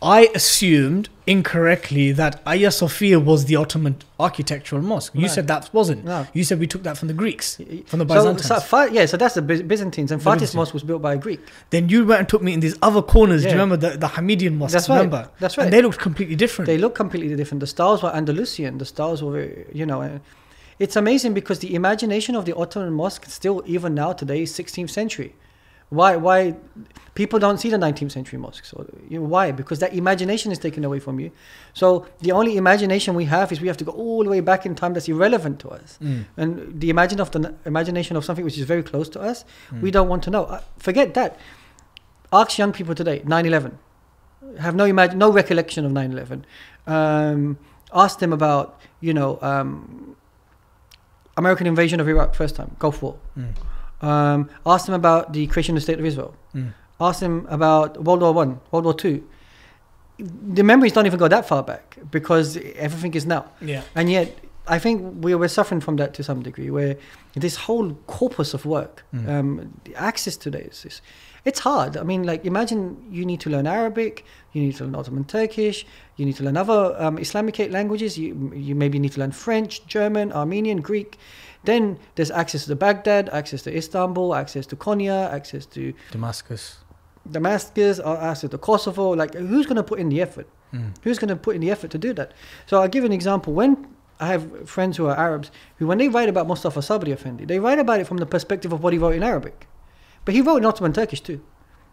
[0.06, 5.12] I assumed incorrectly that Hagia Sophia was the Ottoman architectural mosque.
[5.14, 5.28] You No.
[5.28, 6.04] said that wasn't.
[6.04, 6.26] No.
[6.32, 7.56] You said we took that from the Greeks,
[7.86, 8.46] from the Byzantines.
[8.46, 11.40] so Fa- yeah, so that's the Byzantines, and Fatih's mosque was built by a Greek.
[11.70, 13.42] then you went and took me in these other corners.
[13.42, 14.72] Do you remember the, the Hamidian mosque?
[14.74, 14.96] That's right.
[14.98, 15.28] Remember?
[15.40, 15.64] That's right.
[15.64, 16.66] And they looked completely different.
[16.66, 17.60] They look completely different.
[17.60, 18.78] The styles were Andalusian.
[18.78, 20.18] The styles were, you know, uh,
[20.78, 24.90] it's amazing because the imagination of the Ottoman mosque still, even now today, is 16th
[24.90, 25.34] century.
[25.90, 26.16] Why?
[26.16, 26.56] Why?
[27.14, 28.72] People don't see the 19th century mosques.
[28.74, 29.50] Or, you know, why?
[29.52, 31.30] Because that imagination is taken away from you.
[31.72, 34.66] So the only imagination we have is we have to go all the way back
[34.66, 34.92] in time.
[34.94, 35.98] That's irrelevant to us.
[36.02, 36.24] Mm.
[36.36, 39.80] And the imagine of the imagination of something which is very close to us, Mm.
[39.80, 40.44] we don't want to know.
[40.44, 41.38] Uh, forget that.
[42.32, 43.78] Ask young people today, 9/11,
[44.58, 46.44] have no imagine, no recollection of 9/11.
[46.86, 47.56] Um,
[47.94, 50.16] ask them about, you know, um,
[51.36, 53.14] American invasion of Iraq first time, Gulf War.
[53.38, 53.54] Mm.
[54.02, 56.34] Um, ask them about the creation of the State of Israel.
[56.54, 56.72] Mm.
[57.00, 59.26] Ask them about World War One, World War Two.
[60.18, 63.46] The memories don't even go that far back because everything is now.
[63.60, 63.82] Yeah.
[63.94, 66.96] And yet, I think we were suffering from that to some degree, where
[67.34, 69.28] this whole corpus of work, Mm.
[69.28, 71.02] um, the access to this, is,
[71.44, 71.96] it's hard.
[71.96, 75.86] I mean, like, imagine you need to learn Arabic, you need to learn Ottoman Turkish,
[76.16, 79.86] you need to learn other um, Islamic languages, you, you maybe need to learn French,
[79.86, 81.18] German, Armenian, Greek.
[81.66, 86.78] Then there's access to Baghdad, access to Istanbul, access to Konya, access to Damascus.
[87.30, 89.10] Damascus, ask it to Kosovo.
[89.10, 90.48] Like, who's going to put in the effort?
[90.72, 90.94] Mm.
[91.02, 92.32] Who's going to put in the effort to do that?
[92.66, 93.52] So I'll give an example.
[93.52, 93.88] When
[94.20, 97.58] I have friends who are Arabs, who when they write about Mustafa Sabri Effendi, they
[97.58, 99.66] write about it from the perspective of what he wrote in Arabic.
[100.24, 101.44] But he wrote in Ottoman Turkish too.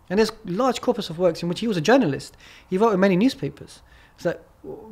[0.09, 2.37] And there's large corpus of works in which he was a journalist.
[2.69, 3.81] He wrote in many newspapers.
[4.17, 4.37] So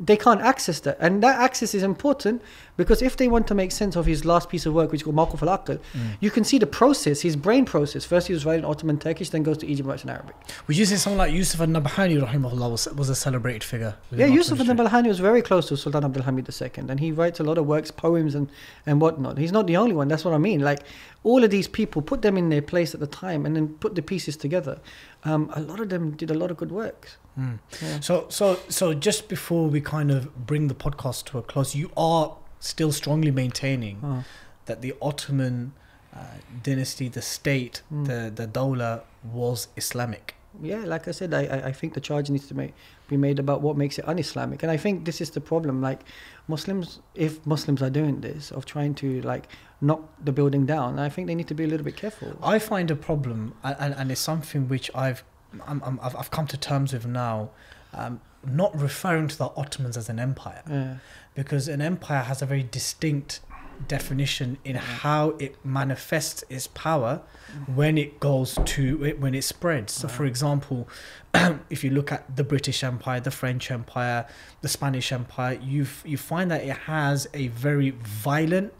[0.03, 0.97] they can't access that.
[0.99, 2.41] And that access is important
[2.77, 5.03] because if they want to make sense of his last piece of work, which is
[5.03, 5.79] called Mawqif al Aql,
[6.19, 8.05] you can see the process, his brain process.
[8.05, 10.35] First he was writing Ottoman Turkish, then goes to Egypt, writes in Arabic.
[10.67, 13.95] Would you say someone like Yusuf al-Nabhani, rahimahullah, was, was a celebrated figure?
[14.11, 17.43] Yeah, Yusuf Nabhani was very close to Sultan Abdul Hamid II, and he writes a
[17.43, 18.49] lot of works, poems, and,
[18.85, 19.37] and whatnot.
[19.37, 20.61] He's not the only one, that's what I mean.
[20.61, 20.81] Like,
[21.23, 23.95] all of these people, put them in their place at the time and then put
[23.95, 24.79] the pieces together.
[25.23, 27.17] Um, a lot of them did a lot of good works.
[27.39, 27.59] Mm.
[27.81, 27.99] Yeah.
[27.99, 31.91] So, so, so just before we kind of bring the podcast to a close, you
[31.95, 34.23] are still strongly maintaining
[34.67, 35.73] that the Ottoman
[36.15, 36.19] uh,
[36.63, 38.05] dynasty, the state, Mm.
[38.07, 39.01] the the Dawla
[39.39, 40.35] was Islamic.
[40.61, 42.73] Yeah, like I said, I, I, I think the charge needs to make,
[43.07, 45.81] be made about what makes it un-Islamic, and I think this is the problem.
[45.81, 46.01] Like
[46.49, 49.47] Muslims, if Muslims are doing this of trying to like
[49.79, 52.29] knock the building down, I think they need to be a little bit careful.
[52.55, 55.23] I find a problem, and, and it's something which I've
[55.69, 57.49] I'm, I'm, I've I've come to terms with now.
[57.93, 60.95] Um, not referring to the Ottomans as an empire, Yeah.
[61.35, 63.39] because an empire has a very distinct
[63.87, 67.21] definition in how it manifests its power
[67.67, 69.93] when it goes to when it spreads.
[69.93, 70.87] So, for example,
[71.69, 74.25] if you look at the British Empire, the French Empire,
[74.61, 78.73] the Spanish Empire, you you find that it has a very violent.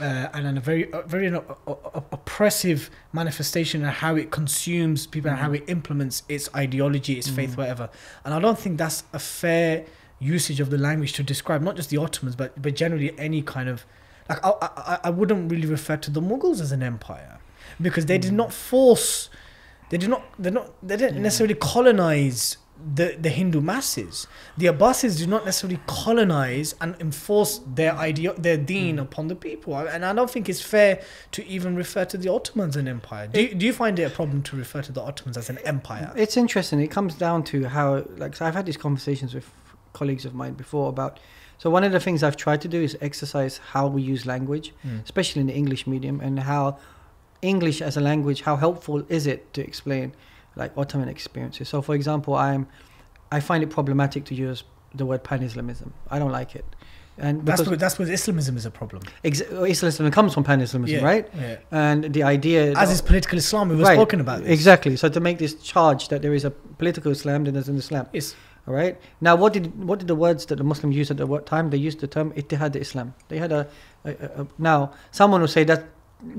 [0.00, 1.40] Uh, and a very, a very uh,
[2.10, 7.54] oppressive manifestation of how it consumes people and how it implements its ideology, its faith,
[7.56, 7.90] whatever.
[8.24, 9.84] And I don't think that's a fair
[10.18, 13.68] usage of the language to describe not just the Ottomans, but but generally any kind
[13.68, 13.84] of
[14.28, 17.38] like I I, I wouldn't really refer to the Mughals as an empire
[17.80, 19.28] because they did not force,
[19.90, 22.56] they did not They're not they didn't necessarily colonize
[22.94, 24.26] the the Hindu masses.
[24.56, 29.76] The Abbasids do not necessarily colonize and enforce their idea their deen upon the people,
[29.76, 31.02] and I don't think it's fair
[31.32, 33.26] to even refer to the Ottomans an empire.
[33.28, 35.58] Do you, do you find it a problem to refer to the Ottomans as an
[35.58, 36.12] empire?
[36.16, 36.80] It's interesting.
[36.80, 39.50] It comes down to how, like, so I've had these conversations with
[39.92, 41.18] colleagues of mine before about.
[41.58, 44.72] So one of the things I've tried to do is exercise how we use language,
[44.86, 45.04] Mm.
[45.04, 46.78] especially in the English medium, and how
[47.42, 50.12] English as a language, how helpful is it to explain
[50.56, 51.68] like Ottoman experiences.
[51.68, 52.66] So, for example, I'm,
[53.32, 54.64] I find it problematic to use
[54.94, 55.92] the word pan-Islamism.
[56.10, 56.64] I don't like it,
[57.18, 59.02] and That's where, that's where Islamism is a problem.
[59.22, 61.28] Islamism comes from pan-Islamism, Yeah, right?
[61.38, 61.56] Yeah.
[61.70, 64.50] And the idea As is political Islam, we were Right, spoken about this.
[64.50, 64.96] Exactly.
[64.96, 68.06] So to make this charge that there is a political Islam, then there's an Islam.
[68.12, 68.34] It's,
[68.66, 68.96] All right.
[69.20, 71.70] Now, what did what did the words that the Muslims used at the what time?
[71.70, 73.14] They used the term Ittihad Islam.
[73.28, 73.62] They had a,
[74.04, 74.78] a, a, a now
[75.20, 75.80] someone will say that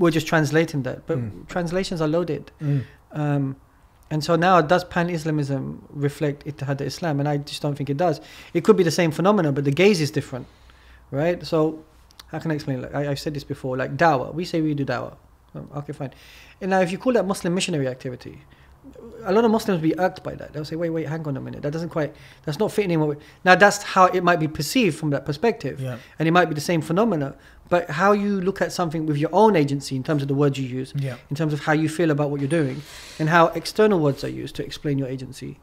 [0.00, 1.48] we're just translating that, but Mm.
[1.54, 2.44] translations are loaded.
[2.60, 2.82] mm,
[3.22, 3.56] Um,
[4.12, 7.18] and so now, does pan-Islamism reflect Ittihad Islam?
[7.18, 8.20] And I just don't think it does.
[8.52, 10.46] It could be the same phenomenon, but the gaze is different,
[11.10, 11.42] right?
[11.46, 11.82] So,
[12.26, 12.82] how can I explain?
[12.82, 13.78] Like I, I've said this before.
[13.78, 15.16] Like dawah, we say we do dawah.
[15.54, 16.12] Um, Okay, fine.
[16.60, 18.42] And now, if you call that Muslim missionary activity,
[19.24, 20.52] a lot of Muslims will be irked by that.
[20.52, 21.62] They'll say, "Wait, wait, hang on a minute.
[21.62, 22.14] That doesn't quite.
[22.44, 23.16] That's not fitting in." What we,
[23.46, 25.96] now, that's how it might be perceived from that perspective yeah.
[26.18, 27.34] and it might be the same phenomena
[27.68, 30.58] but how you look at something with your own agency in terms of the words
[30.58, 31.16] you use Yeah.
[31.30, 32.82] in terms of how you feel about what you're doing
[33.18, 35.58] and how external words are used to explain your agency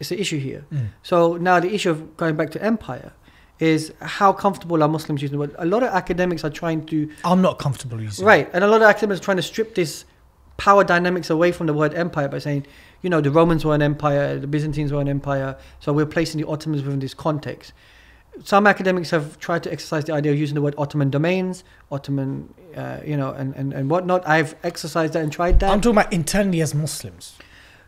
[0.00, 0.88] it's the issue here Mm.
[1.02, 3.12] so now the issue of going back to empire
[3.60, 7.08] is how comfortable are muslims using the word a lot of academics are trying to
[7.24, 10.04] I'm not comfortable using right and a lot of academics are trying to strip this
[10.56, 12.66] power dynamics away from the word empire by saying
[13.02, 16.40] you know the romans were an empire the byzantines were an empire so we're placing
[16.40, 17.72] the ottomans within this context
[18.42, 21.62] some academics have tried to exercise the idea of using the word Ottoman domains,
[21.92, 24.26] Ottoman, uh, you know, and, and, and whatnot.
[24.26, 25.70] I've exercised that and tried that.
[25.70, 27.36] I'm talking about internally as Muslims.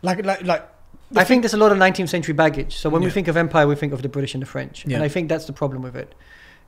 [0.01, 0.67] Like, like, like.
[1.15, 2.75] I think there's a lot of 19th century baggage.
[2.77, 4.95] So when we think of empire, we think of the British and the French, Yeah.
[4.95, 6.13] and I think that's the problem with it.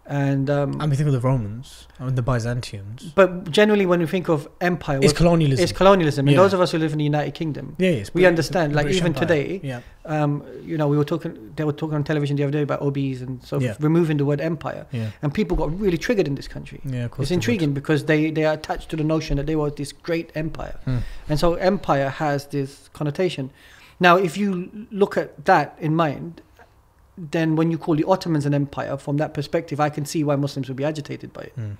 [0.10, 3.11] And um, I mean, think of the Romans and the Byzantians.
[3.14, 5.64] but generally, when we think of empire, It's colonialism.
[5.64, 6.27] it's colonialism.
[6.27, 6.41] And Yeah.
[6.41, 9.02] those of us who live in the United Kingdom, yeah, yes, we understand, like, British
[9.02, 9.27] even Empire.
[9.27, 9.81] today, Yeah.
[10.06, 11.38] um, you know, we were talking.
[11.56, 13.76] They were talking on television the other day about OBEs and so Yeah.
[13.80, 15.11] removing the word empire, Yeah.
[15.22, 16.81] and people got really triggered in this country.
[16.84, 17.06] Yeah.
[17.06, 17.44] Of course It's they would.
[17.44, 20.77] intriguing because they, they are attached to the notion that they were this great empire.
[20.86, 20.98] Hmm.
[21.30, 23.52] And so empire has this connotation.
[23.99, 26.41] Now, if you look at that in mind,
[27.32, 30.36] then when you call the Ottomans an empire, from that perspective, I can see why
[30.36, 31.54] Muslims would be agitated by it.
[31.58, 31.78] Mm.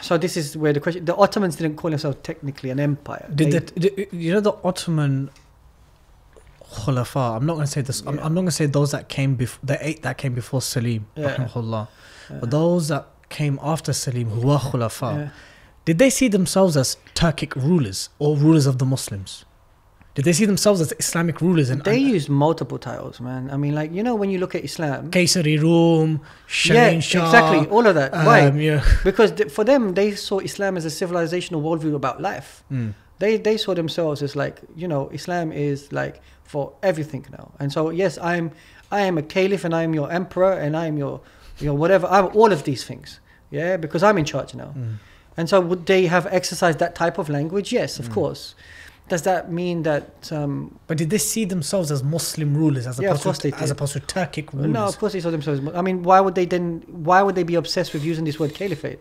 [0.00, 3.28] So this is where the question: the Ottomans didn't call themselves technically an empire.
[3.34, 5.30] Did They- did, you know the Ottoman
[6.72, 7.36] Khulafa?
[7.36, 8.00] I'm not going to say this.
[8.02, 10.60] I'm, I'm not going to say those that came before the eight that came before
[10.62, 11.36] Salim, Yeah.
[11.38, 11.86] Yeah.
[12.40, 15.28] but those that came after Salim, who were Khulafa, Yeah.
[15.84, 19.44] did they see themselves as Turkic rulers or rulers of the Muslims?
[20.14, 23.50] Did they see themselves as Islamic rulers and, They use multiple titles, man.
[23.50, 27.24] I mean, like you know, when you look at Islam, Kaisari Rome, Shahin yeah, Shah,
[27.26, 28.54] exactly, all of that, um, right?
[28.54, 28.84] Yeah.
[29.04, 32.62] Because th- for them, they saw Islam as a civilizational worldview about life.
[32.70, 32.92] Mm.
[33.20, 37.52] They they saw themselves as like you know, Islam is like for everything now.
[37.60, 38.50] And so yes, I'm
[38.90, 41.20] I am a caliph and I am your emperor and I am your
[41.58, 42.06] you know whatever.
[42.08, 43.20] I'm all of these things.
[43.50, 44.74] Yeah, because I'm in charge now.
[44.76, 44.96] Mm.
[45.38, 47.72] And so would they have exercised that type of language?
[47.72, 48.14] Yes, of Mm.
[48.14, 48.54] course.
[49.12, 53.10] Does that mean that um, But did they see themselves as Muslim rulers as Yeah,
[53.10, 54.70] opposed to as opposed to Turkic rulers?
[54.70, 55.60] No, of course they saw themselves.
[55.74, 56.82] I mean, why would they then?
[56.86, 59.00] Why would they be obsessed with using this word caliphate?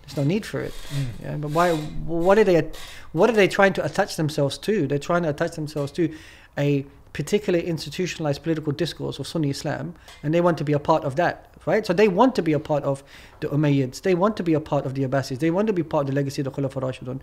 [0.00, 0.72] There's no need for it.
[0.72, 1.06] Mm.
[1.22, 1.74] Yeah, but why?
[1.76, 2.70] What are they?
[3.12, 4.86] What are they trying to attach themselves to?
[4.86, 6.10] They're trying to attach themselves to
[6.56, 11.04] a particularly institutionalized political discourse of Sunni Islam, and they want to be a part
[11.04, 11.84] of that, right?
[11.84, 13.02] So they want to be a part of
[13.40, 14.02] the Umayyads.
[14.02, 15.40] They want to be a part of the Abbasids.
[15.40, 17.20] They want to be part of the legacy of the Khulafa Rashidun.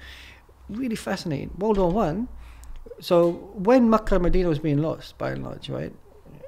[0.69, 1.51] Really fascinating.
[1.57, 2.27] World War One.
[2.99, 5.93] So when Makkah and Medina was being lost, by and large, right?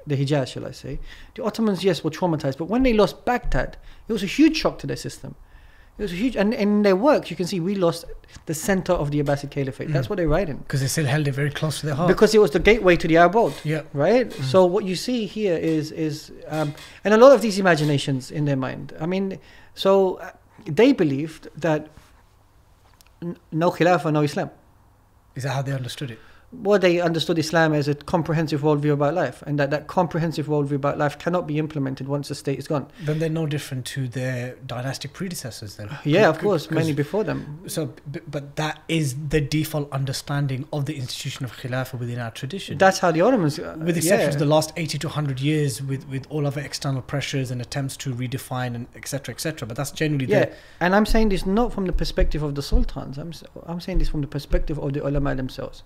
[0.06, 0.98] The Hijaz, shall I say?
[1.34, 3.76] The Ottomans, yes, were traumatized, but when they lost Baghdad,
[4.08, 5.36] it was a huge shock to their system.
[5.98, 8.06] It was a huge, and, in their work, you can see we lost
[8.46, 9.92] the center of the Abbasid Caliphate.
[9.92, 10.10] That's Mm.
[10.10, 10.56] what they write in.
[10.56, 12.08] Because they still held it very close to their heart.
[12.08, 13.82] Because it was the gateway to the Arab world, yeah.
[13.92, 14.30] right?
[14.30, 14.44] Mm.
[14.44, 16.74] So what you see here is is um,
[17.04, 18.94] and a lot of these imaginations in their mind.
[18.98, 19.38] I mean,
[19.74, 20.30] so uh,
[20.64, 21.88] they believed that
[23.52, 24.50] no Khilafah, no Islam.
[25.34, 26.18] Is that how they understood it?
[26.52, 30.72] Well, they understood Islam as a comprehensive worldview about life, and that that comprehensive worldview
[30.72, 32.88] about life cannot be implemented once the state is gone.
[33.02, 35.76] Then they're no different to their dynastic predecessors.
[35.76, 35.96] Then.
[36.04, 37.60] Yeah, of course, many before them.
[37.66, 37.94] So,
[38.28, 42.78] but that is the default understanding of the institution of Khilafah within our tradition.
[42.78, 44.34] That's how the Ottomans, uh, with exception yeah.
[44.34, 47.96] of the last 80 to 100 years with, with all other external pressures and attempts
[47.98, 51.72] to redefine and etc etc but that's generally Yeah, the and I'm saying this not
[51.72, 53.18] from the perspective of the sultans.
[53.18, 53.32] I'm
[53.66, 55.82] I'm saying this from the perspective of the ulama themselves.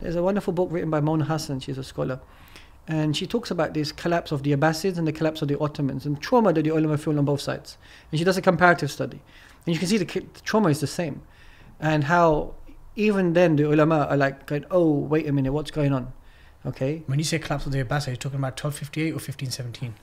[0.00, 1.60] There's a wonderful book written by Mona Hassan.
[1.60, 2.20] She's a scholar,
[2.86, 6.06] and she talks about this collapse of the Abbasids and the collapse of the Ottomans
[6.06, 7.78] and trauma that the ulama feel on both sides.
[8.10, 9.20] And she does a comparative study,
[9.64, 11.22] and you can see the, the trauma is the same,
[11.80, 12.54] and how
[12.94, 16.12] even then the ulama are like, going, "Oh, wait a minute, what's going on?"
[16.64, 19.94] Okay, when you say collapse of the Abbasids you're talking about 1258 or 1517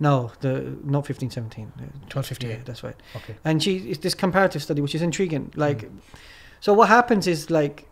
[0.00, 1.72] no, the not 1517.
[2.06, 2.94] 1258 Yeah, that's right.
[3.16, 5.98] okay and she it's this comparative study which is intriguing like mm.
[6.60, 7.87] so what happens is like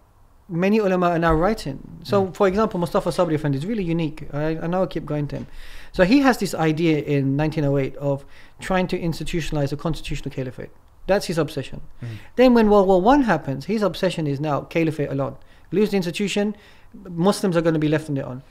[0.48, 2.35] many ulama are now writing so Mm.
[2.36, 5.36] for example mustafa sabri effendi is really unique I, I know i keep going to
[5.36, 5.47] him
[5.93, 8.24] so he has this idea in 1908 of
[8.60, 10.70] trying to institutionalize a constitutional caliphate
[11.09, 12.09] that's his obsession Mm.
[12.36, 15.36] then when world war one happens his obsession is now caliphate alone
[15.73, 16.55] lose the institution
[17.10, 18.43] muslims are going to be left on their own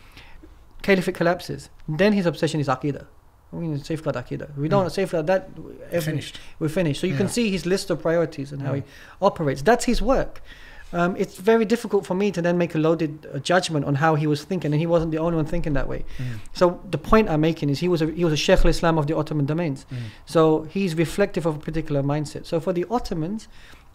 [0.81, 3.05] caliphate collapses then his obsession is aqidah
[3.51, 4.91] we need to safeguard aqidah we don't Mm.
[4.91, 5.49] safeguard that
[5.91, 6.99] every- finished we're finished.
[7.01, 8.81] So you can see his list of priorities and how Yeah.
[8.81, 8.83] he
[9.21, 9.61] operates.
[9.61, 10.41] That's his work.
[10.93, 14.15] Um, it's very difficult for me to then make a loaded uh, judgment on how
[14.15, 16.05] he was thinking, and he wasn't the only one thinking that way.
[16.17, 16.39] Mm.
[16.53, 19.07] So the point I'm making is he was a, he was a Sheikh al-Islam of
[19.07, 19.85] the Ottoman domains.
[19.91, 19.97] Mm.
[20.25, 22.45] So he's reflective of a particular mindset.
[22.45, 23.47] So for the Ottomans,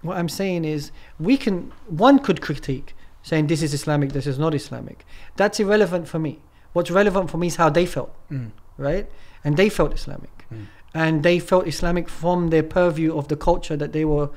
[0.02, 4.38] what I'm saying is we can one could critique saying this is Islamic, this is
[4.38, 5.04] not Islamic.
[5.36, 6.40] That's irrelevant for me.
[6.72, 8.50] What's relevant for me is how they felt, Mm.
[8.78, 9.06] right?
[9.44, 10.66] And they felt Islamic Mm.
[10.94, 14.28] and they felt Islamic from their purview of the culture that they were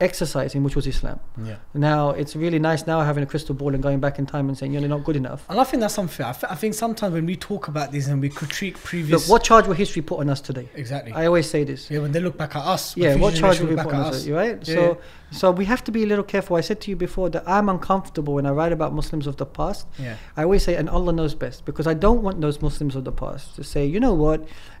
[0.00, 1.18] exercising, which was Islam.
[1.42, 4.48] yeah Now it's really nice now having a crystal ball and going back in time
[4.48, 5.44] and saying you're not good enough.
[5.50, 8.06] and I think that's unfair I, th- I think sometimes when we talk about these
[8.08, 10.68] and we critique previous Look, what charge will history put on us today?
[10.74, 11.90] exactly I always say this.
[11.90, 14.26] yeah when they look back at us Yeah, what charge will look put on us?
[14.28, 14.58] Right.
[14.68, 14.98] Yeah, So,
[15.30, 16.56] so we have to be a little careful.
[16.56, 19.46] I said to you before that I'm uncomfortable when I write about Muslims of the
[19.46, 19.86] past.
[19.98, 23.04] yeah I always say, and Allah knows best, because I don't want those Muslims of
[23.04, 24.38] the past to say, you know what,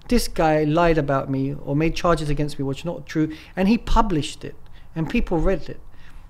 [0.08, 3.68] this guy lied about me or made charges against me which are not true, and
[3.68, 4.54] he published it,
[4.98, 5.80] and people read it.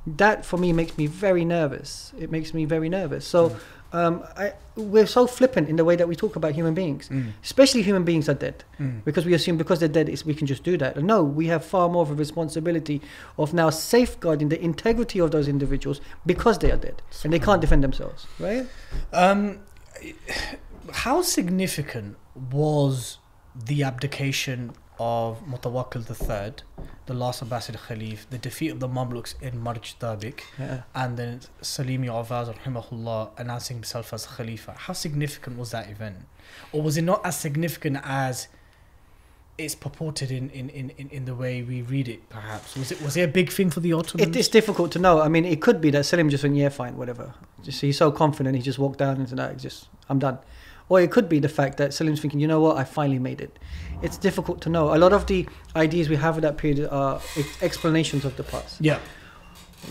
[0.06, 2.12] That for me makes me very nervous.
[2.18, 3.26] It makes me very nervous.
[3.26, 3.56] So
[3.92, 7.32] um, I, we're so flippant in the way that we talk about human beings, Mm.
[7.42, 9.04] especially human beings are dead Mm.
[9.04, 10.96] because we assume because they're dead, it's, we can just do that.
[10.96, 13.00] And no, we have far more of a responsibility
[13.38, 17.60] of now safeguarding the integrity of those individuals because they are dead and they can't
[17.60, 18.66] defend themselves, right?
[19.12, 19.60] Um,
[20.92, 22.16] how significant
[22.52, 23.18] was
[23.54, 26.54] the abdication of Mutawakkil III,
[27.06, 30.82] the last Abbasid Khalif, the defeat of the Mamluks in Marj Dabiq, Yeah.
[30.94, 34.74] and then Salimi Awaz rahimahullah announcing himself as Khalifa?
[34.76, 36.16] How significant was that event?
[36.72, 38.48] Or was it not as significant as
[39.56, 42.76] it's purported in, in, in, in, the way we read it, perhaps?
[42.76, 44.28] Was it was it a big thing for the Ottomans?
[44.28, 45.20] It is difficult to know.
[45.20, 47.34] I mean, it could be that Selim just went, yeah, fine, whatever.
[47.62, 50.38] Just he's so confident, he just walked down and said, no, just I'm done.
[50.88, 53.40] Or it could be the fact that Selim's thinking, you know what, I finally made
[53.40, 53.58] it.
[54.02, 54.94] It's difficult to know.
[54.94, 57.20] A lot of the ideas we have at that period are
[57.62, 58.76] explanations of the past.
[58.80, 58.98] yeah.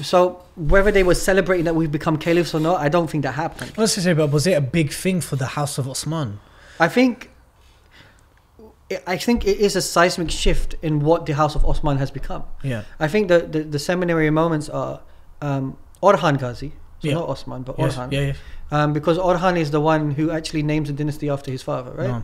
[0.02, 3.32] So whether they were celebrating that we've become caliphs or not, I don't think that
[3.34, 3.72] happened.
[3.78, 6.40] Let's just say, but was it a big thing for the House of Osman?
[6.80, 7.32] I think
[9.06, 12.44] I think it is a seismic shift in what the House of Osman has become.
[12.64, 12.84] Yeah.
[13.00, 15.02] I think the the, the seminary moments are
[15.42, 16.70] um, Orhan Ghazi,
[17.00, 17.14] so Yeah.
[17.16, 18.34] not Osman, but Yes, Orhan, Yeah, yeah.
[18.72, 22.08] um, because Orhan is the one who actually names the dynasty after his father, right?
[22.10, 22.24] No.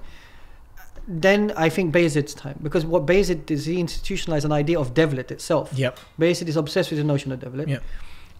[1.08, 5.32] Then I think Bayezid's time, because what Bayezid is, he institutionalized an idea of devlet
[5.32, 5.72] itself.
[5.74, 6.00] Yep.
[6.20, 7.68] Bayezid is obsessed with the notion of devlet.
[7.68, 7.84] Yep.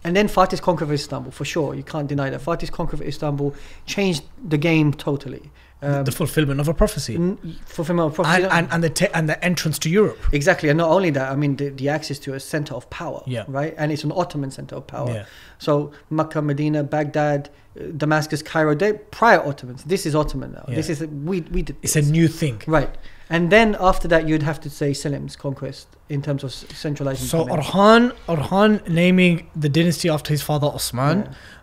[0.02, 2.40] And then Fatih's conquer of Istanbul, for sure, you can't deny that.
[2.42, 3.54] Fatih's conquer of Istanbul
[3.86, 5.50] changed the game totally.
[5.82, 7.14] Um, the fulfillment of a prophecy.
[7.16, 7.36] n-
[7.66, 8.44] fulfillment of prophecy.
[8.44, 10.18] And, and, and, the te- and the entrance to Europe.
[10.32, 13.22] Exactly, and not only that, I mean the, the access to a center of power,
[13.26, 13.44] Yeah.
[13.48, 13.74] right?
[13.76, 15.10] And it's an Ottoman center of power.
[15.10, 15.24] Yeah.
[15.64, 15.72] So
[16.10, 19.80] Mecca, Medina, Baghdad, uh, Damascus, Cairo, they prior Ottomans.
[19.84, 20.64] This is Ottoman now.
[20.68, 20.76] Yeah.
[20.78, 20.98] This is
[21.30, 21.76] we we did.
[21.82, 22.56] It's a new thing.
[22.78, 22.92] right.
[23.30, 27.26] And then after that, you'd have to say Selim's conquest in terms of centralizing.
[27.26, 27.38] So.
[27.46, 31.18] Orhan, Orhan naming the dynasty after his father Osman,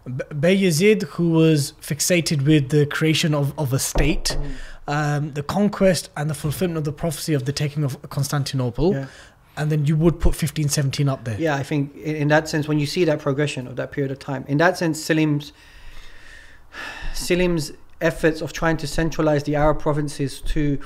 [0.08, 0.12] B-
[0.44, 4.28] Bayezid, who was fixated with the creation of, of a state,
[4.88, 9.06] um, the conquest and the fulfillment of the prophecy of the taking of Constantinople, Yeah.
[9.58, 11.40] And then you would put 1517 up there.
[11.40, 14.20] Yeah, I think in, that sense, when you see that progression of that period of
[14.20, 15.52] time, in that sense, Selim's
[17.14, 20.80] Selim's efforts of trying to centralize the Arab provinces to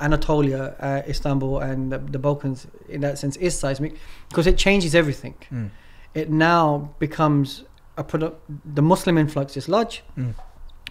[0.00, 3.96] Anatolia, uh, Istanbul, and the, the Balkans, in that sense, is seismic
[4.28, 5.34] because it changes everything.
[5.50, 5.70] Mm.
[6.14, 7.64] It now becomes
[7.96, 8.34] a produ-
[8.64, 10.02] the Muslim influx is large.
[10.16, 10.34] Mm.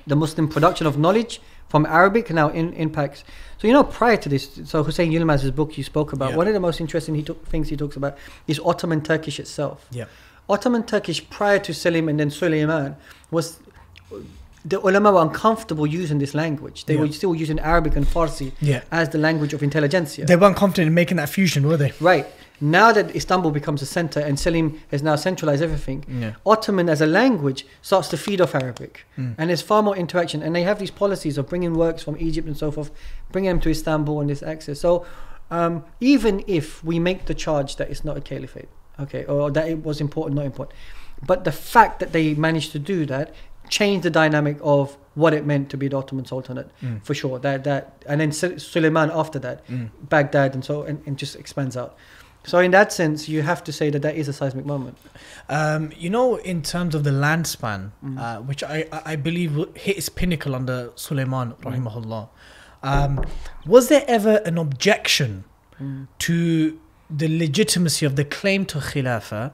[0.05, 1.41] The Muslim production of knowledge
[1.73, 3.23] from Arabic now in, impacts.
[3.57, 6.37] So you know, prior to this, so Hussein Yilmaz's book you spoke about, Yeah.
[6.37, 8.15] one of the most interesting he took, things he talks about
[8.47, 9.87] is Ottoman Turkish itself.
[9.89, 10.05] Yeah.
[10.47, 12.95] Ottoman Turkish prior to Selim and then Suleiman
[13.31, 13.57] was
[14.63, 16.85] the ulama were uncomfortable using this language.
[16.85, 17.01] They Yeah.
[17.01, 18.81] were still using Arabic and Farsi Yeah.
[18.91, 20.25] as the language of intelligentsia.
[20.27, 21.91] They weren't confident in making that fusion, were they?
[21.99, 22.27] right.
[22.61, 26.33] Now that Istanbul becomes a center and Selim has now centralized everything, Yeah.
[26.45, 29.05] Ottoman as a language starts to feed off Arabic.
[29.17, 29.35] Mm.
[29.37, 30.41] And there's far more interaction.
[30.43, 32.91] And they have these policies of bringing works from Egypt and so forth,
[33.31, 34.79] bringing them to Istanbul and this access.
[34.79, 35.05] So
[35.51, 38.69] um, even if we make the charge that it's not a caliphate,
[38.99, 40.77] okay, or that it was important, not important,
[41.25, 43.33] but the fact that they managed to do that
[43.69, 47.03] changed the dynamic of what it meant to be the Ottoman Sultanate, Mm.
[47.03, 47.39] for sure.
[47.39, 49.89] That that and then Suleiman after that, Mm.
[50.09, 51.95] Baghdad and so and, and just expands out.
[52.45, 54.97] So in that sense, you have to say that that is a seismic moment.
[55.49, 58.19] Um, you know, in terms of the land span, Mm.
[58.19, 62.27] uh, which I, I believe hit its pinnacle under Suleiman, rahimahullah,
[62.83, 63.23] um,
[63.65, 65.45] was there ever an objection
[65.81, 66.07] Mm.
[66.19, 66.79] to
[67.09, 69.51] the legitimacy of the claim to Khilafah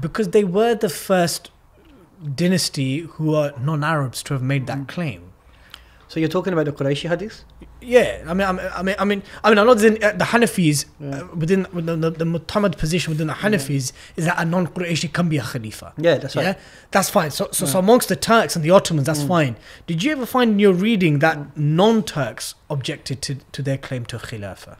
[0.00, 1.50] because they were the first
[2.34, 4.88] dynasty who are non-Arabs to have made that Mm.
[4.88, 5.22] claim?
[6.08, 7.44] So you're talking about the Qurayshi hadith?
[7.80, 10.84] Yeah, I mean, I mean, I mean, I mean, I mean, I know the Hanafis
[10.98, 11.20] Yeah.
[11.22, 15.28] uh, within within the, the mu'tamad position within the Hanafis is that a non-Qurayshi can
[15.28, 15.92] be a Khalifa.
[15.96, 16.42] Yeah, that's right.
[16.42, 16.54] Yeah,
[16.90, 17.30] that's fine.
[17.30, 19.28] So, so, so amongst the Turks and the Ottomans, that's Mm.
[19.28, 19.56] fine.
[19.86, 24.18] Did you ever find in your reading that non-Turks objected to, to their claim to
[24.18, 24.76] Khilafah?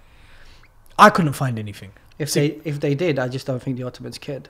[0.98, 1.92] I couldn't find anything.
[2.18, 4.48] If they if they did, I just don't think the Ottomans cared.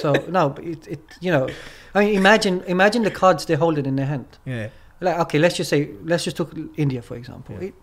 [0.00, 1.48] so no, but it, it you know,
[1.94, 4.26] I mean, imagine imagine the cards they're holding in their hand.
[4.44, 4.68] Yeah,
[5.04, 7.54] Like okay, let's just say let's just took India for example.
[7.60, 7.68] Yeah.
[7.68, 7.74] It,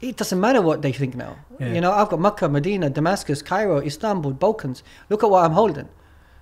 [0.00, 1.36] it doesn't matter what they think now.
[1.58, 1.72] Yeah.
[1.72, 4.82] You know, I've got Mecca, Medina, Damascus, Cairo, Istanbul, Balkans.
[5.08, 5.88] Look at what I'm holding.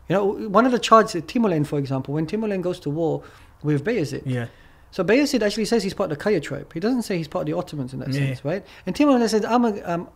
[0.09, 3.23] You know, one of the charts, Timoleon, for example, when Timoleon goes to war
[3.62, 4.47] with Bayezid, yeah,
[4.90, 6.73] So Bayezid actually says he's part of the Kayı tribe.
[6.74, 8.27] He doesn't say he's part of the Ottomans in that Yeah.
[8.27, 8.65] sense, right?
[8.86, 10.09] And Timur said, I'm a, um,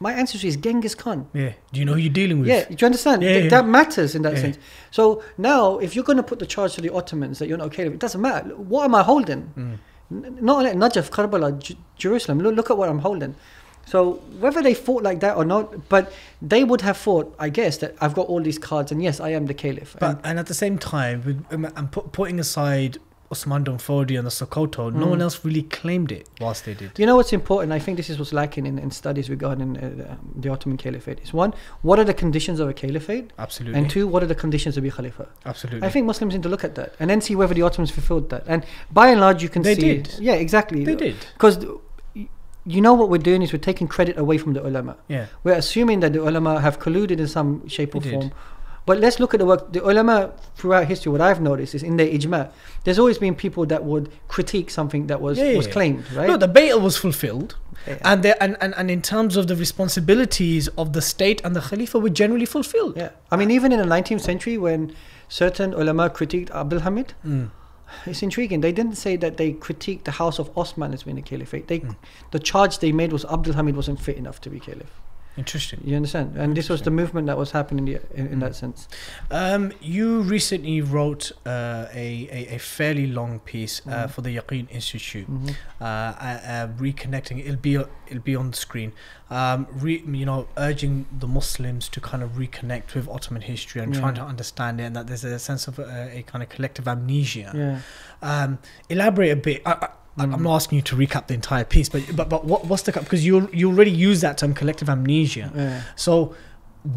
[0.00, 1.26] my ancestry is Genghis Khan.
[1.34, 1.52] yeah.
[1.72, 2.48] Do you know who you're dealing with?
[2.48, 3.22] Yeah, do you understand?
[3.22, 3.50] Yeah, Th- yeah.
[3.50, 4.40] That matters in that Yeah.
[4.42, 4.58] sense.
[4.90, 7.66] So now, if you're going to put the charge to the Ottomans that you're not
[7.68, 8.50] okay with, it doesn't matter.
[8.56, 9.42] What am I holding?
[9.56, 9.78] Mm.
[10.24, 12.38] N- Not only Najaf, Karbala, J- Jerusalem.
[12.40, 13.34] Look, look at what I'm holding.
[13.86, 16.12] So whether they fought like that or not, but
[16.42, 19.30] they would have thought, I guess, that I've got all these cards, and yes, I
[19.30, 19.96] am the caliph.
[19.98, 22.98] But And- and at the same time, um, I'm putting aside
[23.30, 25.10] Osman dan Fodio and the Sokoto, no Mm.
[25.10, 26.92] one else really claimed it whilst they did.
[26.98, 27.72] You know what's important?
[27.72, 31.20] I think this is what's lacking in, in studies regarding uh, the, the Ottoman Caliphate.
[31.22, 31.52] Is one,
[31.82, 33.30] what are the conditions of a caliphate?
[33.38, 33.78] Absolutely.
[33.78, 35.28] And two, what are the conditions to be khalifa?
[35.44, 35.86] Absolutely.
[35.86, 38.30] I think Muslims need to look at that and then see whether the Ottomans fulfilled
[38.30, 38.44] that.
[38.46, 39.80] And by and large, you can They see.
[39.82, 40.14] They did.
[40.20, 40.84] Yeah, exactly.
[40.84, 41.16] they did.
[41.34, 41.58] Because
[42.64, 44.96] you know what we're doing is we're taking credit away from the ulama.
[45.08, 45.26] Yeah.
[45.44, 48.20] We're assuming that the ulama have colluded in some shape or They did.
[48.20, 48.32] form.
[48.88, 49.62] But let's look at the work.
[49.74, 50.16] The ulama
[50.58, 52.40] throughout history, what I've noticed is in their ijma,
[52.84, 55.72] there's always been people that would critique something that was Yeah, was yeah.
[55.76, 56.26] claimed, right?
[56.30, 57.50] No, the Bay'ah was fulfilled.
[57.86, 57.98] Yeah.
[58.10, 61.60] And, there, and, and, and in terms of the responsibilities of the state and the
[61.60, 62.94] Khalifa were generally fulfilled.
[62.96, 64.94] Yeah, I mean, even in the 19th century, when
[65.28, 67.50] certain ulama critiqued Abdul Hamid, Mm.
[68.06, 68.60] it's intriguing.
[68.62, 71.68] They didn't say that they critiqued the house of Osman as being a caliphate.
[71.68, 71.96] They, Mm.
[72.30, 74.92] the charge they made was Abdul Hamid wasn't fit enough to be caliph.
[75.38, 75.80] Interesting.
[75.84, 76.36] You understand?
[76.36, 78.88] And this was the movement that was happening in, the, in, in that sense.
[79.30, 84.10] Um, you recently wrote uh, a, a, a fairly long piece uh, Mhm.
[84.10, 85.54] for the Yaqeen Institute, Mhm.
[85.80, 87.38] uh, uh, uh, reconnecting.
[87.40, 87.76] It'll be
[88.08, 88.92] it'll be on the screen.
[89.30, 93.94] Um, re, you know, urging the Muslims to kind of reconnect with Ottoman history and
[93.94, 96.88] trying to understand it, and that there's a sense of a, a kind of collective
[96.88, 97.52] amnesia.
[97.54, 97.78] Yeah.
[98.22, 98.58] Um,
[98.88, 99.62] elaborate a bit.
[99.66, 99.88] I, I,
[100.18, 100.40] I'm Mm.
[100.42, 103.24] not asking you to recap the entire piece, but but but what, what's the because
[103.24, 105.52] you you already use that term collective amnesia.
[105.54, 105.82] Yeah.
[105.96, 106.34] So,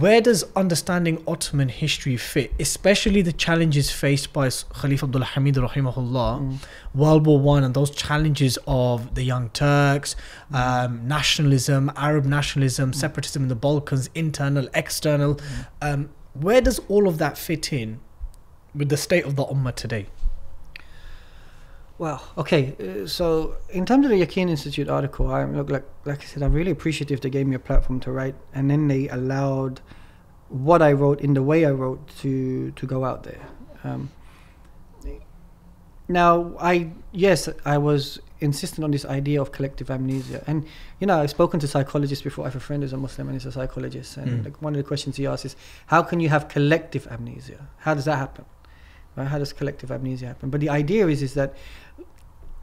[0.04, 6.40] where does understanding Ottoman history fit, especially the challenges faced by Khalifa Abdul Hamid rahimahullah,
[6.40, 6.58] Mm.
[6.94, 10.16] World War One, and those challenges of the Young Turks,
[10.54, 15.40] um, nationalism, Arab nationalism, separatism in the Balkans, internal, external.
[15.82, 18.00] Um, where does all of that fit in
[18.74, 20.06] with the state of the Ummah today?
[22.02, 22.64] Well, okay.
[22.80, 26.42] Uh, so in terms of the Yaqeen Institute article, I look like like I said,
[26.42, 29.82] I'm really appreciative they gave me a platform to write, and then they allowed
[30.50, 33.44] what I wrote in the way I wrote to to go out there.
[33.84, 34.10] Um,
[36.08, 40.66] now, I yes, I was insistent on this idea of collective amnesia, and
[41.00, 42.46] you know, I've spoken to psychologists before.
[42.46, 44.46] I have a friend who's a Muslim and he's a psychologist, and Mm.
[44.46, 45.56] like, one of the questions he asks is,
[45.94, 47.60] "How can you have collective amnesia?
[47.86, 48.46] How does that happen?
[49.16, 49.28] Right?
[49.28, 51.54] How does collective amnesia happen?" But the idea is is that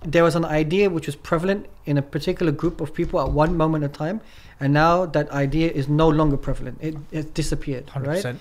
[0.03, 3.57] there was an idea which was prevalent in a particular group of people at one
[3.57, 4.21] moment in time,
[4.61, 6.79] and now that idea is no longer prevalent.
[6.81, 8.37] It it disappeared, Hundred right?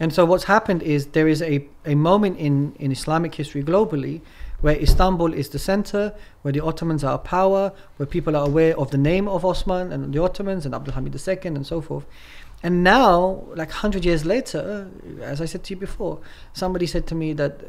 [0.00, 4.20] And so what's happened is there is a, a moment in, in Islamic history globally
[4.60, 8.78] where Istanbul is the center, where the Ottomans are a power, where people are aware
[8.78, 12.04] of the name of Osman and the Ottomans and Abdul Hamid II and so forth.
[12.62, 14.90] And now, like 100 years later,
[15.22, 16.20] as I said to you before,
[16.52, 17.66] somebody said to me that, uh,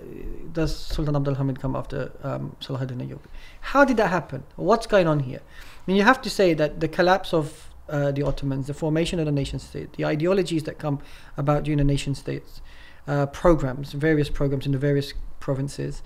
[0.52, 3.28] does Sultan Abdul Hamid come after um, Salahuddin Ayyubi?
[3.62, 4.44] How did that happen?
[4.56, 5.42] What's going on here?
[5.42, 9.20] I mean, you have to say that the collapse of uh, the Ottomans, the formation
[9.20, 11.00] of the nation state, the ideologies that come
[11.38, 12.62] about during the nation states,
[13.08, 16.02] uh, programs, various programs in the various provinces,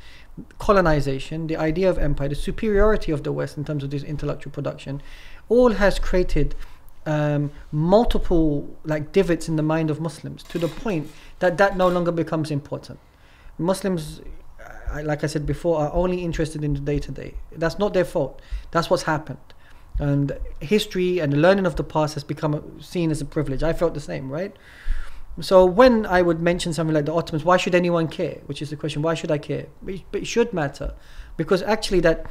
[0.59, 4.51] colonization, the idea of empire, the superiority of the West in terms of this intellectual
[4.51, 5.01] production,
[5.49, 6.55] all has created
[7.05, 11.09] um, multiple like divots in the mind of Muslims to the point
[11.39, 12.99] that that no longer becomes important.
[13.57, 14.21] Muslims,
[15.03, 17.35] like I said before, are only interested in the day to day.
[17.51, 18.41] That's not their fault.
[18.71, 19.39] That's what's happened.
[19.99, 23.61] And history and the learning of the past has become seen as a privilege.
[23.61, 24.55] I felt the same, right?
[25.41, 28.41] So when I would mention something like the Ottomans, why should anyone care?
[28.45, 29.67] Which is the question: Why should I care?
[29.81, 30.93] But it should matter,
[31.37, 32.27] because actually that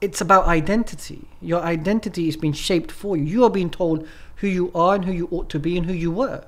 [0.00, 1.28] it's about identity.
[1.40, 3.24] Your identity is being shaped for you.
[3.24, 4.06] You are being told
[4.36, 6.44] who you are and who you ought to be and who you were.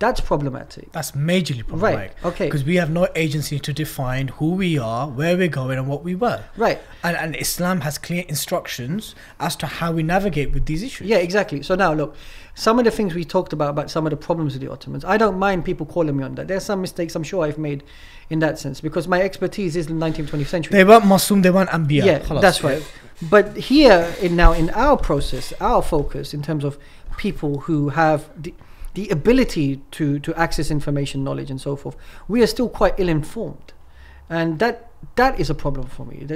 [0.00, 0.92] That's problematic.
[0.92, 2.16] That's majorly problematic.
[2.22, 2.32] Right.
[2.32, 2.46] okay.
[2.46, 6.02] Because we have no agency to define who we are, where we're going, and what
[6.02, 6.42] we were.
[6.56, 6.80] Right.
[7.04, 11.06] And, and Islam has clear instructions as to how we navigate with these issues.
[11.06, 11.62] Yeah, exactly.
[11.62, 12.16] So now look,
[12.54, 15.04] some of the things we talked about about some of the problems of the Ottomans,
[15.04, 16.48] I don't mind people calling me on that.
[16.48, 17.84] There's some mistakes I'm sure I've made
[18.30, 20.76] in that sense because my expertise is the 19th, 20th century.
[20.76, 22.04] They Masum, they weren't Anbiya.
[22.04, 22.82] yeah, that's right.
[23.28, 26.78] But here, in now in our process, our focus in terms of
[27.18, 28.54] people who have the
[28.94, 31.96] the ability to to access information, knowledge, and so forth,
[32.28, 33.72] we are still quite ill-informed,
[34.30, 36.26] and that that is a problem for me.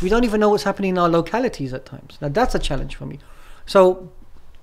[0.00, 2.18] We don't even know what's happening in our localities at times.
[2.22, 3.18] Now that's a challenge for me.
[3.66, 4.10] So,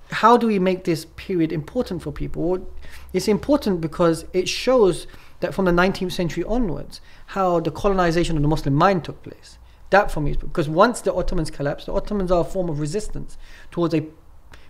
[0.09, 2.41] how do we make this period important for people?
[2.49, 2.67] Well,
[3.13, 5.05] it's important because it shows
[5.45, 9.59] that from the 19th century onwards, how the colonization of the Muslim mind took place.
[9.91, 12.80] That for me is because once the Ottomans collapsed, the Ottomans are a form of
[12.80, 13.38] resistance
[13.69, 14.03] towards a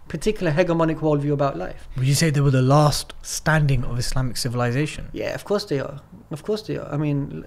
[0.09, 1.87] particular hegemonic worldview about life.
[1.97, 5.07] Would you say they were the last standing of Islamic civilization?
[5.13, 6.01] Yeah, of course they are.
[6.29, 6.91] Of course they are.
[6.93, 7.45] I mean,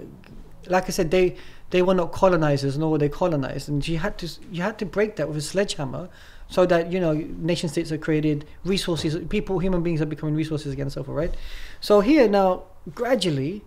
[0.67, 1.37] like- I said, they
[1.71, 4.87] they were not colonizers, nor were they colonized, and you had to you had to
[4.87, 6.09] break that with a sledgehammer,
[6.49, 7.13] so that you know
[7.53, 11.17] nation states are created, resources, people, human beings are becoming resources again, and so forth,
[11.25, 11.35] right?
[11.81, 12.63] So here now,
[12.95, 13.63] gradually,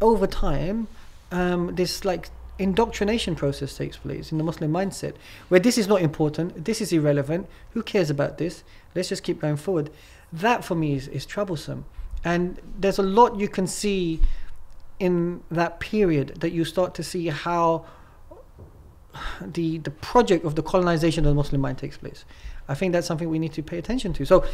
[0.00, 0.88] over time,
[1.30, 2.28] um, this like
[2.58, 5.14] indoctrination process takes place in the Muslim mindset,
[5.48, 8.64] where this is not important, this is irrelevant, who cares about this?
[8.94, 9.90] Let's just keep going forward.
[10.32, 11.84] That for me is, is troublesome.
[12.24, 14.20] And there's a lot you can see
[14.98, 17.84] in that period that you start to see how
[19.40, 22.24] the the project of the colonization of the Muslim mind takes place.
[22.68, 24.24] I think that's something we need to pay attention to.
[24.26, 24.44] So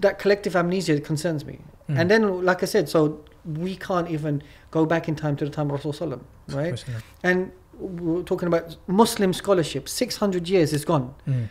[0.00, 1.58] that collective amnesia concerns me.
[1.88, 1.98] Mm.
[2.00, 5.50] And then, like I said, so we can't even go back in time to the
[5.50, 6.82] time of Rasulullah, right?
[7.22, 9.88] And we're talking about Muslim scholarship.
[9.88, 11.14] Six hundred years is gone.
[11.26, 11.48] Mm.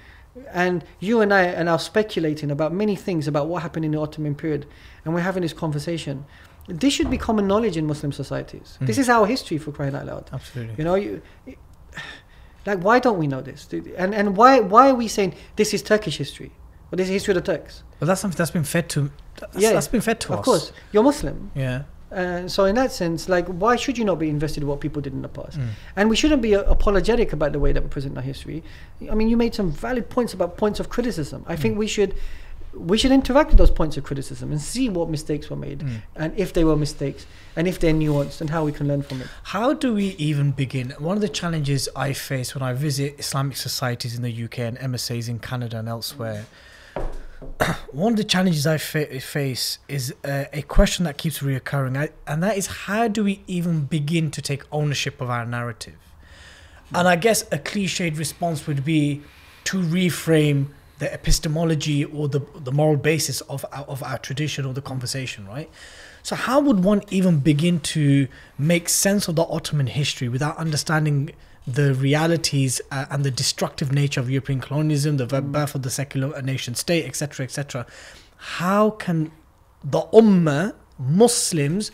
[0.51, 3.99] and you and I are now speculating about many things about what happened in the
[3.99, 4.65] Ottoman period,
[5.03, 6.25] and we're having this conversation.
[6.67, 8.77] This should be common knowledge in Muslim societies.
[8.79, 9.01] This Mm.
[9.01, 10.29] is our history for crying out loud.
[10.31, 10.75] Absolutely.
[10.77, 11.21] You know, you,
[12.65, 13.67] like why don't we know this?
[13.97, 16.51] And and why why are we saying this is Turkish history?
[16.89, 17.83] Well, this is history of the Turks.
[17.99, 19.11] Well, that's something that's been fed to.
[19.39, 20.39] That's, Yeah, that's been fed to of us.
[20.39, 21.51] Of course, you're Muslim.
[21.53, 21.83] Yeah.
[22.11, 24.99] Uh, so in that sense, like, why should you not be invested in what people
[24.99, 25.59] did in the past?
[25.59, 25.67] Mm.
[25.95, 28.63] And we shouldn't be uh, apologetic about the way that we present our history.
[29.11, 31.45] I mean, you made some valid points about points of criticism.
[31.47, 32.15] I think we should
[32.73, 36.01] we should interact with those points of criticism and see what mistakes were made Mm.
[36.15, 37.25] and if they were mistakes
[37.55, 39.27] and if they're nuanced and how we can learn from it.
[39.43, 40.91] How do we even begin?
[40.99, 44.77] One of the challenges I face when I visit Islamic societies in the UK and
[44.77, 46.45] MSAs in Canada and elsewhere,
[47.91, 52.09] one of the challenges I fa- face is uh, a question that keeps reoccurring, I,
[52.27, 55.95] and that is how do we even begin to take ownership of our narrative?
[56.93, 59.21] And I guess a cliched response would be
[59.65, 60.67] to reframe
[60.99, 65.47] the epistemology or the, the moral basis of our, of our tradition or the conversation,
[65.47, 65.69] right?
[66.23, 68.27] So, how would one even begin to
[68.57, 71.31] make sense of the Ottoman history without understanding
[71.65, 75.51] the realities uh, and the destructive nature of European colonialism, the Mm.
[75.51, 77.85] birth of the secular nation state, etc., etc.?
[78.37, 79.31] How can
[79.83, 81.91] the Ummah, Muslims,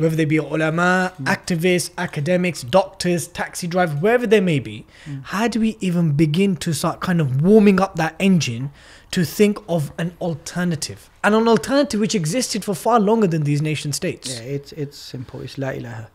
[0.00, 1.24] whether they be ulama, Mm.
[1.26, 5.22] activists, academics, doctors, taxi drivers, wherever they may be, Mm.
[5.24, 8.70] how do we even begin to start kind of warming up that engine
[9.10, 11.10] to think of an alternative?
[11.22, 14.28] And an alternative which existed for far longer than these nation states.
[14.40, 15.40] Yeah, it's it's simple.
[15.42, 16.08] It's la ilaha.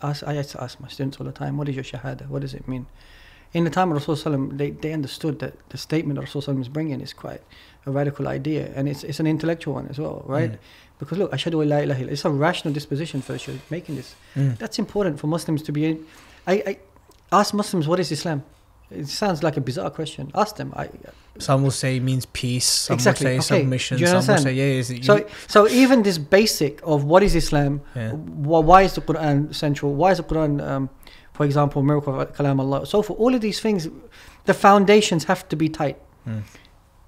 [0.00, 2.28] Ask, I used to ask my students all the time, what is your shahada?
[2.28, 2.86] What does it mean?
[3.52, 7.00] In the time of Rasulullah, they, they understood that the statement that Rasulullah is bringing
[7.00, 7.40] is quite
[7.86, 10.52] a radical idea and it's, it's an intellectual one as well, right?
[10.52, 10.58] Mm.
[10.98, 12.10] Because look, ashadu la ilaha illallah.
[12.12, 13.38] It's a rational disposition for
[13.70, 14.14] making this.
[14.36, 14.58] Mm.
[14.58, 15.84] That's important for Muslims to be.
[15.86, 16.06] In,
[16.46, 16.78] I, I
[17.32, 18.42] ask Muslims what is Islam.
[18.90, 20.30] It sounds like a bizarre question.
[20.34, 20.72] Ask them.
[20.74, 20.88] I,
[21.38, 22.64] Some will say it means peace.
[22.64, 23.62] Some Exactly, will say okay.
[23.62, 23.98] submission.
[23.98, 25.26] Do you Some will say, yeah, is it so, you?
[25.46, 28.12] so even this basic of what is Islam, Yeah.
[28.12, 29.92] wh- why is the Quran central?
[29.94, 30.88] Why is the Quran, um,
[31.34, 32.86] for example, miracle of Kalam Allah?
[32.86, 33.88] So for all of these things,
[34.46, 35.98] the foundations have to be tight.
[36.26, 36.42] Mm.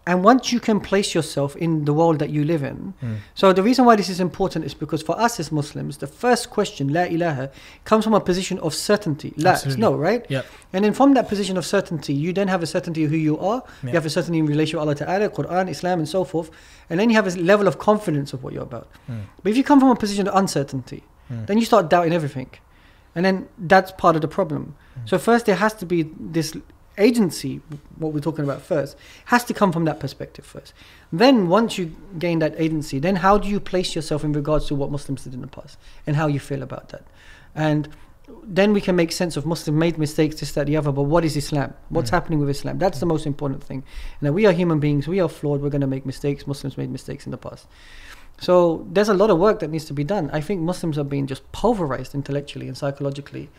[0.06, 3.16] And once you can place yourself in the world that you live in, Mm.
[3.34, 6.48] so the reason why this is important is because for us as Muslims, the first
[6.50, 7.50] question, La ilaha,
[7.84, 9.34] comes from a position of certainty.
[9.36, 9.80] La, Absolutely.
[9.82, 10.24] no, right?
[10.30, 10.46] Yep.
[10.72, 13.38] And then from that position of certainty, you then have a certainty of who you
[13.38, 13.62] are.
[13.82, 16.50] You have a certainty in relation to Allah Ta'ala, Quran, Islam, and so forth.
[16.88, 18.88] And then you have a level of confidence of what you're about.
[19.08, 19.20] Mm.
[19.42, 21.46] But if you come from a position of uncertainty, Mm.
[21.46, 22.48] then you start doubting everything.
[23.14, 24.62] And then that's part of the problem.
[24.98, 25.08] Mm.
[25.10, 26.56] So first there has to be this
[27.00, 27.60] agency,
[27.96, 28.96] what we're talking about first,
[29.26, 30.74] has to come from that perspective first.
[31.12, 34.74] Then once you gain that agency, then how do you place yourself in regards to
[34.74, 37.04] what Muslims did in the past and how you feel about that?
[37.54, 37.88] And
[38.44, 41.24] then we can make sense of Muslim made mistakes, this, that, the other, but what
[41.24, 41.74] is Islam?
[41.88, 42.14] What's Mm.
[42.14, 42.78] happening with Islam?
[42.78, 43.82] That's the most important thing.
[44.20, 46.46] Now we are human beings, we are flawed, we're gonna make mistakes.
[46.46, 47.66] Muslims made mistakes in the past.
[48.38, 50.30] So there's a lot of work that needs to be done.
[50.32, 53.50] I think Muslims are being just pulverized intellectually and psychologically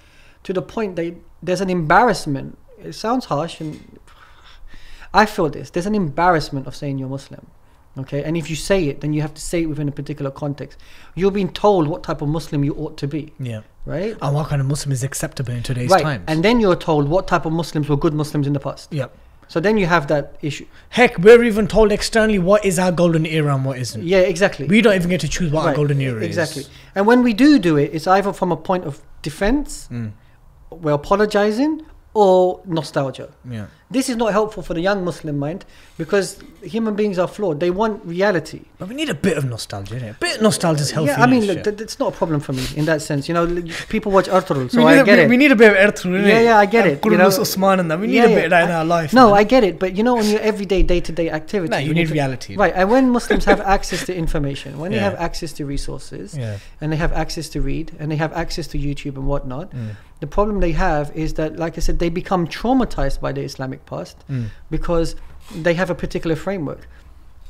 [0.43, 2.57] to the point that there's an embarrassment.
[2.85, 3.99] It sounds harsh, and
[5.13, 5.69] I feel this.
[5.69, 7.47] There's an embarrassment of saying you're Muslim.
[7.97, 10.31] Okay, and if you say it, then you have to say it within a particular
[10.31, 10.79] context.
[11.13, 13.61] You're being told what type of Muslim you ought to be, Yeah.
[13.85, 14.15] right?
[14.21, 16.23] And what kind of Muslim is acceptable in today's right, times?
[16.27, 18.93] and then you're told what type of Muslims were good Muslims in the past.
[18.93, 19.13] Yep.
[19.49, 20.65] So then you have that issue.
[20.87, 24.01] Heck, we're even told externally what is our golden era and what isn't.
[24.01, 24.67] Yeah, exactly.
[24.67, 26.61] We don't even get to choose what our golden era exactly.
[26.61, 26.67] is.
[26.67, 26.91] Exactly.
[26.95, 30.13] And when we do do it, it's either from a point of defense, Mm.
[30.69, 31.81] we're apologizing,
[32.13, 33.29] or nostalgia.
[33.49, 33.67] Yeah.
[33.91, 35.65] This is not helpful for the young Muslim mind
[35.97, 37.59] because human beings are flawed.
[37.59, 38.61] They want reality.
[38.79, 40.11] But we need a bit of nostalgia, innit?
[40.11, 41.09] A bit of nostalgia is healthy.
[41.11, 43.27] yeah, I mean, look, th- that's not a problem for me in that sense.
[43.27, 43.45] You know,
[43.89, 45.29] people watch Ertugrul, so we, need I a, get we, it.
[45.29, 46.25] we need a bit of Ertugrul?
[46.25, 47.27] Yeah, yeah, I get And it, you know.
[47.27, 47.99] Osman and that.
[47.99, 49.13] We need Yeah, a bit of that in our life.
[49.13, 49.39] no, man.
[49.39, 52.07] I get it, but you know, on your everyday, day-to-day activities, No, you we need
[52.07, 52.55] to- reality.
[52.55, 56.59] Right, and when Muslims have access to information, when they have access to resources, Yeah.
[56.79, 59.95] and they have access to read, and they have access to YouTube and whatnot, Mm.
[60.21, 63.80] the problem they have is that, like I said, they become traumatized by the Islamic
[63.85, 64.45] past Mm.
[64.69, 65.15] because
[65.63, 66.87] they have a particular framework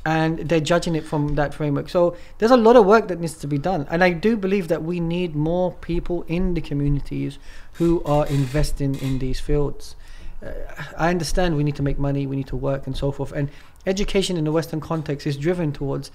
[0.04, 1.88] and they're judging it from that framework.
[1.88, 3.86] So there's a lot of work that needs to be done.
[3.90, 7.38] And I do believe that we need more people in the communities
[7.74, 9.94] who are investing in these fields.
[10.44, 10.50] Uh,
[10.98, 13.30] I understand we need to make money, we need to work and so forth.
[13.32, 13.48] And
[13.86, 16.10] education in the Western context is driven towards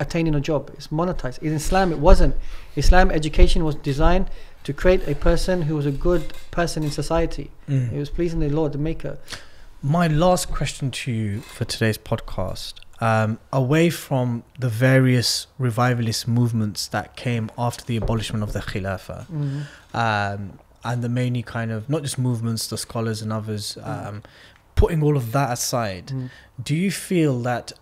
[0.00, 0.70] attaining a job.
[0.74, 1.38] It's monetized.
[1.40, 2.34] In Islam, it wasn't.
[2.74, 4.28] Islam education was designed
[4.64, 7.50] to create a person who was a good person in society.
[7.68, 7.92] Mm.
[7.92, 9.18] It was pleasing the Lord, the Maker.
[9.82, 16.86] My last question to you for today's podcast, um, away from the various revivalist movements
[16.88, 19.26] that came after the abolishment of the Khilafah,
[19.94, 24.22] um, and the many kind of not just movements, the scholars and others, um,
[24.74, 26.30] putting all of that aside, Mm.
[26.62, 27.72] do you feel that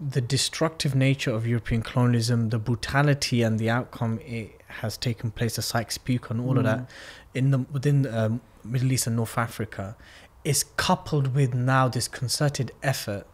[0.00, 5.56] the destructive nature of European colonialism, the brutality and the outcome it has taken place,
[5.56, 6.86] the Sykes-Picot and all of that, Mm.
[7.34, 9.96] in the within um, Middle East and North Africa,
[10.44, 13.26] is coupled with now this concerted effort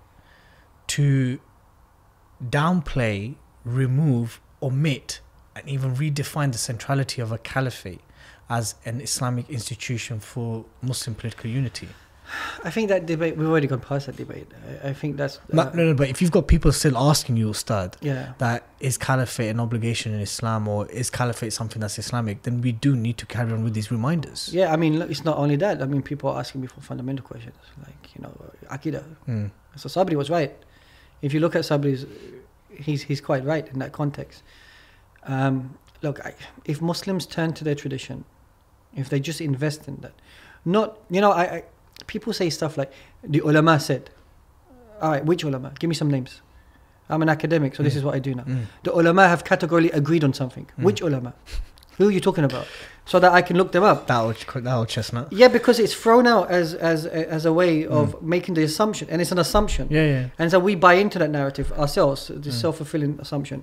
[0.86, 1.40] to
[2.42, 5.20] downplay, remove, omit,
[5.54, 8.00] and even redefine the centrality of a caliphate
[8.48, 11.88] as an Islamic institution for Muslim political unity.
[12.64, 14.46] I think that debate we've already gone past that debate.
[14.82, 17.36] I, I think that's No, uh, no, no, but if you've got people still asking
[17.36, 18.32] you, Ustad, yeah.
[18.38, 22.72] that is caliphate an obligation in Islam or is caliphate something that's Islamic, then we
[22.72, 24.50] do need to carry on with these reminders.
[24.52, 25.82] Yeah, I mean, look, it's not only that.
[25.82, 27.56] I mean, people are asking me for fundamental questions
[27.86, 28.32] like, you know,
[28.70, 29.04] Akida.
[29.28, 29.50] Mm.
[29.76, 30.54] So Sabri was right.
[31.22, 32.06] If you look at Sabri's,
[32.70, 34.42] he's he's quite right in that context.
[35.24, 36.34] Um, look, I,
[36.64, 38.24] if Muslims turn to their tradition,
[38.94, 40.12] if they just invest in that,
[40.64, 41.62] not you know, I, I
[42.06, 42.92] people say stuff like
[43.22, 44.10] the ulama said.
[45.00, 45.72] All right, which ulama?
[45.78, 46.40] Give me some names.
[47.08, 47.96] I'm an academic, so this Mm.
[47.98, 48.44] is what I do now.
[48.44, 48.64] Mm.
[48.82, 50.66] The ulama have categorically agreed on something.
[50.78, 50.84] Mm.
[50.84, 51.34] Which ulama?
[51.98, 52.66] Who are you talking about?
[53.06, 54.06] So that I can look them up.
[54.06, 55.30] That old, that old chestnut.
[55.32, 59.20] Yeah, because it's thrown out as as as a way of making the assumption, and
[59.20, 59.88] it's an assumption.
[59.90, 60.26] Yeah, yeah.
[60.38, 62.52] And so we buy into that narrative ourselves, the Mm.
[62.52, 63.62] self fulfilling assumption.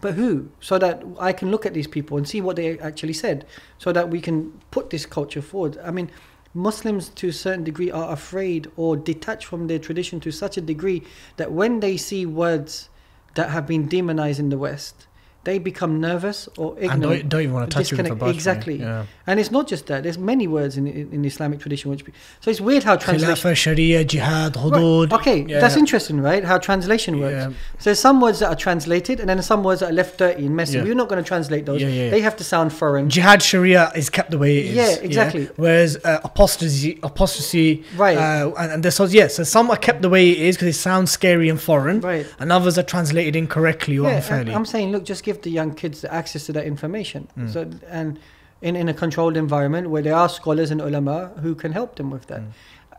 [0.00, 0.48] But who?
[0.60, 3.46] So that I can look at these people and see what they actually said,
[3.78, 5.78] so that we can put this culture forward.
[5.82, 6.10] I mean,
[6.54, 10.60] Muslims to a certain degree are afraid or detached from their tradition to such a
[10.60, 11.02] degree
[11.36, 12.88] that when they see words
[13.34, 15.08] that have been demonized in the West,
[15.44, 18.34] they become nervous or And don't, don't even want to touch it with a disconnect-
[18.34, 18.76] exactly.
[18.80, 19.06] Yeah.
[19.26, 20.02] And it's not just that.
[20.02, 22.04] There's many words in in, in Islamic tradition which.
[22.04, 23.34] Be, so it's weird how translation.
[23.34, 25.12] Khilafah, Sharia, Jihad, Right, Hudud.
[25.12, 25.60] Okay, Yeah.
[25.60, 26.42] that's interesting, right?
[26.44, 27.32] How translation works.
[27.34, 27.48] Yeah.
[27.78, 30.46] So there's some words that are translated, and then some words that are left dirty
[30.46, 30.78] and messy.
[30.78, 30.84] Yeah.
[30.84, 31.80] We're not going to translate those.
[31.82, 32.10] Yeah, yeah, yeah.
[32.10, 33.08] They have to sound foreign.
[33.10, 34.74] Jihad Sharia is kept the way it is.
[34.76, 35.48] Yeah, exactly.
[35.56, 38.16] Whereas uh, apostasy, apostasy, Right.
[38.18, 40.68] Uh, and, and there's so yeah, so some are kept the way it is because
[40.76, 42.26] it sounds scary and foreign, Right.
[42.38, 44.54] and others are translated incorrectly or Yeah, unfairly.
[44.54, 47.28] I'm saying, look, just give the young kids the access to that information.
[47.36, 47.52] Mm.
[47.52, 48.18] So and
[48.62, 52.10] in, in a controlled environment where there are scholars and ulama who can help them
[52.10, 52.40] with that.
[52.40, 52.52] Mm.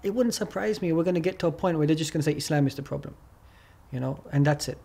[0.03, 0.93] It wouldn't surprise me.
[0.93, 2.75] We're going to get to a point where they're just going to say Islam is
[2.75, 3.15] the problem,
[3.91, 4.77] you know, and that's it.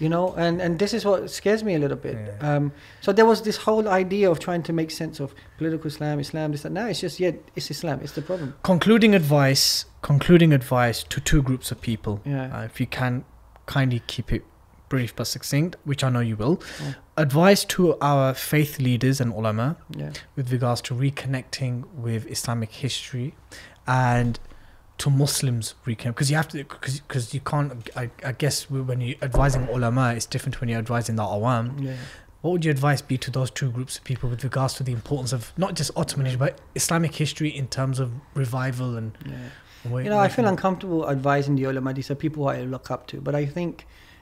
[0.00, 2.16] You know, and, and this is what scares me a little bit.
[2.16, 2.56] Yeah.
[2.56, 6.18] Um, so there was this whole idea of trying to make sense of political Islam,
[6.18, 6.72] Islam, this, that.
[6.72, 8.00] Now it's just, yeah, it's Islam.
[8.02, 8.56] It's the problem.
[8.64, 12.20] concluding advice, concluding advice to two groups of people.
[12.24, 12.58] Yeah.
[12.58, 13.24] Uh, if you can
[13.66, 14.42] kindly keep it
[14.94, 16.56] brief but succinct, which I know you will.
[16.80, 16.94] Yeah.
[17.16, 19.66] Advice to our faith leaders and ulama
[20.02, 20.12] Yeah.
[20.36, 21.74] with regards to reconnecting
[22.06, 23.28] with Islamic history
[23.86, 24.32] and
[25.02, 27.70] to Muslims reconnect because you have to because you can't
[28.02, 31.96] I, I guess when you're advising ulama it's different when you're advising the awam Yeah.
[32.42, 34.92] what would your advice be to those two groups of people with regards to the
[35.00, 38.08] importance of not just Ottoman history but Islamic history in terms of
[38.44, 39.10] revival and
[40.04, 41.90] You know, I feel uncomfortable advising the ulama.
[41.98, 43.16] These are people who I look up to.
[43.26, 43.74] But I think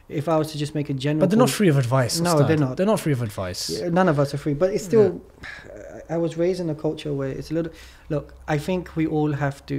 [0.09, 1.21] if I was to just make a general.
[1.21, 2.49] but they're not free of advice No, Ustad.
[2.49, 2.77] they're not.
[2.77, 5.21] they're not free of advice Yeah, None of us are free, but it's still.
[6.09, 7.73] I I was raised in a culture where it's a little.
[8.11, 9.75] Look, I think we all have to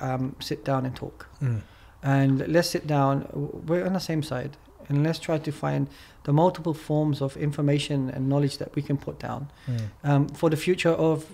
[0.00, 1.60] um, sit down and talk, Mm.
[2.02, 3.26] and let's sit down.
[3.68, 4.50] We're on the same side,
[4.88, 5.88] and let's try to find
[6.24, 9.80] the multiple forms of information and knowledge that we can put down Mm.
[10.10, 11.24] um, for the future of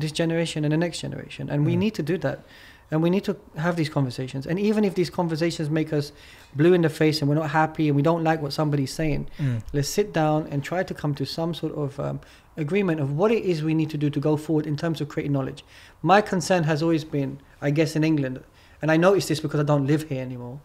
[0.00, 1.50] this generation and the next generation.
[1.50, 1.78] And we Mm.
[1.78, 2.38] need to do that.
[2.90, 4.46] And we need to have these conversations.
[4.46, 6.10] And even if these conversations make us
[6.54, 9.28] blue in the face and we're not happy and we don't like what somebody's saying,
[9.38, 9.62] Mm.
[9.74, 12.20] let's sit down and try to come to some sort of um,
[12.56, 15.08] agreement of what it is we need to do to go forward in terms of
[15.08, 15.64] creating knowledge.
[16.02, 18.42] My concern has always been, I guess, in England,
[18.80, 20.60] and I notice this because I don't live here anymore,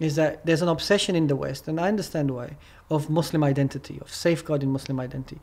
[0.00, 2.56] is that there's an obsession in the West, and I understand why,
[2.90, 5.40] of Muslim identity, of safeguarding Muslim identity.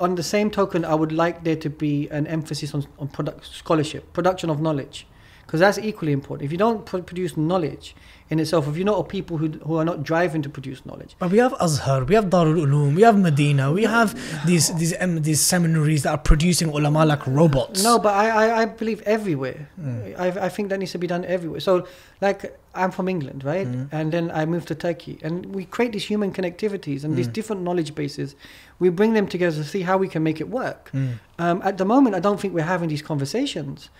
[0.00, 3.46] On the same token, I would like there to be an emphasis on, on product,
[3.46, 5.06] scholarship, production of knowledge,
[5.44, 6.44] because that's equally important.
[6.46, 7.96] If you don't pro- produce knowledge
[8.30, 11.16] in itself, if you're not a people who, who are not driving to produce knowledge,
[11.18, 14.14] But we have Azhar, we have Darul Uloom, we have Medina, we have
[14.46, 17.82] these these um, these seminaries that are producing ulama like robots.
[17.82, 19.68] No, but I, I, I believe everywhere.
[19.80, 20.18] Mm.
[20.18, 21.60] I, I think that needs to be done everywhere.
[21.60, 21.86] So,
[22.20, 23.66] like, I'm from England, right?
[23.66, 23.88] Mm.
[23.92, 25.18] And then I moved to Turkey.
[25.22, 27.32] And we create these human connectivities and these Mm.
[27.32, 28.36] different knowledge bases.
[28.78, 30.90] We bring them together to see how we can make it work.
[30.94, 31.18] Mm.
[31.38, 33.90] Um, at the moment, I don't think we're having these conversations.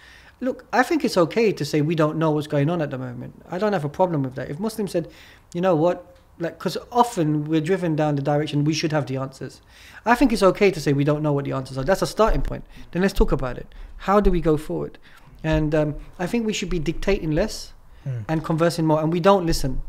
[0.41, 2.99] Look, I think it's okay to say we don't know what's going on at the
[2.99, 3.33] moment.
[3.51, 4.49] I don't have a problem with that.
[4.51, 5.09] If Muslims said,
[5.53, 9.17] you know what, like, because often we're driven down the direction we should have the
[9.17, 9.61] answers.
[10.07, 11.83] I think it's okay to say we don't know what the answers are.
[11.83, 12.65] That's a starting point.
[12.93, 13.67] Then let's talk about it.
[14.07, 14.99] How do we go forward?
[15.43, 17.73] And um, I think we should be dictating less
[18.09, 18.25] Mm.
[18.29, 19.01] and conversing more.
[19.03, 19.83] And we don't listen.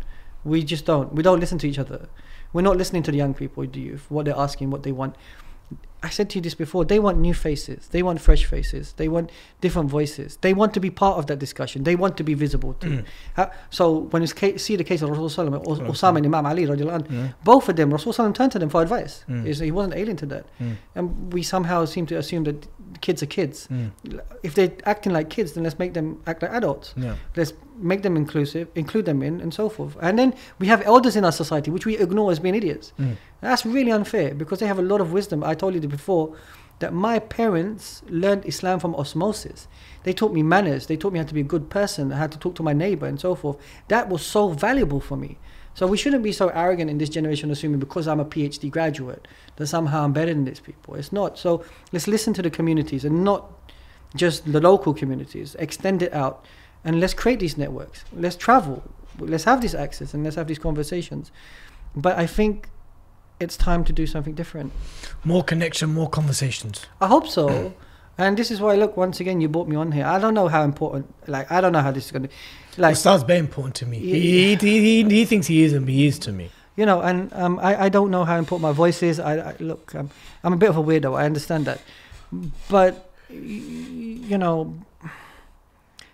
[0.44, 1.14] We just don't.
[1.14, 2.10] We don't listen to each other.
[2.54, 5.16] We're not listening to the young people, the youth, what they're asking, what they want.
[6.02, 6.86] I said to you this before.
[6.86, 7.90] They want new faces.
[7.90, 8.94] They want fresh faces.
[8.94, 9.30] They want
[9.60, 10.38] different voices.
[10.40, 11.84] They want to be part of that discussion.
[11.84, 13.04] They want to be visible too.
[13.38, 13.52] Mm.
[13.70, 14.28] So when you
[14.58, 15.76] see the case of Rasulullah or.
[15.94, 17.34] Osama and Imam Ali, Mm.
[17.44, 19.26] both of them, Rasulullah turned to them for advice.
[19.28, 19.64] Mm.
[19.64, 20.46] He wasn't alien to that.
[20.62, 20.76] Mm.
[20.96, 22.68] And we somehow seem to assume that
[23.02, 23.68] kids are kids.
[23.72, 23.92] Mm.
[24.44, 26.94] If they're acting like kids, then let's make them act like adults.
[26.98, 27.16] Yeah.
[27.36, 29.96] Let's make them inclusive, include them in, and so forth.
[30.02, 32.94] And then we have elders in our society which we ignore as being idiots.
[33.00, 33.16] Mm.
[33.42, 35.44] That's really unfair because they have a lot of wisdom.
[35.44, 36.36] I told you before
[36.80, 39.68] that my parents learned Islam from osmosis.
[40.04, 40.88] They taught me manners.
[40.88, 43.06] They taught me how to be a good person, how to talk to my neighbor,
[43.06, 43.58] and so forth.
[43.90, 45.38] That was so valuable for me.
[45.74, 49.28] So we shouldn't be so arrogant in this generation, assuming because I'm a PhD graduate
[49.56, 50.96] that somehow I'm better than these people.
[50.96, 51.38] It's not.
[51.38, 53.52] So let's listen to the communities and not
[54.16, 55.56] just the local communities.
[55.60, 56.46] Extend it out,
[56.84, 58.04] and let's create these networks.
[58.12, 58.84] Let's travel.
[59.20, 61.32] Let's have this access and let's have these conversations.
[61.96, 62.70] But I think
[63.40, 64.72] it's time to do something different.
[65.24, 66.86] More connection, more conversations.
[67.00, 67.74] I hope so.
[68.20, 70.06] And this is why, look, once again, you brought me on here.
[70.16, 71.06] I don't know how important,
[71.36, 72.32] like, I don't know how this is going to,
[72.86, 73.98] like, Ustad's very important to me.
[73.98, 74.16] Yeah.
[74.16, 76.48] He, he, he, he thinks he is, and he is to me.
[76.80, 79.20] you know, and um, I, I don't know how important my voice is.
[79.20, 80.10] I, I look, I'm,
[80.46, 81.14] I'm a bit of a weirdo.
[81.14, 81.82] I understand that,
[82.70, 84.80] but you know,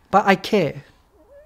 [0.09, 0.83] but I care.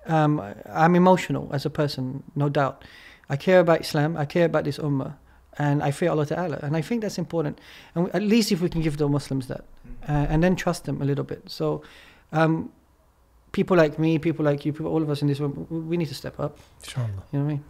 [0.05, 0.41] Um,
[0.71, 2.85] I'm emotional as a person, no doubt.
[3.29, 4.15] I care about Islam.
[4.15, 5.15] I care about this ummah,
[5.57, 7.59] and I fear Allah Taala, and I think that's important.
[7.95, 9.65] And at least if we can give the Muslims that,
[10.09, 11.41] uh, and then trust them a little bit.
[11.47, 11.81] So.
[12.31, 12.71] Um,
[13.51, 16.07] People like me, people like you, people, all of us in this room, we- need
[16.09, 16.59] to step up.
[16.83, 17.07] Inshallah.
[17.31, 17.63] You know what I mean?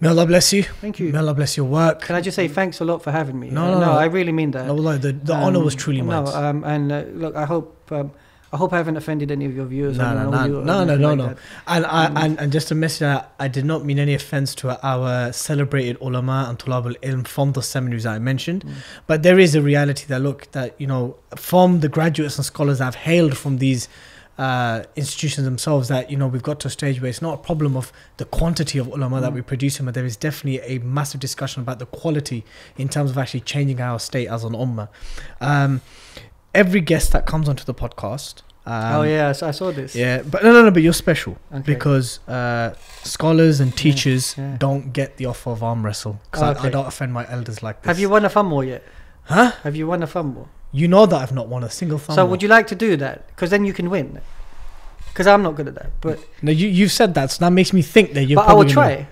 [0.00, 0.64] May Allah bless you.
[0.80, 1.12] Thank you.
[1.12, 2.00] May Allah bless your work.
[2.02, 3.48] Can I just say thanks a lot for having me?
[3.50, 3.92] No, Uh, no, no.
[3.92, 4.66] I really mean that.
[4.66, 6.24] No, the, the honor was Um, truly mine.
[6.24, 8.10] No, um, and uh, look, I hope um,
[8.54, 9.96] I hope I haven't offended any of your viewers.
[9.96, 11.34] No, no, no, no, no, no, no.
[11.66, 14.54] And, I, Um, and and just to mention that I did not mean any offense
[14.56, 18.72] to our celebrated ulama and tulab al ilm from the seminaries I mentioned, Mm.
[19.06, 22.78] but there is a reality that look that you know from the graduates and scholars
[22.80, 23.88] I've hailed from these
[24.38, 27.42] uh, institutions themselves that you know we've got to a stage where it's not a
[27.50, 29.44] problem of the quantity of ulama that Mm.
[29.46, 32.44] we're but there is definitely a massive discussion about the quality
[32.78, 34.88] in terms of actually changing our state as an ummah.
[35.40, 35.80] Um,
[36.54, 38.42] every guest that comes onto the podcast.
[38.64, 39.94] Um, oh yeah, I saw- I saw this.
[39.96, 40.70] yeah, but no, no, no.
[40.70, 41.62] But you're special Okay.
[41.74, 44.56] because uh, scholars and teachers yeah.
[44.58, 47.82] don't get the offer of arm wrestle because I, I don't offend my elders like
[47.82, 47.88] this.
[47.88, 48.84] Have you won a fumble yet?
[49.24, 49.50] Huh?
[49.64, 50.48] Have you won a fumble?
[50.70, 52.14] You know that I've not won a single thumb.
[52.14, 53.26] So would you like to do that?
[53.28, 54.20] Because then you can win.
[55.08, 57.72] Because I'm not good at that, but No, you you've said that, so that makes
[57.72, 58.36] me think that you're.
[58.36, 59.06] but I will gonna-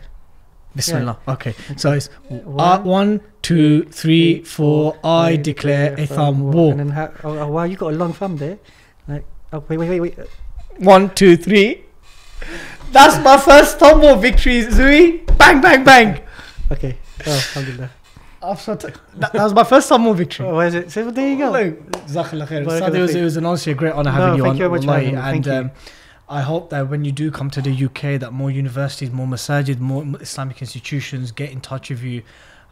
[0.74, 1.18] Bismillah.
[1.26, 4.96] Okay, so it's One, uh, one, two, three, four.
[5.02, 6.70] I declare a thumb war.
[6.70, 8.58] And then ha- oh, oh, wow, you got a long thumb there.
[9.08, 10.18] Like, oh wait, wait, wait, wait.
[10.78, 11.84] One, two, three.
[12.92, 15.26] That's my first thumb war victory, Zui.
[15.38, 16.22] Bang, bang, bang.
[16.70, 16.96] Okay.
[17.26, 17.90] Oh, alhamdulillah.
[18.42, 20.46] I've that, that was my first thumb war victory.
[20.46, 20.90] Oh, where is it?
[20.90, 21.50] So there you go.
[21.50, 22.64] Look, Jazakallah khair.
[22.64, 24.56] Barakallah it, was, it was an honestly a great honor No, having you thank on.
[24.56, 25.16] you very much having.
[25.16, 25.70] Thank and you.
[26.30, 29.80] I hope that when you do come to the UK, that more universities, more masajid,
[29.80, 32.22] more Islamic institutions get in touch with you.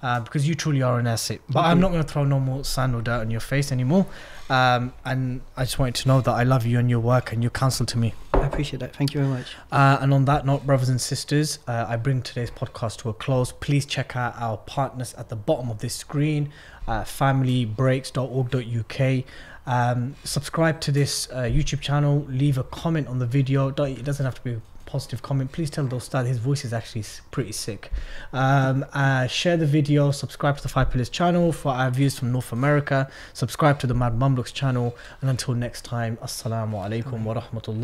[0.01, 1.41] Uh, because you truly are an asset.
[1.49, 4.07] But I'm not going to throw no more sand or dirt on your face anymore.
[4.49, 7.43] Um, and I just wanted to know that I love you and your work and
[7.43, 8.15] your counsel to me.
[8.33, 8.95] I appreciate that.
[8.95, 9.57] Thank you very much.
[9.73, 13.13] Uh, and on that note, brothers and sisters, uh, I bring today's podcast to a
[13.13, 13.51] close.
[13.51, 16.53] Please check out our partners at the bottom of this screen,
[16.87, 19.25] uh, familybreaks.org.uk.
[19.69, 22.27] Um, subscribe to this uh, YouTube channel.
[22.29, 23.71] Leave a comment on the video.
[23.71, 25.53] Don't, it doesn't have to be a positive comment.
[25.53, 27.93] Please tell Dostad his voice is actually pretty sick.
[28.33, 30.11] Um, uh, share the video.
[30.11, 33.11] Subscribe to the Five Pillars channel for our views from North America.
[33.35, 34.97] Subscribe to the Mad Mamluks channel.
[35.21, 37.77] And until next time, Assalamu alaikum wa rahmatullah.